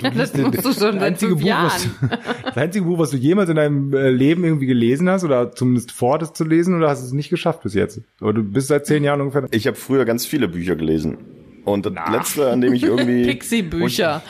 ja, 0.01 0.09
das 0.17 0.33
musst 0.37 0.65
du 0.65 0.73
schon 0.73 0.73
seit 0.73 1.01
einzige 1.01 1.31
fünf 1.31 1.41
Buch, 1.41 1.47
Jahren. 1.47 1.71
was, 2.01 2.19
das 2.45 2.57
einzige 2.57 2.83
Buch, 2.85 2.97
was 2.99 3.11
du 3.11 3.17
jemals 3.17 3.49
in 3.49 3.55
deinem 3.55 3.93
äh, 3.93 4.09
Leben 4.09 4.43
irgendwie 4.43 4.65
gelesen 4.65 5.07
hast 5.07 5.23
oder 5.23 5.53
zumindest 5.53 5.91
vor, 5.93 6.17
das 6.19 6.33
zu 6.33 6.43
lesen 6.43 6.75
oder 6.75 6.89
hast 6.89 7.01
du 7.03 7.05
es 7.05 7.13
nicht 7.13 7.29
geschafft 7.29 7.61
bis 7.63 7.73
jetzt? 7.73 8.01
Aber 8.19 8.33
du 8.33 8.43
bist 8.43 8.67
seit 8.67 8.85
zehn 8.85 9.03
Jahren 9.03 9.21
ungefähr. 9.21 9.45
Ich 9.51 9.65
habe 9.67 9.77
früher 9.77 10.03
ganz 10.03 10.25
viele 10.25 10.47
Bücher 10.49 10.75
gelesen. 10.75 11.17
Und 11.63 11.85
das 11.85 11.93
letzte, 12.11 12.49
an 12.49 12.61
dem 12.61 12.73
ich 12.73 12.83
irgendwie, 12.83 13.25
Pixie-Bücher. 13.25 14.21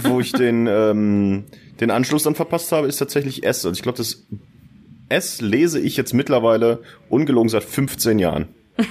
wo 0.00 0.20
ich 0.20 0.32
den, 0.32 0.66
ähm, 0.66 1.44
den 1.82 1.90
Anschluss 1.90 2.22
dann 2.22 2.34
verpasst 2.34 2.72
habe, 2.72 2.86
ist 2.86 2.98
tatsächlich 2.98 3.44
S. 3.44 3.66
Also 3.66 3.76
ich 3.76 3.82
glaube, 3.82 3.98
das 3.98 4.24
S 5.08 5.40
lese 5.40 5.80
ich 5.80 5.96
jetzt 5.96 6.14
mittlerweile 6.14 6.82
ungelogen 7.08 7.48
seit 7.48 7.64
15 7.64 8.18
Jahren. 8.18 8.48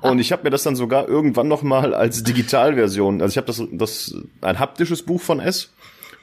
Und 0.00 0.18
ich 0.18 0.32
habe 0.32 0.44
mir 0.44 0.50
das 0.50 0.62
dann 0.62 0.76
sogar 0.76 1.08
irgendwann 1.08 1.48
noch 1.48 1.62
mal 1.62 1.94
als 1.94 2.22
Digitalversion, 2.22 3.20
also 3.20 3.32
ich 3.32 3.36
habe 3.36 3.46
das, 3.46 3.62
das 3.70 4.14
ein 4.40 4.58
haptisches 4.58 5.02
Buch 5.02 5.20
von 5.20 5.40
S 5.40 5.74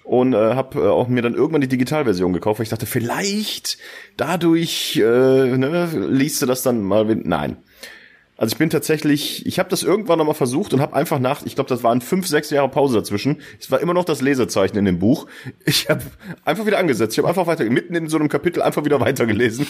und 0.04 0.34
äh, 0.34 0.56
habe 0.56 0.80
äh, 0.80 0.88
auch 0.88 1.08
mir 1.08 1.22
dann 1.22 1.36
irgendwann 1.36 1.62
die 1.62 1.68
Digitalversion 1.68 2.34
gekauft, 2.34 2.60
weil 2.60 2.64
ich 2.64 2.70
dachte, 2.70 2.88
vielleicht 2.88 3.78
dadurch 4.16 4.96
äh, 4.96 5.58
ne, 5.58 5.90
liest 6.10 6.42
du 6.42 6.48
das 6.48 6.64
dann 6.64 6.82
mal. 6.82 7.06
Nein. 7.06 7.58
Also 8.38 8.54
ich 8.54 8.58
bin 8.60 8.70
tatsächlich, 8.70 9.46
ich 9.48 9.58
habe 9.58 9.70
das 9.70 9.82
irgendwann 9.82 10.20
noch 10.20 10.26
mal 10.26 10.36
versucht 10.36 10.72
und 10.74 10.80
habe 10.80 10.96
einfach 10.96 11.18
nach, 11.18 11.44
ich 11.46 11.56
glaube, 11.56 11.70
das 11.70 11.82
waren 11.82 12.02
fünf, 12.02 12.28
sechs 12.28 12.52
Jahre 12.52 12.70
Pause 12.70 12.96
dazwischen. 12.98 13.42
Es 13.60 13.72
war 13.72 13.80
immer 13.80 13.96
noch 13.96 14.06
das 14.06 14.22
Lesezeichen 14.22 14.78
in 14.78 14.86
dem 14.86 15.00
Buch. 15.00 15.26
Ich 15.66 15.90
habe 15.90 16.04
einfach 16.46 16.68
wieder 16.68 16.78
angesetzt. 16.78 17.14
Ich 17.14 17.18
habe 17.18 17.28
einfach 17.28 17.48
weiter, 17.48 17.66
mitten 17.66 17.96
in 17.96 18.10
so 18.10 18.18
einem 18.18 18.30
Kapitel 18.30 18.62
einfach 18.62 18.86
wieder 18.86 19.00
weitergelesen 19.02 19.68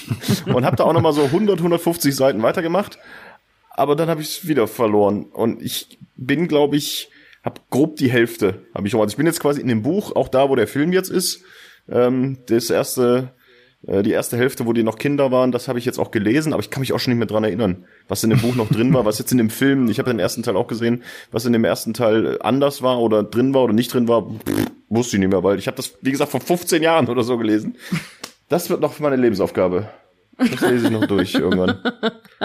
und 0.47 0.65
habe 0.65 0.75
da 0.75 0.83
auch 0.83 0.93
noch 0.93 1.01
mal 1.01 1.13
so 1.13 1.23
100, 1.23 1.59
150 1.59 2.13
Seiten 2.13 2.43
weitergemacht. 2.43 2.99
Aber 3.69 3.95
dann 3.95 4.09
habe 4.09 4.21
ich 4.21 4.39
es 4.39 4.47
wieder 4.47 4.67
verloren 4.67 5.25
und 5.25 5.61
ich 5.61 5.99
bin, 6.17 6.49
glaube 6.49 6.75
ich, 6.75 7.09
habe 7.43 7.61
grob 7.69 7.95
die 7.95 8.11
Hälfte. 8.11 8.65
Habe 8.73 8.87
ich 8.87 8.91
schon. 8.91 8.99
Also 8.99 9.13
ich 9.13 9.17
bin 9.17 9.27
jetzt 9.27 9.39
quasi 9.39 9.61
in 9.61 9.67
dem 9.67 9.81
Buch, 9.81 10.13
auch 10.15 10.27
da, 10.27 10.49
wo 10.49 10.55
der 10.55 10.67
Film 10.67 10.91
jetzt 10.91 11.09
ist. 11.09 11.43
Ähm, 11.87 12.39
das 12.47 12.69
erste 12.69 13.33
die 13.87 14.11
erste 14.11 14.35
Hälfte, 14.37 14.65
wo 14.65 14.73
die 14.73 14.83
noch 14.83 14.97
Kinder 14.97 15.31
waren, 15.31 15.53
das 15.53 15.69
habe 15.69 15.79
ich 15.79 15.85
jetzt 15.85 15.97
auch 15.97 16.11
gelesen, 16.11 16.51
aber 16.51 16.61
ich 16.61 16.69
kann 16.69 16.81
mich 16.81 16.91
auch 16.91 16.99
schon 16.99 17.11
nicht 17.11 17.19
mehr 17.19 17.27
dran 17.27 17.45
erinnern, 17.45 17.85
was 18.09 18.23
in 18.23 18.29
dem 18.29 18.39
Buch 18.39 18.55
noch 18.55 18.69
drin 18.69 18.93
war, 18.93 19.05
was 19.05 19.17
jetzt 19.17 19.31
in 19.31 19.37
dem 19.37 19.49
Film, 19.49 19.89
ich 19.89 19.97
habe 19.99 20.09
den 20.09 20.19
ersten 20.19 20.43
Teil 20.43 20.57
auch 20.57 20.67
gesehen, 20.67 21.03
was 21.31 21.45
in 21.45 21.53
dem 21.53 21.63
ersten 21.63 21.93
Teil 21.93 22.37
anders 22.41 22.81
war 22.81 22.99
oder 22.99 23.23
drin 23.23 23.53
war 23.53 23.63
oder 23.63 23.73
nicht 23.73 23.93
drin 23.93 24.09
war, 24.09 24.23
pff, 24.23 24.71
wusste 24.89 25.15
ich 25.15 25.21
nicht 25.21 25.31
mehr, 25.31 25.43
weil 25.43 25.57
ich 25.57 25.67
habe 25.67 25.77
das, 25.77 25.93
wie 26.01 26.11
gesagt, 26.11 26.31
vor 26.31 26.41
15 26.41 26.83
Jahren 26.83 27.07
oder 27.07 27.23
so 27.23 27.37
gelesen. 27.37 27.77
Das 28.49 28.69
wird 28.69 28.81
noch 28.81 28.99
meine 28.99 29.15
Lebensaufgabe. 29.17 29.89
Das 30.37 30.61
lese 30.61 30.87
ich 30.87 30.91
noch 30.91 31.07
durch 31.07 31.33
irgendwann. 31.33 31.79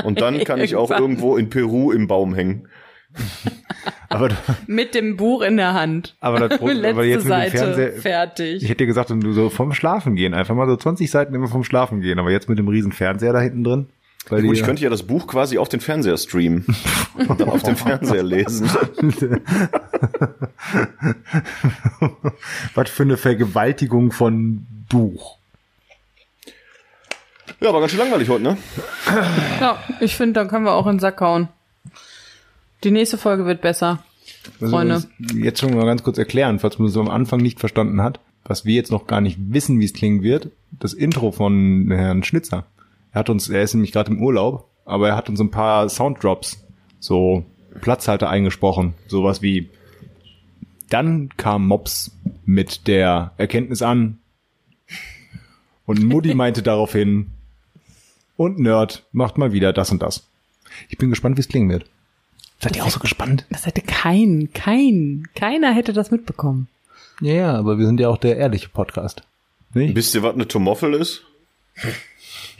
Und 0.02 0.20
dann 0.20 0.42
kann 0.44 0.60
ich 0.60 0.76
auch 0.76 0.90
irgendwo 0.90 1.36
in 1.36 1.50
Peru 1.50 1.92
im 1.92 2.06
Baum 2.06 2.34
hängen. 2.34 2.68
Aber, 4.08 4.28
Mit 4.66 4.94
dem 4.94 5.16
Buch 5.16 5.40
in 5.42 5.56
der 5.56 5.72
Hand. 5.72 6.16
aber, 6.20 6.48
das, 6.48 6.60
Letzte 6.60 6.88
aber 6.90 7.04
jetzt 7.04 7.24
mit 7.24 7.24
dem 7.24 7.28
Seite, 7.28 7.50
Fernseher. 7.56 7.92
fertig. 7.92 8.62
Ich 8.62 8.68
hätte 8.68 8.78
dir 8.78 8.86
gesagt, 8.86 9.10
wenn 9.10 9.20
du 9.20 9.32
so 9.32 9.48
vom 9.48 9.72
Schlafen 9.72 10.14
gehen, 10.16 10.34
einfach 10.34 10.54
mal 10.54 10.68
so 10.68 10.76
20 10.76 11.10
Seiten 11.10 11.34
immer 11.34 11.48
vom 11.48 11.64
Schlafen 11.64 12.00
gehen, 12.00 12.18
aber 12.18 12.30
jetzt 12.30 12.48
mit 12.48 12.58
dem 12.58 12.68
riesen 12.68 12.92
Fernseher 12.92 13.32
da 13.32 13.40
hinten 13.40 13.64
drin. 13.64 13.86
Weil 14.28 14.42
Gut, 14.42 14.54
die, 14.54 14.60
ich 14.60 14.64
könnte 14.64 14.82
ja 14.82 14.90
das 14.90 15.02
Buch 15.02 15.26
quasi 15.26 15.58
auf 15.58 15.68
den 15.68 15.80
Fernseher 15.80 16.16
streamen 16.16 16.64
und 17.14 17.40
dann 17.40 17.48
auf 17.48 17.62
dem 17.62 17.74
Fernseher 17.74 18.22
lesen. 18.22 18.70
was 22.74 22.90
für 22.90 23.02
eine 23.02 23.16
Vergewaltigung 23.16 24.12
von 24.12 24.66
Buch. 24.88 25.38
Ja, 27.60 27.72
war 27.72 27.80
ganz 27.80 27.92
schön 27.92 28.00
langweilig 28.00 28.28
heute, 28.28 28.42
ne? 28.44 28.56
Ja, 29.60 29.78
ich 30.00 30.16
finde, 30.16 30.34
dann 30.34 30.48
können 30.48 30.64
wir 30.64 30.72
auch 30.72 30.86
in 30.86 30.94
den 30.94 31.00
Sack 31.00 31.20
hauen. 31.20 31.48
Die 32.84 32.90
nächste 32.90 33.18
Folge 33.18 33.46
wird 33.46 33.60
besser. 33.60 34.02
Also 34.60 34.72
Freunde. 34.72 35.04
Jetzt 35.34 35.60
schon 35.60 35.74
mal 35.74 35.86
ganz 35.86 36.02
kurz 36.02 36.18
erklären, 36.18 36.58
falls 36.58 36.78
man 36.78 36.88
so 36.88 37.00
am 37.00 37.08
Anfang 37.08 37.40
nicht 37.40 37.60
verstanden 37.60 38.02
hat, 38.02 38.20
was 38.44 38.64
wir 38.64 38.74
jetzt 38.74 38.90
noch 38.90 39.06
gar 39.06 39.20
nicht 39.20 39.38
wissen, 39.38 39.78
wie 39.78 39.84
es 39.84 39.92
klingen 39.92 40.22
wird. 40.22 40.50
Das 40.70 40.94
Intro 40.94 41.32
von 41.32 41.90
Herrn 41.90 42.24
Schnitzer. 42.24 42.66
Er 43.12 43.20
hat 43.20 43.30
uns, 43.30 43.48
er 43.48 43.62
ist 43.62 43.74
nämlich 43.74 43.92
gerade 43.92 44.10
im 44.10 44.22
Urlaub, 44.22 44.68
aber 44.84 45.08
er 45.08 45.16
hat 45.16 45.28
uns 45.28 45.40
ein 45.40 45.50
paar 45.50 45.88
Sounddrops, 45.88 46.64
so 46.98 47.44
Platzhalter 47.80 48.28
eingesprochen. 48.28 48.94
Sowas 49.06 49.42
wie, 49.42 49.70
dann 50.88 51.28
kam 51.36 51.66
Mops 51.66 52.16
mit 52.44 52.88
der 52.88 53.32
Erkenntnis 53.36 53.82
an 53.82 54.18
und 55.86 56.02
Mutti 56.02 56.34
meinte 56.34 56.62
daraufhin, 56.62 57.30
und 58.36 58.58
Nerd 58.58 59.06
macht 59.12 59.38
mal 59.38 59.52
wieder 59.52 59.72
das 59.72 59.92
und 59.92 60.02
das. 60.02 60.26
Ich 60.88 60.98
bin 60.98 61.10
gespannt, 61.10 61.36
wie 61.36 61.40
es 61.42 61.48
klingen 61.48 61.70
wird. 61.70 61.84
Seid 62.62 62.76
ihr 62.76 62.84
auch 62.84 62.90
so 62.90 63.00
gespannt? 63.00 63.44
Das 63.50 63.66
hätte 63.66 63.82
kein, 63.82 64.50
kein, 64.54 65.26
keiner 65.34 65.72
hätte 65.72 65.92
das 65.92 66.12
mitbekommen. 66.12 66.68
Ja, 67.20 67.32
ja, 67.34 67.54
aber 67.54 67.76
wir 67.76 67.86
sind 67.86 67.98
ja 67.98 68.08
auch 68.08 68.18
der 68.18 68.36
ehrliche 68.36 68.68
Podcast. 68.68 69.22
Nicht? 69.74 69.96
Wisst 69.96 70.14
ihr, 70.14 70.22
was 70.22 70.34
eine 70.34 70.46
Tomoffel 70.46 70.94
ist? 70.94 71.24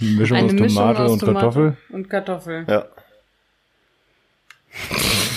Eine 0.01 0.11
Mischung 0.11 0.37
Eine 0.39 0.47
aus 0.47 0.53
Mischung 0.55 0.69
Tomate 0.69 1.03
aus 1.05 1.13
und 1.13 1.19
Tomate 1.21 1.35
Kartoffel. 1.39 1.77
Und 1.91 2.11
Kartoffel. 2.11 2.65
Ja. 2.69 2.87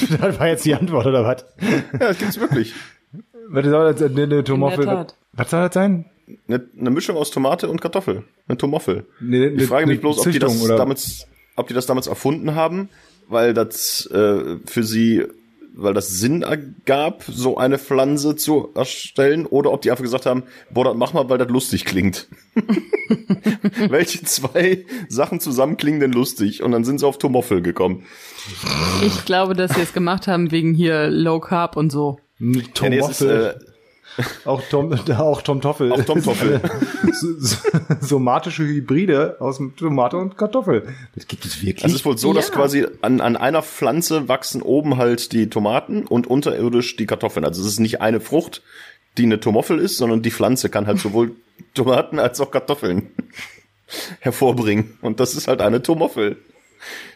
das 0.19 0.39
war 0.39 0.47
jetzt 0.47 0.65
die 0.65 0.73
Antwort, 0.73 1.05
oder 1.05 1.23
was? 1.23 1.45
Ja, 1.61 1.99
das 1.99 2.17
gibt's 2.17 2.39
wirklich. 2.39 2.73
Was 3.49 3.65
soll 3.65 3.93
das 3.93 4.01
eine, 4.01 4.23
eine 4.23 4.43
Tomoffel? 4.43 5.05
Was 5.33 5.49
soll 5.51 5.61
das 5.61 5.73
sein? 5.75 6.05
Eine, 6.47 6.67
eine 6.79 6.89
Mischung 6.89 7.17
aus 7.17 7.29
Tomate 7.29 7.69
und 7.69 7.81
Kartoffel. 7.81 8.23
Eine 8.47 8.57
Tomoffel. 8.57 9.05
Eine, 9.21 9.49
Ich 9.49 9.67
frage 9.67 9.85
mich 9.85 10.01
bloß, 10.01 10.25
ob 10.25 10.31
die, 10.31 10.39
das 10.39 10.51
Züchtung, 10.51 10.65
oder? 10.65 10.77
damals, 10.77 11.27
ob 11.55 11.67
die 11.67 11.75
das 11.75 11.85
damals 11.85 12.07
erfunden 12.07 12.55
haben, 12.55 12.89
weil 13.27 13.53
das 13.53 14.05
äh, 14.07 14.57
für 14.65 14.83
sie, 14.83 15.23
weil 15.73 15.93
das 15.93 16.09
Sinn 16.09 16.41
ergab, 16.41 17.23
so 17.27 17.57
eine 17.57 17.77
Pflanze 17.77 18.35
zu 18.35 18.69
erstellen, 18.75 19.45
oder 19.45 19.71
ob 19.71 19.81
die 19.81 19.91
einfach 19.91 20.03
gesagt 20.03 20.25
haben, 20.25 20.43
boah, 20.71 20.85
das 20.85 20.95
mach 20.95 21.13
mal, 21.13 21.29
weil 21.29 21.37
das 21.37 21.49
lustig 21.49 21.85
klingt. 21.85 22.27
Welche 23.89 24.23
zwei 24.23 24.85
Sachen 25.09 25.39
zusammen 25.39 25.77
klingen 25.77 25.99
denn 25.99 26.11
lustig? 26.11 26.63
Und 26.63 26.71
dann 26.71 26.83
sind 26.83 26.99
sie 26.99 27.07
auf 27.07 27.17
Tomoffel 27.17 27.61
gekommen. 27.61 28.05
Ich 29.05 29.25
glaube, 29.25 29.53
dass 29.53 29.73
sie 29.75 29.81
es 29.81 29.93
gemacht 29.93 30.27
haben 30.27 30.51
wegen 30.51 30.73
hier 30.73 31.07
Low 31.07 31.39
Carb 31.39 31.75
und 31.77 31.91
so. 31.91 32.19
Eine 32.39 32.63
Ja, 33.59 33.74
auch 34.45 34.61
Tom, 34.69 34.93
auch 35.17 35.41
Tom 35.41 35.61
Toffel. 35.61 35.91
Auch 35.91 36.03
Tom 36.03 36.21
Toffel. 36.23 36.61
So- 37.13 37.39
so- 37.39 37.57
Somatische 38.01 38.63
Hybride 38.63 39.37
aus 39.39 39.59
Tomate 39.77 40.17
und 40.17 40.37
Kartoffel. 40.37 40.87
Das 41.15 41.27
gibt 41.27 41.45
es 41.45 41.61
wirklich. 41.63 41.85
Es 41.85 41.93
ist 41.93 42.05
wohl 42.05 42.17
so, 42.17 42.33
dass 42.33 42.49
Ja. 42.49 42.53
quasi 42.55 42.85
an, 43.01 43.21
an 43.21 43.37
einer 43.37 43.61
Pflanze 43.61 44.27
wachsen 44.27 44.61
oben 44.61 44.97
halt 44.97 45.31
die 45.31 45.49
Tomaten 45.49 46.05
und 46.05 46.27
unterirdisch 46.27 46.95
die 46.97 47.05
Kartoffeln. 47.05 47.45
Also 47.45 47.61
es 47.61 47.67
ist 47.67 47.79
nicht 47.79 48.01
eine 48.01 48.19
Frucht, 48.19 48.61
die 49.17 49.23
eine 49.23 49.39
Tomoffel 49.39 49.79
ist, 49.79 49.97
sondern 49.97 50.21
die 50.21 50.31
Pflanze 50.31 50.69
kann 50.69 50.87
halt 50.87 50.99
sowohl 50.99 51.31
Tomaten 51.73 52.19
als 52.19 52.41
auch 52.41 52.51
Kartoffeln 52.51 53.11
hervorbringen. 54.19 54.97
Und 55.01 55.19
das 55.19 55.35
ist 55.35 55.47
halt 55.47 55.61
eine 55.61 55.81
Tomoffel. 55.81 56.37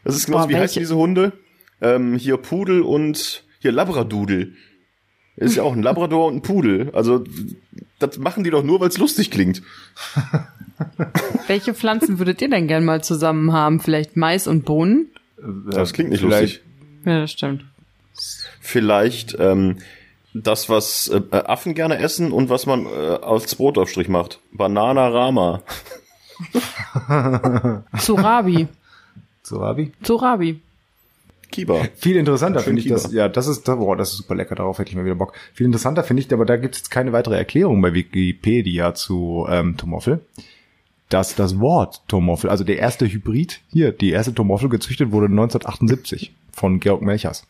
Das 0.03 0.15
ist 0.15 0.25
genauso, 0.27 0.45
Boah, 0.45 0.49
wie 0.49 0.55
heißen 0.55 0.61
welche- 0.75 0.79
diese 0.79 0.95
Hunde? 0.95 1.33
Ähm, 1.81 2.15
hier 2.17 2.37
Pudel 2.37 2.81
und 2.81 3.43
hier 3.59 3.71
Labradudel. 3.71 4.53
Ist 5.39 5.55
ja 5.55 5.63
auch 5.63 5.73
ein 5.73 5.81
Labrador 5.83 6.27
und 6.27 6.35
ein 6.37 6.41
Pudel. 6.41 6.89
Also 6.93 7.23
das 7.99 8.17
machen 8.17 8.43
die 8.43 8.49
doch 8.49 8.63
nur, 8.63 8.79
weil 8.79 8.89
es 8.89 8.97
lustig 8.97 9.31
klingt. 9.31 9.61
Welche 11.47 11.73
Pflanzen 11.73 12.19
würdet 12.19 12.41
ihr 12.41 12.49
denn 12.49 12.67
gern 12.67 12.85
mal 12.85 13.03
zusammen 13.03 13.51
haben? 13.53 13.79
Vielleicht 13.79 14.17
Mais 14.17 14.47
und 14.47 14.65
Bohnen? 14.65 15.07
Das 15.71 15.93
klingt 15.93 16.09
nicht 16.09 16.19
Vielleicht- 16.21 16.61
lustig. 16.61 16.63
Ja, 17.05 17.21
das 17.21 17.31
stimmt. 17.31 17.63
vielleicht 18.59 19.37
ähm, 19.39 19.77
das, 20.33 20.67
was 20.67 21.07
äh, 21.07 21.21
Affen 21.31 21.73
gerne 21.73 21.97
essen 21.99 22.31
und 22.33 22.49
was 22.49 22.65
man 22.65 22.85
äh, 22.85 22.89
als 22.89 23.55
Brotaufstrich 23.55 24.09
macht. 24.09 24.39
Banana 24.51 25.07
Rama. 25.07 25.61
Surabi. 27.97 28.67
So, 29.43 29.61
Abi. 29.61 29.91
Surabi. 30.03 30.59
Kiba. 31.51 31.81
Viel 31.95 32.15
interessanter 32.15 32.59
finde 32.61 32.81
ich 32.81 32.87
das. 32.87 33.09
Kiba. 33.09 33.23
Ja, 33.23 33.29
das 33.29 33.47
ist, 33.47 33.65
boah, 33.65 33.95
das 33.95 34.11
ist 34.11 34.17
super 34.17 34.35
lecker. 34.35 34.55
Darauf 34.55 34.79
hätte 34.79 34.89
ich 34.89 34.95
mal 34.95 35.05
wieder 35.05 35.15
Bock. 35.15 35.33
Viel 35.53 35.65
interessanter 35.65 36.03
finde 36.03 36.23
ich, 36.23 36.33
aber 36.33 36.45
da 36.45 36.57
gibt 36.57 36.75
es 36.75 36.81
jetzt 36.81 36.89
keine 36.89 37.13
weitere 37.13 37.35
Erklärung 37.35 37.81
bei 37.81 37.93
Wikipedia 37.93 38.93
zu 38.93 39.45
ähm, 39.49 39.77
Tomoffel, 39.77 40.21
dass 41.09 41.35
das 41.35 41.59
Wort 41.59 42.03
Tomoffel, 42.07 42.49
also 42.49 42.63
der 42.63 42.77
erste 42.77 43.07
Hybrid 43.07 43.61
hier, 43.71 43.91
die 43.91 44.11
erste 44.11 44.33
Tomoffel 44.33 44.69
gezüchtet 44.69 45.11
wurde 45.11 45.25
1978 45.25 46.33
von 46.51 46.79
Georg 46.79 47.01
Melchers. 47.01 47.45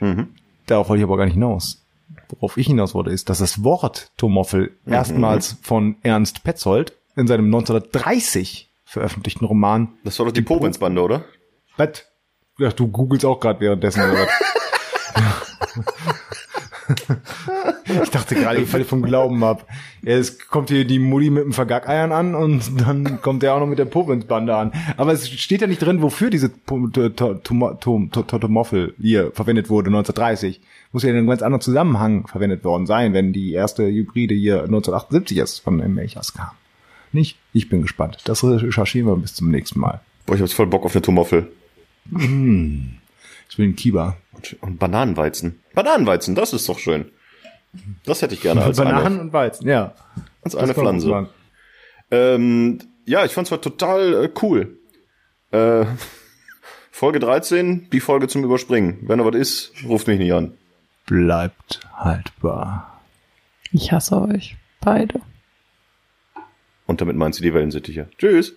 Mhm. 0.00 0.28
darauf 0.66 0.88
wollte 0.88 1.00
ich 1.00 1.04
aber 1.04 1.16
gar 1.16 1.24
nicht 1.24 1.34
hinaus. 1.34 1.82
Worauf 2.28 2.56
ich 2.56 2.66
hinaus 2.66 2.94
wollte, 2.94 3.10
ist, 3.10 3.28
dass 3.28 3.38
das 3.38 3.62
Wort 3.62 4.10
Tomoffel 4.16 4.72
erstmals 4.84 5.56
von 5.62 5.96
Ernst 6.02 6.42
Petzold 6.44 6.92
in 7.16 7.26
seinem 7.26 7.46
1930 7.46 8.68
veröffentlichten 8.84 9.46
Roman 9.46 9.88
Das 10.04 10.18
war 10.18 10.26
doch 10.26 10.32
die 10.32 10.42
Povenz-Bande, 10.42 11.02
oder? 11.02 11.24
Bett. 11.76 12.06
Ja, 12.58 12.70
du 12.70 12.88
googelst 12.88 13.24
auch 13.24 13.38
gerade 13.38 13.60
währenddessen. 13.60 14.02
Oder 14.02 14.22
was? 14.22 14.28
ich 18.02 18.10
dachte 18.10 18.34
gerade, 18.34 18.60
ich 18.60 18.68
falle 18.68 18.84
vom 18.84 19.02
Glauben 19.02 19.44
ab. 19.44 19.66
Es 20.04 20.48
kommt 20.48 20.70
hier 20.70 20.84
die 20.86 20.98
Mutti 20.98 21.30
mit 21.30 21.44
dem 21.44 21.52
Vergackeiern 21.52 22.10
an 22.12 22.34
und 22.34 22.80
dann 22.80 23.20
kommt 23.20 23.42
der 23.42 23.54
auch 23.54 23.60
noch 23.60 23.66
mit 23.66 23.78
der 23.78 23.84
Povenz-Bande 23.84 24.56
an. 24.56 24.72
Aber 24.96 25.12
es 25.12 25.28
steht 25.28 25.60
ja 25.60 25.66
nicht 25.66 25.82
drin, 25.82 26.00
wofür 26.00 26.30
diese 26.30 26.50
Totomoffel 26.64 28.94
hier 28.98 29.32
verwendet 29.32 29.68
wurde 29.68 29.88
1930. 29.88 30.62
Muss 30.92 31.02
ja 31.02 31.10
in 31.10 31.16
einem 31.16 31.26
ganz 31.26 31.42
anderen 31.42 31.60
Zusammenhang 31.60 32.26
verwendet 32.26 32.64
worden 32.64 32.86
sein, 32.86 33.12
wenn 33.12 33.34
die 33.34 33.52
erste 33.52 33.86
Hybride 33.86 34.34
hier 34.34 34.62
1978 34.62 35.36
erst 35.36 35.60
von 35.60 35.76
den 35.78 35.92
Melchers 35.92 36.32
kam. 36.32 36.52
Nicht? 37.12 37.36
Ich 37.52 37.68
bin 37.68 37.82
gespannt. 37.82 38.20
Das 38.24 38.42
recherchieren 38.44 39.08
wir 39.08 39.16
bis 39.16 39.34
zum 39.34 39.50
nächsten 39.50 39.80
Mal. 39.80 40.00
Boah, 40.24 40.34
ich 40.34 40.40
hab 40.40 40.48
jetzt 40.48 40.56
voll 40.56 40.66
Bock 40.66 40.84
auf 40.84 40.94
eine 40.94 41.02
Tomoffel. 41.02 41.52
Ich 42.10 43.58
will 43.58 43.64
einen 43.64 43.76
Kiba. 43.76 44.16
Und, 44.32 44.62
und 44.62 44.78
Bananenweizen. 44.78 45.60
Bananenweizen, 45.74 46.34
das 46.34 46.52
ist 46.52 46.68
doch 46.68 46.78
schön. 46.78 47.10
Das 48.04 48.22
hätte 48.22 48.34
ich 48.34 48.40
gerne 48.40 48.62
als 48.62 48.76
Bananen 48.76 49.06
eine, 49.06 49.20
und 49.20 49.32
Weizen, 49.32 49.68
ja. 49.68 49.94
als 50.42 50.54
eine 50.54 50.68
Das 50.68 50.76
Pflanze. 50.76 51.28
Ähm, 52.10 52.78
ja, 53.04 53.24
ich 53.24 53.32
fand's 53.32 53.50
war 53.50 53.60
total 53.60 54.24
äh, 54.24 54.30
cool. 54.42 54.78
Äh, 55.50 55.84
Folge 56.90 57.18
13, 57.18 57.90
die 57.90 58.00
Folge 58.00 58.28
zum 58.28 58.44
Überspringen. 58.44 58.98
Wenn 59.02 59.18
da 59.18 59.24
was 59.24 59.34
ist, 59.34 59.72
ruft 59.86 60.06
mich 60.06 60.18
nicht 60.18 60.32
an. 60.32 60.54
Bleibt 61.06 61.80
haltbar. 61.94 63.00
Ich 63.72 63.92
hasse 63.92 64.20
euch. 64.20 64.56
Beide. 64.80 65.20
Und 66.86 67.00
damit 67.00 67.16
meint 67.16 67.34
sie 67.34 67.42
die 67.42 67.52
Wellensittiche. 67.52 68.08
Tschüss. 68.18 68.54